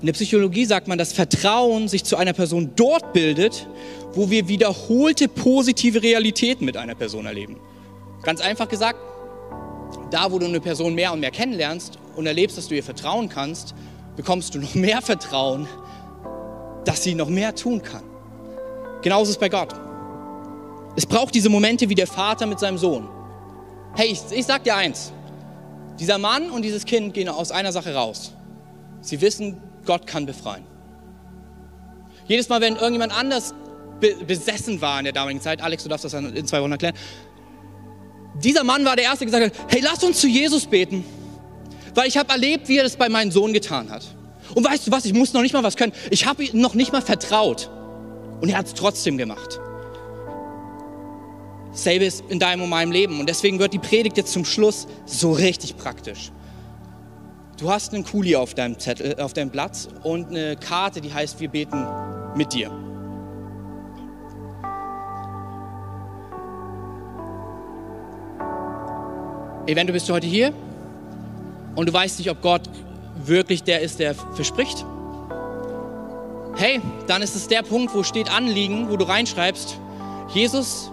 In 0.00 0.06
der 0.06 0.12
Psychologie 0.12 0.64
sagt 0.64 0.86
man, 0.86 0.96
dass 0.96 1.12
Vertrauen 1.12 1.88
sich 1.88 2.04
zu 2.04 2.16
einer 2.16 2.32
Person 2.32 2.70
dort 2.76 3.12
bildet, 3.12 3.66
wo 4.12 4.30
wir 4.30 4.48
wiederholte 4.48 5.28
positive 5.28 6.02
Realitäten 6.02 6.64
mit 6.64 6.76
einer 6.76 6.94
Person 6.94 7.26
erleben. 7.26 7.56
Ganz 8.22 8.40
einfach 8.40 8.68
gesagt, 8.68 8.98
da 10.10 10.30
wo 10.30 10.38
du 10.38 10.46
eine 10.46 10.60
Person 10.60 10.94
mehr 10.94 11.12
und 11.12 11.20
mehr 11.20 11.30
kennenlernst 11.30 11.98
und 12.16 12.26
erlebst, 12.26 12.56
dass 12.56 12.68
du 12.68 12.74
ihr 12.74 12.82
vertrauen 12.84 13.28
kannst, 13.28 13.74
bekommst 14.16 14.54
du 14.54 14.60
noch 14.60 14.74
mehr 14.76 15.02
Vertrauen 15.02 15.66
dass 16.84 17.02
sie 17.02 17.14
noch 17.14 17.28
mehr 17.28 17.54
tun 17.54 17.82
kann. 17.82 18.02
Genauso 19.02 19.30
ist 19.30 19.36
es 19.36 19.38
bei 19.38 19.48
Gott. 19.48 19.74
Es 20.96 21.06
braucht 21.06 21.34
diese 21.34 21.48
Momente 21.48 21.88
wie 21.88 21.94
der 21.94 22.06
Vater 22.06 22.46
mit 22.46 22.58
seinem 22.58 22.78
Sohn. 22.78 23.08
Hey, 23.94 24.08
ich, 24.08 24.20
ich 24.30 24.46
sag 24.46 24.64
dir 24.64 24.74
eins. 24.74 25.12
Dieser 25.98 26.18
Mann 26.18 26.50
und 26.50 26.62
dieses 26.62 26.84
Kind 26.84 27.14
gehen 27.14 27.28
aus 27.28 27.50
einer 27.50 27.72
Sache 27.72 27.94
raus. 27.94 28.32
Sie 29.00 29.20
wissen, 29.20 29.60
Gott 29.84 30.06
kann 30.06 30.26
befreien. 30.26 30.64
Jedes 32.26 32.48
Mal, 32.48 32.60
wenn 32.60 32.74
irgendjemand 32.74 33.16
anders 33.16 33.54
be 34.00 34.14
besessen 34.26 34.80
war 34.80 34.98
in 34.98 35.04
der 35.04 35.12
damaligen 35.12 35.40
Zeit, 35.40 35.60
Alex, 35.60 35.82
du 35.82 35.88
darfst 35.88 36.04
das 36.04 36.14
in 36.14 36.46
zwei 36.46 36.60
Wochen 36.60 36.72
erklären, 36.72 36.94
dieser 38.34 38.62
Mann 38.62 38.84
war 38.84 38.94
der 38.94 39.06
Erste, 39.06 39.26
der 39.26 39.40
gesagt 39.40 39.58
hat, 39.58 39.72
hey, 39.72 39.80
lass 39.82 40.04
uns 40.04 40.20
zu 40.20 40.28
Jesus 40.28 40.66
beten, 40.66 41.04
weil 41.94 42.06
ich 42.06 42.16
habe 42.16 42.30
erlebt, 42.30 42.68
wie 42.68 42.76
er 42.76 42.84
das 42.84 42.96
bei 42.96 43.08
meinem 43.08 43.32
Sohn 43.32 43.52
getan 43.52 43.90
hat. 43.90 44.04
Und 44.54 44.64
weißt 44.64 44.86
du 44.86 44.90
was, 44.90 45.04
ich 45.04 45.12
muss 45.12 45.32
noch 45.32 45.42
nicht 45.42 45.52
mal 45.52 45.62
was 45.62 45.76
können. 45.76 45.92
Ich 46.10 46.26
habe 46.26 46.44
ihm 46.44 46.60
noch 46.60 46.74
nicht 46.74 46.92
mal 46.92 47.02
vertraut. 47.02 47.70
Und 48.40 48.48
er 48.48 48.58
hat 48.58 48.66
es 48.66 48.74
trotzdem 48.74 49.18
gemacht. 49.18 49.60
Selbe 51.72 52.04
ist 52.04 52.24
in 52.28 52.38
deinem 52.38 52.62
und 52.62 52.70
meinem 52.70 52.92
Leben. 52.92 53.20
Und 53.20 53.28
deswegen 53.28 53.58
wird 53.58 53.72
die 53.72 53.78
Predigt 53.78 54.16
jetzt 54.16 54.32
zum 54.32 54.44
Schluss 54.44 54.86
so 55.06 55.32
richtig 55.32 55.76
praktisch. 55.76 56.32
Du 57.58 57.70
hast 57.70 57.92
einen 57.92 58.04
Kuli 58.04 58.36
auf 58.36 58.54
deinem, 58.54 58.78
Zettel, 58.78 59.20
auf 59.20 59.32
deinem 59.32 59.50
Blatt 59.50 59.88
und 60.04 60.28
eine 60.28 60.56
Karte, 60.56 61.00
die 61.00 61.12
heißt, 61.12 61.40
wir 61.40 61.48
beten 61.48 61.84
mit 62.36 62.52
dir. 62.52 62.70
Eventuell 69.66 69.92
bist 69.92 70.08
du 70.08 70.14
heute 70.14 70.26
hier 70.26 70.54
und 71.74 71.88
du 71.88 71.92
weißt 71.92 72.20
nicht, 72.20 72.30
ob 72.30 72.40
Gott 72.40 72.62
wirklich 73.26 73.62
der 73.62 73.80
ist, 73.80 73.98
der 73.98 74.14
verspricht? 74.14 74.84
Hey, 76.56 76.80
dann 77.06 77.22
ist 77.22 77.36
es 77.36 77.48
der 77.48 77.62
Punkt, 77.62 77.94
wo 77.94 78.02
steht 78.02 78.32
Anliegen, 78.32 78.90
wo 78.90 78.96
du 78.96 79.04
reinschreibst, 79.06 79.78
Jesus, 80.34 80.90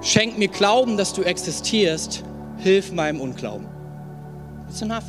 schenk 0.00 0.38
mir 0.38 0.48
Glauben, 0.48 0.96
dass 0.96 1.12
du 1.12 1.22
existierst, 1.22 2.24
hilf 2.58 2.92
meinem 2.92 3.20
Unglauben. 3.20 3.66
It's 4.68 4.82
enough. 4.82 5.04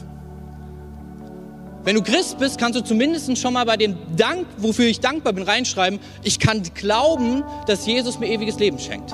Wenn 1.83 1.95
du 1.95 2.03
Christ 2.03 2.37
bist, 2.37 2.59
kannst 2.59 2.77
du 2.77 2.83
zumindest 2.83 3.37
schon 3.37 3.53
mal 3.53 3.65
bei 3.65 3.77
dem 3.77 3.95
Dank, 4.17 4.45
wofür 4.57 4.85
ich 4.85 4.99
dankbar 4.99 5.31
bin, 5.31 5.43
reinschreiben, 5.43 5.99
ich 6.21 6.37
kann 6.37 6.61
glauben, 6.75 7.43
dass 7.65 7.85
Jesus 7.85 8.19
mir 8.19 8.27
ewiges 8.27 8.59
Leben 8.59 8.77
schenkt. 8.77 9.13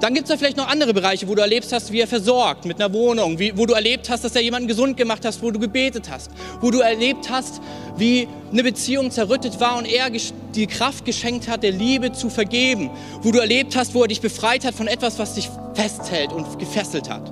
Dann 0.00 0.12
gibt 0.14 0.24
es 0.24 0.30
da 0.30 0.36
vielleicht 0.36 0.56
noch 0.56 0.68
andere 0.68 0.92
Bereiche, 0.92 1.28
wo 1.28 1.34
du 1.34 1.42
erlebt 1.42 1.72
hast, 1.72 1.92
wie 1.92 2.00
er 2.00 2.06
versorgt 2.06 2.64
mit 2.64 2.80
einer 2.80 2.92
Wohnung, 2.92 3.38
wie, 3.38 3.56
wo 3.56 3.64
du 3.64 3.74
erlebt 3.74 4.10
hast, 4.10 4.24
dass 4.24 4.34
er 4.34 4.42
jemanden 4.42 4.68
gesund 4.68 4.96
gemacht 4.96 5.24
hast, 5.24 5.42
wo 5.42 5.50
du 5.50 5.58
gebetet 5.58 6.10
hast, 6.10 6.30
wo 6.60 6.70
du 6.70 6.80
erlebt 6.80 7.30
hast, 7.30 7.60
wie 7.96 8.28
eine 8.50 8.62
Beziehung 8.62 9.10
zerrüttet 9.10 9.60
war 9.60 9.78
und 9.78 9.86
er 9.86 10.10
die 10.54 10.66
Kraft 10.66 11.04
geschenkt 11.04 11.48
hat, 11.48 11.62
der 11.62 11.72
Liebe 11.72 12.12
zu 12.12 12.28
vergeben, 12.28 12.90
wo 13.22 13.30
du 13.30 13.38
erlebt 13.38 13.76
hast, 13.76 13.94
wo 13.94 14.02
er 14.02 14.08
dich 14.08 14.20
befreit 14.20 14.64
hat 14.64 14.74
von 14.74 14.88
etwas, 14.88 15.18
was 15.18 15.34
dich 15.34 15.48
festhält 15.74 16.32
und 16.32 16.58
gefesselt 16.58 17.08
hat. 17.08 17.30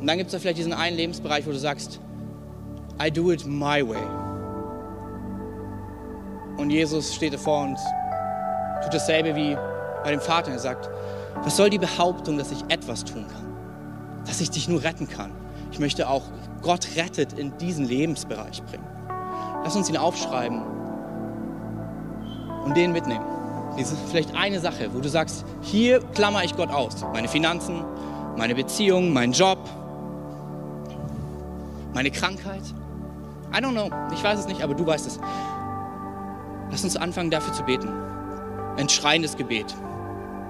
Und 0.00 0.06
dann 0.06 0.18
gibt 0.18 0.28
es 0.28 0.32
da 0.32 0.38
vielleicht 0.38 0.58
diesen 0.58 0.72
einen 0.72 0.96
Lebensbereich, 0.96 1.46
wo 1.46 1.52
du 1.52 1.58
sagst, 1.58 2.00
I 3.04 3.10
do 3.10 3.30
it 3.30 3.46
my 3.46 3.86
way. 3.86 4.02
Und 6.56 6.70
Jesus 6.70 7.14
steht 7.14 7.34
davor 7.34 7.64
und 7.64 7.76
tut 8.82 8.94
dasselbe 8.94 9.34
wie 9.36 9.56
bei 10.06 10.12
dem 10.12 10.20
Vater. 10.20 10.52
Er 10.52 10.60
sagt, 10.60 10.88
was 11.42 11.56
soll 11.56 11.68
die 11.68 11.78
Behauptung, 11.78 12.38
dass 12.38 12.52
ich 12.52 12.62
etwas 12.68 13.04
tun 13.04 13.26
kann? 13.26 14.24
Dass 14.24 14.40
ich 14.40 14.50
dich 14.50 14.68
nur 14.68 14.84
retten 14.84 15.08
kann? 15.08 15.32
Ich 15.72 15.80
möchte 15.80 16.08
auch 16.08 16.22
Gott 16.62 16.86
rettet 16.94 17.32
in 17.32 17.58
diesen 17.58 17.84
Lebensbereich 17.84 18.62
bringen. 18.62 18.86
Lass 19.64 19.74
uns 19.74 19.90
ihn 19.90 19.96
aufschreiben 19.96 20.62
und 22.64 22.76
den 22.76 22.92
mitnehmen. 22.92 23.24
Ist 23.76 23.94
vielleicht 24.08 24.32
eine 24.36 24.60
Sache, 24.60 24.94
wo 24.94 25.00
du 25.00 25.08
sagst, 25.08 25.44
hier 25.60 25.98
klammer 26.14 26.44
ich 26.44 26.54
Gott 26.54 26.70
aus. 26.70 27.04
Meine 27.12 27.26
Finanzen, 27.26 27.84
meine 28.36 28.54
Beziehung, 28.54 29.12
mein 29.12 29.32
Job, 29.32 29.58
meine 31.94 32.12
Krankheit. 32.12 32.62
I 33.52 33.58
don't 33.58 33.72
know, 33.72 33.90
ich 34.14 34.22
weiß 34.22 34.38
es 34.38 34.46
nicht, 34.46 34.62
aber 34.62 34.74
du 34.74 34.86
weißt 34.86 35.06
es. 35.08 35.18
Lass 36.70 36.84
uns 36.84 36.96
anfangen, 36.96 37.32
dafür 37.32 37.52
zu 37.52 37.64
beten. 37.64 37.88
Ein 38.76 38.88
schreiendes 38.88 39.36
Gebet. 39.36 39.74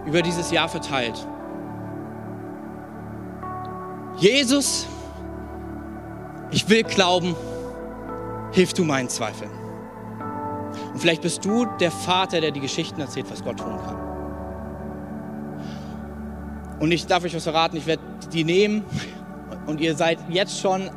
Über 0.07 0.23
dieses 0.23 0.51
Jahr 0.51 0.69
verteilt. 0.69 1.27
Jesus, 4.19 4.87
ich 6.51 6.69
will 6.69 6.85
glauben, 6.85 7.35
hilf 8.53 8.73
du 8.73 8.85
meinen 8.85 9.09
Zweifeln. 9.09 9.51
Und 10.93 11.01
vielleicht 11.01 11.23
bist 11.23 11.45
du 11.45 11.67
der 11.79 11.91
Vater, 11.91 12.41
der 12.41 12.53
die 12.53 12.61
Geschichten 12.61 13.01
erzählt, 13.01 13.31
was 13.31 13.45
Gott 13.45 13.59
tun 13.59 13.77
kann. 13.77 13.97
Und 16.81 16.93
ich 16.93 17.07
darf 17.07 17.25
euch 17.25 17.35
was 17.35 17.45
verraten, 17.45 17.77
ich 17.77 17.87
werde 17.87 18.03
die 18.33 18.45
nehmen 18.45 18.85
und 19.67 19.81
ihr 19.81 19.97
seid 19.97 20.19
jetzt 20.29 20.61
schon 20.61 20.91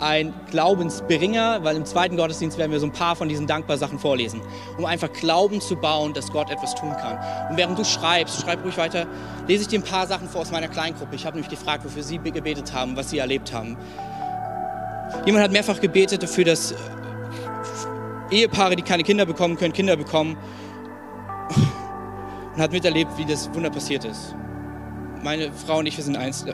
ein 0.00 0.34
Glaubensbringer, 0.50 1.62
weil 1.62 1.76
im 1.76 1.84
zweiten 1.84 2.16
Gottesdienst 2.16 2.58
werden 2.58 2.72
wir 2.72 2.80
so 2.80 2.86
ein 2.86 2.92
paar 2.92 3.16
von 3.16 3.28
diesen 3.28 3.46
Dankbarsachen 3.46 3.98
vorlesen, 3.98 4.40
um 4.76 4.84
einfach 4.84 5.12
Glauben 5.12 5.60
zu 5.60 5.76
bauen, 5.76 6.12
dass 6.12 6.30
Gott 6.30 6.50
etwas 6.50 6.74
tun 6.74 6.92
kann. 7.00 7.18
Und 7.50 7.56
während 7.56 7.78
du 7.78 7.84
schreibst, 7.84 8.40
schreib 8.42 8.64
ruhig 8.64 8.76
weiter, 8.76 9.06
lese 9.46 9.62
ich 9.62 9.68
dir 9.68 9.78
ein 9.78 9.84
paar 9.84 10.06
Sachen 10.06 10.28
vor 10.28 10.42
aus 10.42 10.50
meiner 10.50 10.68
Kleingruppe. 10.68 11.14
Ich 11.14 11.26
habe 11.26 11.36
nämlich 11.36 11.50
gefragt, 11.50 11.84
wofür 11.84 12.02
sie 12.02 12.18
gebetet 12.18 12.72
haben, 12.72 12.96
was 12.96 13.10
sie 13.10 13.18
erlebt 13.18 13.52
haben. 13.52 13.76
Jemand 15.26 15.44
hat 15.44 15.52
mehrfach 15.52 15.80
gebetet 15.80 16.22
dafür, 16.22 16.44
dass 16.44 16.72
äh, 16.72 16.76
Ehepaare, 18.30 18.76
die 18.76 18.82
keine 18.82 19.02
Kinder 19.02 19.26
bekommen 19.26 19.56
können, 19.56 19.72
Kinder 19.72 19.96
bekommen 19.96 20.36
und 22.54 22.60
hat 22.60 22.72
miterlebt, 22.72 23.16
wie 23.16 23.24
das 23.24 23.52
Wunder 23.54 23.70
passiert 23.70 24.04
ist 24.04 24.34
meine 25.24 25.50
Frau 25.52 25.78
und 25.78 25.86
ich, 25.86 25.96
wir 25.96 26.04
sind 26.04 26.16
eins, 26.16 26.44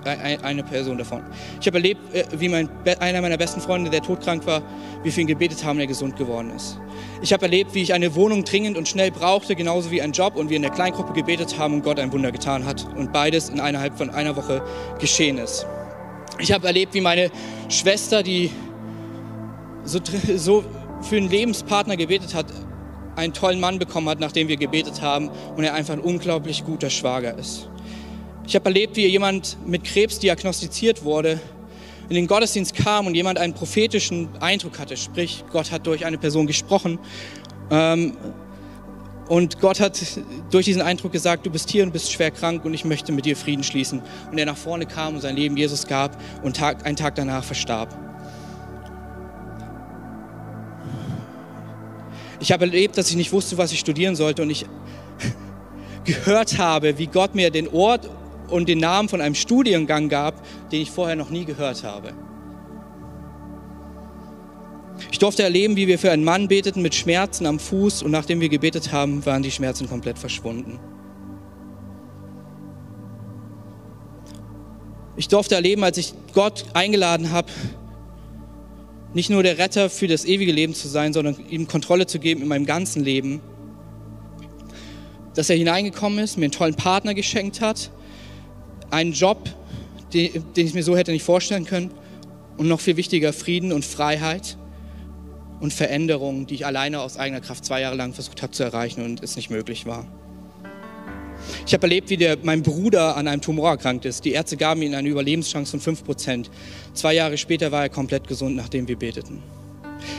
eine 0.42 0.62
Person 0.62 0.96
davon. 0.96 1.22
Ich 1.60 1.66
habe 1.66 1.78
erlebt, 1.78 2.14
äh, 2.14 2.24
wie 2.38 2.48
mein, 2.48 2.68
einer 3.00 3.20
meiner 3.20 3.36
besten 3.36 3.60
Freunde, 3.60 3.90
der 3.90 4.00
todkrank 4.00 4.46
war, 4.46 4.62
wie 5.02 5.10
ihn 5.20 5.26
gebetet 5.26 5.64
haben, 5.64 5.78
der 5.78 5.88
gesund 5.88 6.16
geworden 6.16 6.52
ist. 6.54 6.78
Ich 7.20 7.32
habe 7.32 7.42
erlebt, 7.42 7.74
wie 7.74 7.82
ich 7.82 7.92
eine 7.92 8.14
Wohnung 8.14 8.44
dringend 8.44 8.78
und 8.78 8.88
schnell 8.88 9.10
brauchte, 9.10 9.56
genauso 9.56 9.90
wie 9.90 10.00
einen 10.00 10.12
Job 10.12 10.36
und 10.36 10.48
wir 10.48 10.56
in 10.56 10.62
der 10.62 10.70
Kleingruppe 10.70 11.12
gebetet 11.12 11.58
haben 11.58 11.74
und 11.74 11.82
Gott 11.82 11.98
ein 11.98 12.12
Wunder 12.12 12.32
getan 12.32 12.64
hat 12.64 12.86
und 12.96 13.12
beides 13.12 13.48
innerhalb 13.48 13.98
von 13.98 14.08
einer 14.10 14.36
Woche 14.36 14.62
geschehen 14.98 15.36
ist. 15.38 15.66
Ich 16.38 16.52
habe 16.52 16.66
erlebt, 16.66 16.94
wie 16.94 17.00
meine 17.00 17.30
Schwester, 17.68 18.22
die 18.22 18.50
so, 19.84 19.98
so 20.36 20.64
für 21.02 21.16
einen 21.16 21.28
Lebenspartner 21.28 21.96
gebetet 21.96 22.34
hat, 22.34 22.46
einen 23.16 23.32
tollen 23.32 23.60
Mann 23.60 23.78
bekommen 23.78 24.08
hat, 24.08 24.20
nachdem 24.20 24.48
wir 24.48 24.56
gebetet 24.56 25.02
haben 25.02 25.28
und 25.56 25.64
er 25.64 25.74
einfach 25.74 25.94
ein 25.94 26.00
unglaublich 26.00 26.64
guter 26.64 26.88
Schwager 26.88 27.36
ist. 27.36 27.68
Ich 28.50 28.56
habe 28.56 28.64
erlebt, 28.64 28.96
wie 28.96 29.06
jemand 29.06 29.58
mit 29.64 29.84
Krebs 29.84 30.18
diagnostiziert 30.18 31.04
wurde, 31.04 31.38
in 32.08 32.16
den 32.16 32.26
Gottesdienst 32.26 32.74
kam 32.74 33.06
und 33.06 33.14
jemand 33.14 33.38
einen 33.38 33.54
prophetischen 33.54 34.28
Eindruck 34.40 34.80
hatte, 34.80 34.96
sprich, 34.96 35.44
Gott 35.52 35.70
hat 35.70 35.86
durch 35.86 36.04
eine 36.04 36.18
Person 36.18 36.48
gesprochen. 36.48 36.98
Ähm, 37.70 38.16
und 39.28 39.60
Gott 39.60 39.78
hat 39.78 40.02
durch 40.50 40.64
diesen 40.64 40.82
Eindruck 40.82 41.12
gesagt, 41.12 41.46
du 41.46 41.50
bist 41.50 41.70
hier 41.70 41.84
und 41.84 41.92
bist 41.92 42.10
schwer 42.10 42.32
krank 42.32 42.64
und 42.64 42.74
ich 42.74 42.84
möchte 42.84 43.12
mit 43.12 43.24
dir 43.24 43.36
Frieden 43.36 43.62
schließen. 43.62 44.02
Und 44.32 44.38
er 44.38 44.46
nach 44.46 44.56
vorne 44.56 44.84
kam 44.84 45.14
und 45.14 45.20
sein 45.20 45.36
Leben 45.36 45.56
Jesus 45.56 45.86
gab 45.86 46.20
und 46.42 46.56
Tag, 46.56 46.84
einen 46.84 46.96
Tag 46.96 47.14
danach 47.14 47.44
verstarb. 47.44 47.96
Ich 52.40 52.50
habe 52.50 52.64
erlebt, 52.64 52.98
dass 52.98 53.10
ich 53.10 53.16
nicht 53.16 53.30
wusste, 53.30 53.58
was 53.58 53.70
ich 53.70 53.78
studieren 53.78 54.16
sollte 54.16 54.42
und 54.42 54.50
ich 54.50 54.66
gehört 56.04 56.58
habe, 56.58 56.98
wie 56.98 57.06
Gott 57.06 57.36
mir 57.36 57.52
den 57.52 57.68
Ort 57.68 58.10
und 58.50 58.68
den 58.68 58.78
Namen 58.78 59.08
von 59.08 59.20
einem 59.20 59.34
Studiengang 59.34 60.08
gab, 60.08 60.42
den 60.70 60.82
ich 60.82 60.90
vorher 60.90 61.16
noch 61.16 61.30
nie 61.30 61.44
gehört 61.44 61.84
habe. 61.84 62.12
Ich 65.10 65.18
durfte 65.18 65.42
erleben, 65.42 65.76
wie 65.76 65.86
wir 65.86 65.98
für 65.98 66.10
einen 66.10 66.24
Mann 66.24 66.48
beteten 66.48 66.82
mit 66.82 66.94
Schmerzen 66.94 67.46
am 67.46 67.58
Fuß 67.58 68.02
und 68.02 68.10
nachdem 68.10 68.40
wir 68.40 68.48
gebetet 68.48 68.92
haben, 68.92 69.24
waren 69.24 69.42
die 69.42 69.50
Schmerzen 69.50 69.88
komplett 69.88 70.18
verschwunden. 70.18 70.78
Ich 75.16 75.28
durfte 75.28 75.54
erleben, 75.54 75.84
als 75.84 75.98
ich 75.98 76.14
Gott 76.34 76.64
eingeladen 76.72 77.30
habe, 77.30 77.48
nicht 79.12 79.28
nur 79.28 79.42
der 79.42 79.58
Retter 79.58 79.90
für 79.90 80.06
das 80.06 80.24
ewige 80.24 80.52
Leben 80.52 80.74
zu 80.74 80.88
sein, 80.88 81.12
sondern 81.12 81.36
ihm 81.48 81.66
Kontrolle 81.66 82.06
zu 82.06 82.18
geben 82.18 82.42
in 82.42 82.48
meinem 82.48 82.64
ganzen 82.64 83.02
Leben, 83.02 83.40
dass 85.34 85.50
er 85.50 85.56
hineingekommen 85.56 86.18
ist, 86.20 86.36
mir 86.36 86.44
einen 86.44 86.52
tollen 86.52 86.74
Partner 86.74 87.14
geschenkt 87.14 87.60
hat, 87.60 87.90
einen 88.90 89.12
Job, 89.12 89.48
den, 90.12 90.44
den 90.54 90.66
ich 90.66 90.74
mir 90.74 90.82
so 90.82 90.96
hätte 90.96 91.12
nicht 91.12 91.24
vorstellen 91.24 91.64
können. 91.64 91.90
Und 92.56 92.68
noch 92.68 92.80
viel 92.80 92.96
wichtiger, 92.96 93.32
Frieden 93.32 93.72
und 93.72 93.84
Freiheit 93.84 94.58
und 95.60 95.72
Veränderung, 95.72 96.46
die 96.46 96.54
ich 96.54 96.66
alleine 96.66 97.00
aus 97.00 97.16
eigener 97.16 97.40
Kraft 97.40 97.64
zwei 97.64 97.80
Jahre 97.80 97.96
lang 97.96 98.12
versucht 98.12 98.42
habe 98.42 98.52
zu 98.52 98.62
erreichen 98.62 99.04
und 99.04 99.22
es 99.22 99.36
nicht 99.36 99.50
möglich 99.50 99.86
war. 99.86 100.06
Ich 101.66 101.72
habe 101.72 101.84
erlebt, 101.84 102.10
wie 102.10 102.16
der, 102.16 102.38
mein 102.42 102.62
Bruder 102.62 103.16
an 103.16 103.28
einem 103.28 103.40
Tumor 103.40 103.70
erkrankt 103.70 104.04
ist. 104.04 104.24
Die 104.24 104.32
Ärzte 104.32 104.56
gaben 104.56 104.82
ihm 104.82 104.94
eine 104.94 105.08
Überlebenschance 105.08 105.78
von 105.78 105.96
5%. 105.96 106.46
Zwei 106.94 107.14
Jahre 107.14 107.38
später 107.38 107.72
war 107.72 107.82
er 107.82 107.88
komplett 107.88 108.28
gesund, 108.28 108.56
nachdem 108.56 108.88
wir 108.88 108.96
beteten. 108.96 109.42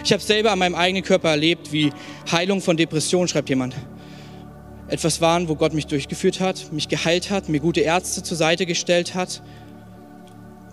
Ich 0.04 0.14
habe 0.14 0.22
selber 0.22 0.52
an 0.52 0.60
meinem 0.60 0.76
eigenen 0.76 1.04
Körper 1.04 1.30
erlebt, 1.30 1.72
wie 1.72 1.92
Heilung 2.32 2.62
von 2.62 2.78
Depressionen, 2.78 3.28
schreibt 3.28 3.50
jemand, 3.50 3.76
etwas 4.92 5.22
waren, 5.22 5.48
wo 5.48 5.56
Gott 5.56 5.74
mich 5.74 5.88
durchgeführt 5.88 6.42
hat, 6.42 6.74
mich 6.74 6.90
geheilt 6.90 7.30
hat, 7.30 7.48
mir 7.48 7.62
gute 7.62 7.80
Ärzte 7.80 8.24
zur 8.24 8.36
Seite 8.36 8.66
gestellt 8.66 9.16
hat 9.16 9.42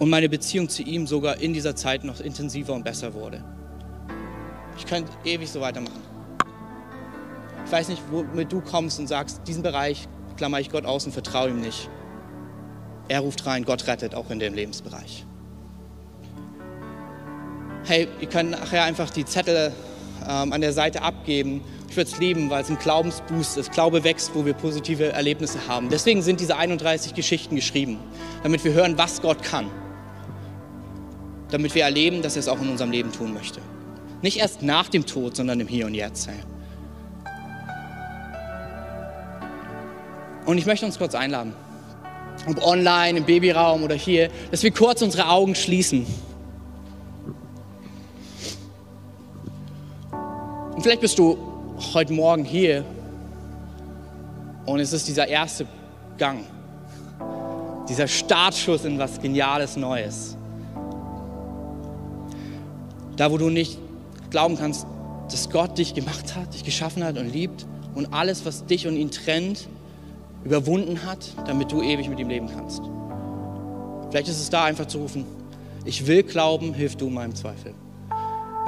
und 0.00 0.10
meine 0.10 0.28
Beziehung 0.28 0.68
zu 0.68 0.82
ihm 0.82 1.06
sogar 1.06 1.40
in 1.40 1.52
dieser 1.52 1.76
Zeit 1.76 2.02
noch 2.02 2.18
intensiver 2.18 2.74
und 2.74 2.84
besser 2.84 3.14
wurde. 3.14 3.44
Ich 4.76 4.86
könnte 4.86 5.12
ewig 5.24 5.48
so 5.48 5.60
weitermachen. 5.60 6.02
Ich 7.64 7.70
weiß 7.70 7.88
nicht, 7.88 8.02
womit 8.10 8.50
du 8.50 8.60
kommst 8.60 8.98
und 8.98 9.06
sagst, 9.06 9.42
diesen 9.46 9.62
Bereich 9.62 10.08
klammer 10.36 10.58
ich 10.58 10.70
Gott 10.70 10.84
aus 10.84 11.06
und 11.06 11.12
vertraue 11.12 11.50
ihm 11.50 11.60
nicht. 11.60 11.88
Er 13.06 13.20
ruft 13.20 13.46
rein, 13.46 13.64
Gott 13.64 13.86
rettet 13.86 14.16
auch 14.16 14.30
in 14.30 14.40
dem 14.40 14.54
Lebensbereich. 14.54 15.26
Hey, 17.84 18.08
ihr 18.20 18.28
könnt 18.28 18.50
nachher 18.50 18.82
einfach 18.82 19.10
die 19.10 19.24
Zettel 19.24 19.72
ähm, 20.28 20.52
an 20.52 20.60
der 20.60 20.72
Seite 20.72 21.02
abgeben 21.02 21.62
ich 21.88 21.96
würde 21.96 22.10
es 22.10 22.18
lieben, 22.18 22.50
weil 22.50 22.62
es 22.62 22.68
ein 22.68 22.78
Glaubensboost 22.78 23.56
ist. 23.56 23.72
Glaube 23.72 24.04
wächst, 24.04 24.34
wo 24.34 24.44
wir 24.44 24.52
positive 24.52 25.12
Erlebnisse 25.12 25.66
haben. 25.66 25.88
Deswegen 25.88 26.22
sind 26.22 26.40
diese 26.40 26.56
31 26.56 27.14
Geschichten 27.14 27.56
geschrieben, 27.56 27.98
damit 28.42 28.62
wir 28.64 28.72
hören, 28.72 28.98
was 28.98 29.22
Gott 29.22 29.42
kann. 29.42 29.70
Damit 31.50 31.74
wir 31.74 31.84
erleben, 31.84 32.20
dass 32.20 32.36
er 32.36 32.40
es 32.40 32.48
auch 32.48 32.60
in 32.60 32.68
unserem 32.68 32.90
Leben 32.90 33.10
tun 33.10 33.32
möchte. 33.32 33.60
Nicht 34.20 34.38
erst 34.38 34.62
nach 34.62 34.88
dem 34.88 35.06
Tod, 35.06 35.34
sondern 35.34 35.60
im 35.60 35.68
Hier 35.68 35.86
und 35.86 35.94
Jetzt. 35.94 36.28
Und 40.44 40.58
ich 40.58 40.66
möchte 40.66 40.84
uns 40.84 40.98
kurz 40.98 41.14
einladen, 41.14 41.54
ob 42.46 42.62
online, 42.62 43.18
im 43.18 43.24
Babyraum 43.24 43.82
oder 43.82 43.94
hier, 43.94 44.30
dass 44.50 44.62
wir 44.62 44.72
kurz 44.72 45.00
unsere 45.00 45.28
Augen 45.28 45.54
schließen. 45.54 46.06
Vielleicht 50.88 51.02
bist 51.02 51.18
du 51.18 51.36
heute 51.92 52.14
Morgen 52.14 52.46
hier 52.46 52.82
und 54.64 54.80
es 54.80 54.94
ist 54.94 55.06
dieser 55.06 55.28
erste 55.28 55.66
Gang, 56.16 56.46
dieser 57.90 58.08
Startschuss 58.08 58.86
in 58.86 58.98
was 58.98 59.20
Geniales 59.20 59.76
Neues. 59.76 60.34
Da, 63.18 63.30
wo 63.30 63.36
du 63.36 63.50
nicht 63.50 63.76
glauben 64.30 64.56
kannst, 64.56 64.86
dass 65.30 65.50
Gott 65.50 65.76
dich 65.76 65.92
gemacht 65.92 66.34
hat, 66.34 66.54
dich 66.54 66.64
geschaffen 66.64 67.04
hat 67.04 67.18
und 67.18 67.30
liebt 67.30 67.66
und 67.94 68.14
alles, 68.14 68.46
was 68.46 68.64
dich 68.64 68.88
und 68.88 68.96
ihn 68.96 69.10
trennt, 69.10 69.68
überwunden 70.42 71.04
hat, 71.04 71.34
damit 71.46 71.70
du 71.70 71.82
ewig 71.82 72.08
mit 72.08 72.18
ihm 72.18 72.30
leben 72.30 72.48
kannst. 72.48 72.80
Vielleicht 74.08 74.28
ist 74.28 74.40
es 74.40 74.48
da 74.48 74.64
einfach 74.64 74.86
zu 74.86 75.00
rufen, 75.00 75.26
ich 75.84 76.06
will 76.06 76.22
glauben, 76.22 76.72
hilf 76.72 76.96
du 76.96 77.10
meinem 77.10 77.34
Zweifel. 77.34 77.74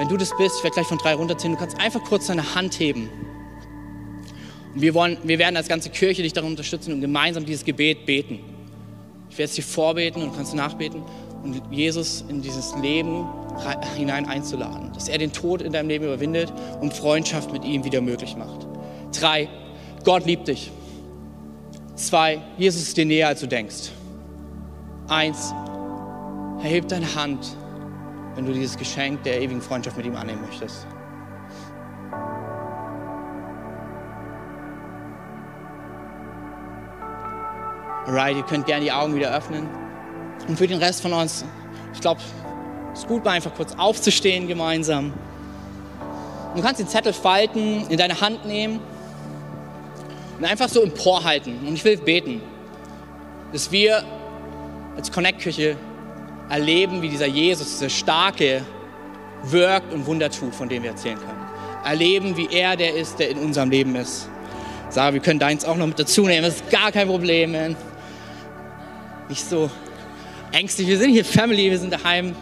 Wenn 0.00 0.08
du 0.08 0.16
das 0.16 0.34
bist, 0.34 0.56
ich 0.56 0.64
werde 0.64 0.72
gleich 0.72 0.86
von 0.86 0.96
drei 0.96 1.12
runterziehen, 1.12 1.52
du 1.52 1.58
kannst 1.58 1.78
einfach 1.78 2.02
kurz 2.02 2.28
deine 2.28 2.54
Hand 2.54 2.80
heben. 2.80 3.10
Und 4.74 4.80
wir, 4.80 4.94
wollen, 4.94 5.18
wir 5.24 5.38
werden 5.38 5.58
als 5.58 5.68
ganze 5.68 5.90
Kirche 5.90 6.22
dich 6.22 6.32
darum 6.32 6.52
unterstützen 6.52 6.94
und 6.94 7.02
gemeinsam 7.02 7.44
dieses 7.44 7.66
Gebet 7.66 8.06
beten. 8.06 8.40
Ich 9.28 9.36
werde 9.36 9.50
es 9.50 9.56
dir 9.56 9.62
vorbeten 9.62 10.22
und 10.22 10.34
kannst 10.34 10.54
nachbeten 10.54 11.02
und 11.42 11.60
Jesus 11.70 12.24
in 12.30 12.40
dieses 12.40 12.74
Leben 12.80 13.26
hinein 13.94 14.24
einzuladen. 14.24 14.90
Dass 14.94 15.06
er 15.10 15.18
den 15.18 15.34
Tod 15.34 15.60
in 15.60 15.70
deinem 15.70 15.88
Leben 15.88 16.06
überwindet 16.06 16.50
und 16.80 16.94
Freundschaft 16.94 17.52
mit 17.52 17.66
ihm 17.66 17.84
wieder 17.84 18.00
möglich 18.00 18.36
macht. 18.36 18.66
Drei, 19.12 19.50
Gott 20.04 20.24
liebt 20.24 20.48
dich. 20.48 20.70
Zwei, 21.96 22.40
Jesus 22.56 22.80
ist 22.80 22.96
dir 22.96 23.04
näher, 23.04 23.28
als 23.28 23.40
du 23.40 23.46
denkst. 23.46 23.90
Eins, 25.08 25.52
erheb 26.62 26.88
deine 26.88 27.14
Hand, 27.14 27.54
wenn 28.40 28.46
du 28.46 28.54
dieses 28.54 28.78
Geschenk 28.78 29.22
der 29.24 29.38
ewigen 29.42 29.60
Freundschaft 29.60 29.98
mit 29.98 30.06
ihm 30.06 30.16
annehmen 30.16 30.40
möchtest. 30.40 30.86
Alright, 38.06 38.38
ihr 38.38 38.42
könnt 38.44 38.64
gerne 38.64 38.82
die 38.82 38.92
Augen 38.92 39.14
wieder 39.14 39.36
öffnen. 39.36 39.68
Und 40.48 40.56
für 40.56 40.66
den 40.66 40.78
Rest 40.78 41.02
von 41.02 41.12
uns, 41.12 41.44
ich 41.92 42.00
glaube, 42.00 42.22
es 42.94 43.00
ist 43.00 43.08
gut, 43.08 43.26
mal 43.26 43.32
einfach 43.32 43.54
kurz 43.54 43.74
aufzustehen 43.76 44.48
gemeinsam. 44.48 45.12
Du 46.56 46.62
kannst 46.62 46.80
den 46.80 46.88
Zettel 46.88 47.12
falten, 47.12 47.86
in 47.90 47.98
deine 47.98 48.22
Hand 48.22 48.46
nehmen 48.46 48.80
und 50.38 50.46
einfach 50.46 50.70
so 50.70 50.80
emporhalten. 50.82 51.58
Und 51.68 51.74
ich 51.74 51.84
will 51.84 51.98
beten, 51.98 52.40
dass 53.52 53.70
wir 53.70 54.02
als 54.96 55.12
Connect-Küche 55.12 55.76
erleben, 56.50 57.00
wie 57.00 57.08
dieser 57.08 57.26
Jesus, 57.26 57.78
dieser 57.78 57.88
Starke, 57.88 58.62
wirkt 59.44 59.94
und 59.94 60.06
Wunder 60.06 60.30
tut, 60.30 60.54
von 60.54 60.68
dem 60.68 60.82
wir 60.82 60.90
erzählen 60.90 61.18
können. 61.18 61.46
Erleben, 61.84 62.36
wie 62.36 62.48
er 62.50 62.76
der 62.76 62.94
ist, 62.94 63.18
der 63.18 63.30
in 63.30 63.38
unserem 63.38 63.70
Leben 63.70 63.96
ist. 63.96 64.28
Sarah, 64.90 65.14
wir 65.14 65.20
können 65.20 65.38
deins 65.38 65.64
auch 65.64 65.76
noch 65.76 65.86
mit 65.86 65.98
dazu 65.98 66.26
nehmen, 66.26 66.42
das 66.42 66.56
ist 66.56 66.70
gar 66.70 66.92
kein 66.92 67.06
Problem. 67.06 67.52
Man. 67.52 67.76
Nicht 69.28 69.48
so 69.48 69.70
ängstlich, 70.52 70.88
wir 70.88 70.98
sind 70.98 71.10
hier 71.12 71.24
Family, 71.24 71.70
wir 71.70 71.78
sind 71.78 71.92
daheim. 71.92 72.34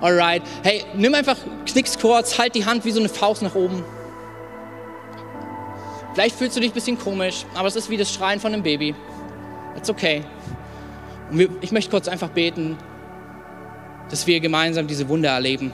Alright. 0.00 0.42
Hey, 0.62 0.84
nimm 0.94 1.14
einfach, 1.14 1.36
knickst 1.66 2.00
kurz, 2.00 2.38
halt 2.38 2.54
die 2.54 2.64
Hand 2.64 2.84
wie 2.84 2.90
so 2.90 3.00
eine 3.00 3.08
Faust 3.08 3.42
nach 3.42 3.54
oben. 3.54 3.84
Vielleicht 6.14 6.36
fühlst 6.36 6.56
du 6.56 6.60
dich 6.60 6.70
ein 6.70 6.74
bisschen 6.74 6.98
komisch, 6.98 7.44
aber 7.54 7.68
es 7.68 7.76
ist 7.76 7.90
wie 7.90 7.96
das 7.96 8.12
Schreien 8.12 8.40
von 8.40 8.52
einem 8.52 8.62
Baby. 8.62 8.94
It's 9.76 9.90
okay. 9.90 10.22
Und 11.30 11.38
wir, 11.38 11.48
ich 11.60 11.72
möchte 11.72 11.90
kurz 11.90 12.08
einfach 12.08 12.30
beten, 12.30 12.78
dass 14.10 14.26
wir 14.26 14.40
gemeinsam 14.40 14.86
diese 14.86 15.08
Wunder 15.08 15.30
erleben. 15.30 15.72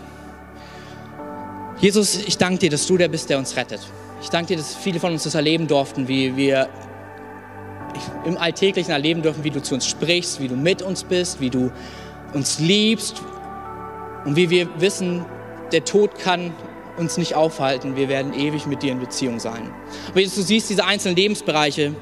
Jesus, 1.80 2.16
ich 2.26 2.38
danke 2.38 2.60
dir, 2.60 2.70
dass 2.70 2.86
du 2.86 2.96
der 2.96 3.08
bist, 3.08 3.28
der 3.28 3.38
uns 3.38 3.56
rettet. 3.56 3.80
Ich 4.22 4.28
danke 4.28 4.48
dir, 4.48 4.56
dass 4.56 4.74
viele 4.76 5.00
von 5.00 5.12
uns 5.12 5.24
das 5.24 5.34
erleben 5.34 5.66
durften, 5.66 6.06
wie 6.06 6.36
wir 6.36 6.68
im 8.24 8.38
Alltäglichen 8.38 8.92
erleben 8.92 9.22
dürfen, 9.22 9.44
wie 9.44 9.50
du 9.50 9.60
zu 9.60 9.74
uns 9.74 9.86
sprichst, 9.86 10.40
wie 10.40 10.48
du 10.48 10.54
mit 10.54 10.80
uns 10.80 11.04
bist, 11.04 11.40
wie 11.40 11.50
du 11.50 11.70
uns 12.32 12.58
liebst 12.58 13.22
und 14.24 14.36
wie 14.36 14.48
wir 14.48 14.68
wissen, 14.80 15.24
der 15.72 15.84
Tod 15.84 16.18
kann 16.18 16.52
uns 16.96 17.16
nicht 17.16 17.34
aufhalten. 17.34 17.96
Wir 17.96 18.08
werden 18.08 18.32
ewig 18.32 18.66
mit 18.66 18.82
dir 18.82 18.92
in 18.92 19.00
Beziehung 19.00 19.40
sein. 19.40 19.70
Aber 20.08 20.20
Jesus, 20.20 20.36
du 20.36 20.42
siehst 20.42 20.70
diese 20.70 20.84
einzelnen 20.84 21.16
Lebensbereiche, 21.16 21.94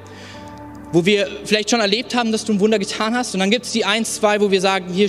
wo 0.93 1.05
wir 1.07 1.29
vielleicht 1.45 1.71
schon 1.71 1.81
erlebt 1.81 2.15
haben, 2.15 2.33
dass 2.33 2.45
du 2.45 2.53
ein 2.53 2.61
Wunder 2.61 2.79
getan 2.79 3.15
hast. 3.15 3.35
Und 3.35 3.41
dann 3.41 3.51
gibt 3.51 3.67
es 3.67 3.73
die 3.73 3.85
eins, 3.85 4.17
zwei, 4.17 4.41
wo 4.41 4.51
wir 4.51 4.61
sagen, 4.61 4.93
hier, 4.93 5.09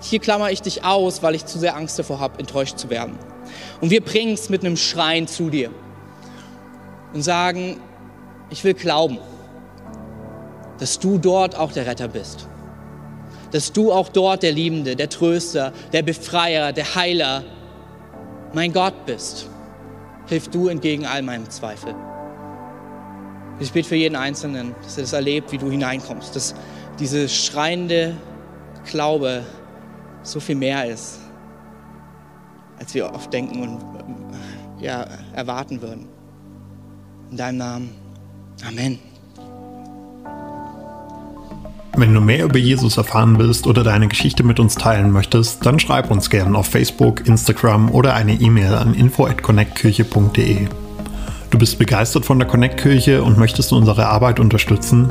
hier 0.00 0.20
klammer 0.20 0.50
ich 0.50 0.62
dich 0.62 0.84
aus, 0.84 1.22
weil 1.22 1.34
ich 1.34 1.46
zu 1.46 1.58
sehr 1.58 1.76
Angst 1.76 1.98
davor 1.98 2.20
habe, 2.20 2.38
enttäuscht 2.38 2.78
zu 2.78 2.90
werden. 2.90 3.18
Und 3.80 3.90
wir 3.90 4.02
bringen 4.02 4.34
es 4.34 4.48
mit 4.48 4.64
einem 4.64 4.76
Schreien 4.76 5.26
zu 5.26 5.50
dir 5.50 5.70
und 7.12 7.22
sagen, 7.22 7.80
ich 8.50 8.64
will 8.64 8.74
glauben, 8.74 9.18
dass 10.78 10.98
du 10.98 11.18
dort 11.18 11.56
auch 11.56 11.72
der 11.72 11.86
Retter 11.86 12.08
bist. 12.08 12.48
Dass 13.50 13.72
du 13.72 13.92
auch 13.92 14.08
dort 14.08 14.42
der 14.42 14.52
Liebende, 14.52 14.94
der 14.94 15.08
Tröster, 15.08 15.72
der 15.92 16.02
Befreier, 16.02 16.72
der 16.72 16.94
Heiler, 16.94 17.44
mein 18.52 18.72
Gott 18.72 19.06
bist. 19.06 19.48
Hilf 20.26 20.48
du 20.48 20.68
entgegen 20.68 21.06
all 21.06 21.22
meinem 21.22 21.48
Zweifel. 21.48 21.94
Ich 23.60 23.72
bete 23.72 23.88
für 23.88 23.96
jeden 23.96 24.14
Einzelnen, 24.14 24.74
dass 24.82 24.98
er 24.98 25.02
das 25.02 25.12
erlebt, 25.12 25.50
wie 25.50 25.58
du 25.58 25.70
hineinkommst, 25.70 26.36
dass 26.36 26.54
diese 27.00 27.28
schreiende 27.28 28.14
Glaube 28.84 29.42
so 30.30 30.40
viel 30.40 30.56
mehr 30.56 30.86
ist, 30.86 31.18
als 32.78 32.94
wir 32.94 33.12
oft 33.12 33.32
denken 33.32 33.62
und 33.62 33.78
ja, 34.80 35.06
erwarten 35.34 35.82
würden. 35.82 36.06
In 37.30 37.36
deinem 37.36 37.58
Namen. 37.58 37.90
Amen. 38.66 38.98
Wenn 41.96 42.14
du 42.14 42.20
mehr 42.20 42.44
über 42.44 42.58
Jesus 42.58 42.96
erfahren 42.96 43.38
willst 43.38 43.66
oder 43.66 43.82
deine 43.82 44.06
Geschichte 44.06 44.44
mit 44.44 44.60
uns 44.60 44.76
teilen 44.76 45.10
möchtest, 45.10 45.66
dann 45.66 45.80
schreib 45.80 46.12
uns 46.12 46.30
gerne 46.30 46.56
auf 46.56 46.66
Facebook, 46.66 47.26
Instagram 47.26 47.90
oder 47.90 48.14
eine 48.14 48.34
E-Mail 48.34 48.74
an 48.74 48.94
info@connectkirche.de. 48.94 50.68
Du 51.50 51.58
bist 51.58 51.78
begeistert 51.78 52.24
von 52.24 52.38
der 52.38 52.46
Connect-Kirche 52.46 53.24
und 53.24 53.36
möchtest 53.36 53.72
unsere 53.72 54.06
Arbeit 54.06 54.38
unterstützen? 54.38 55.10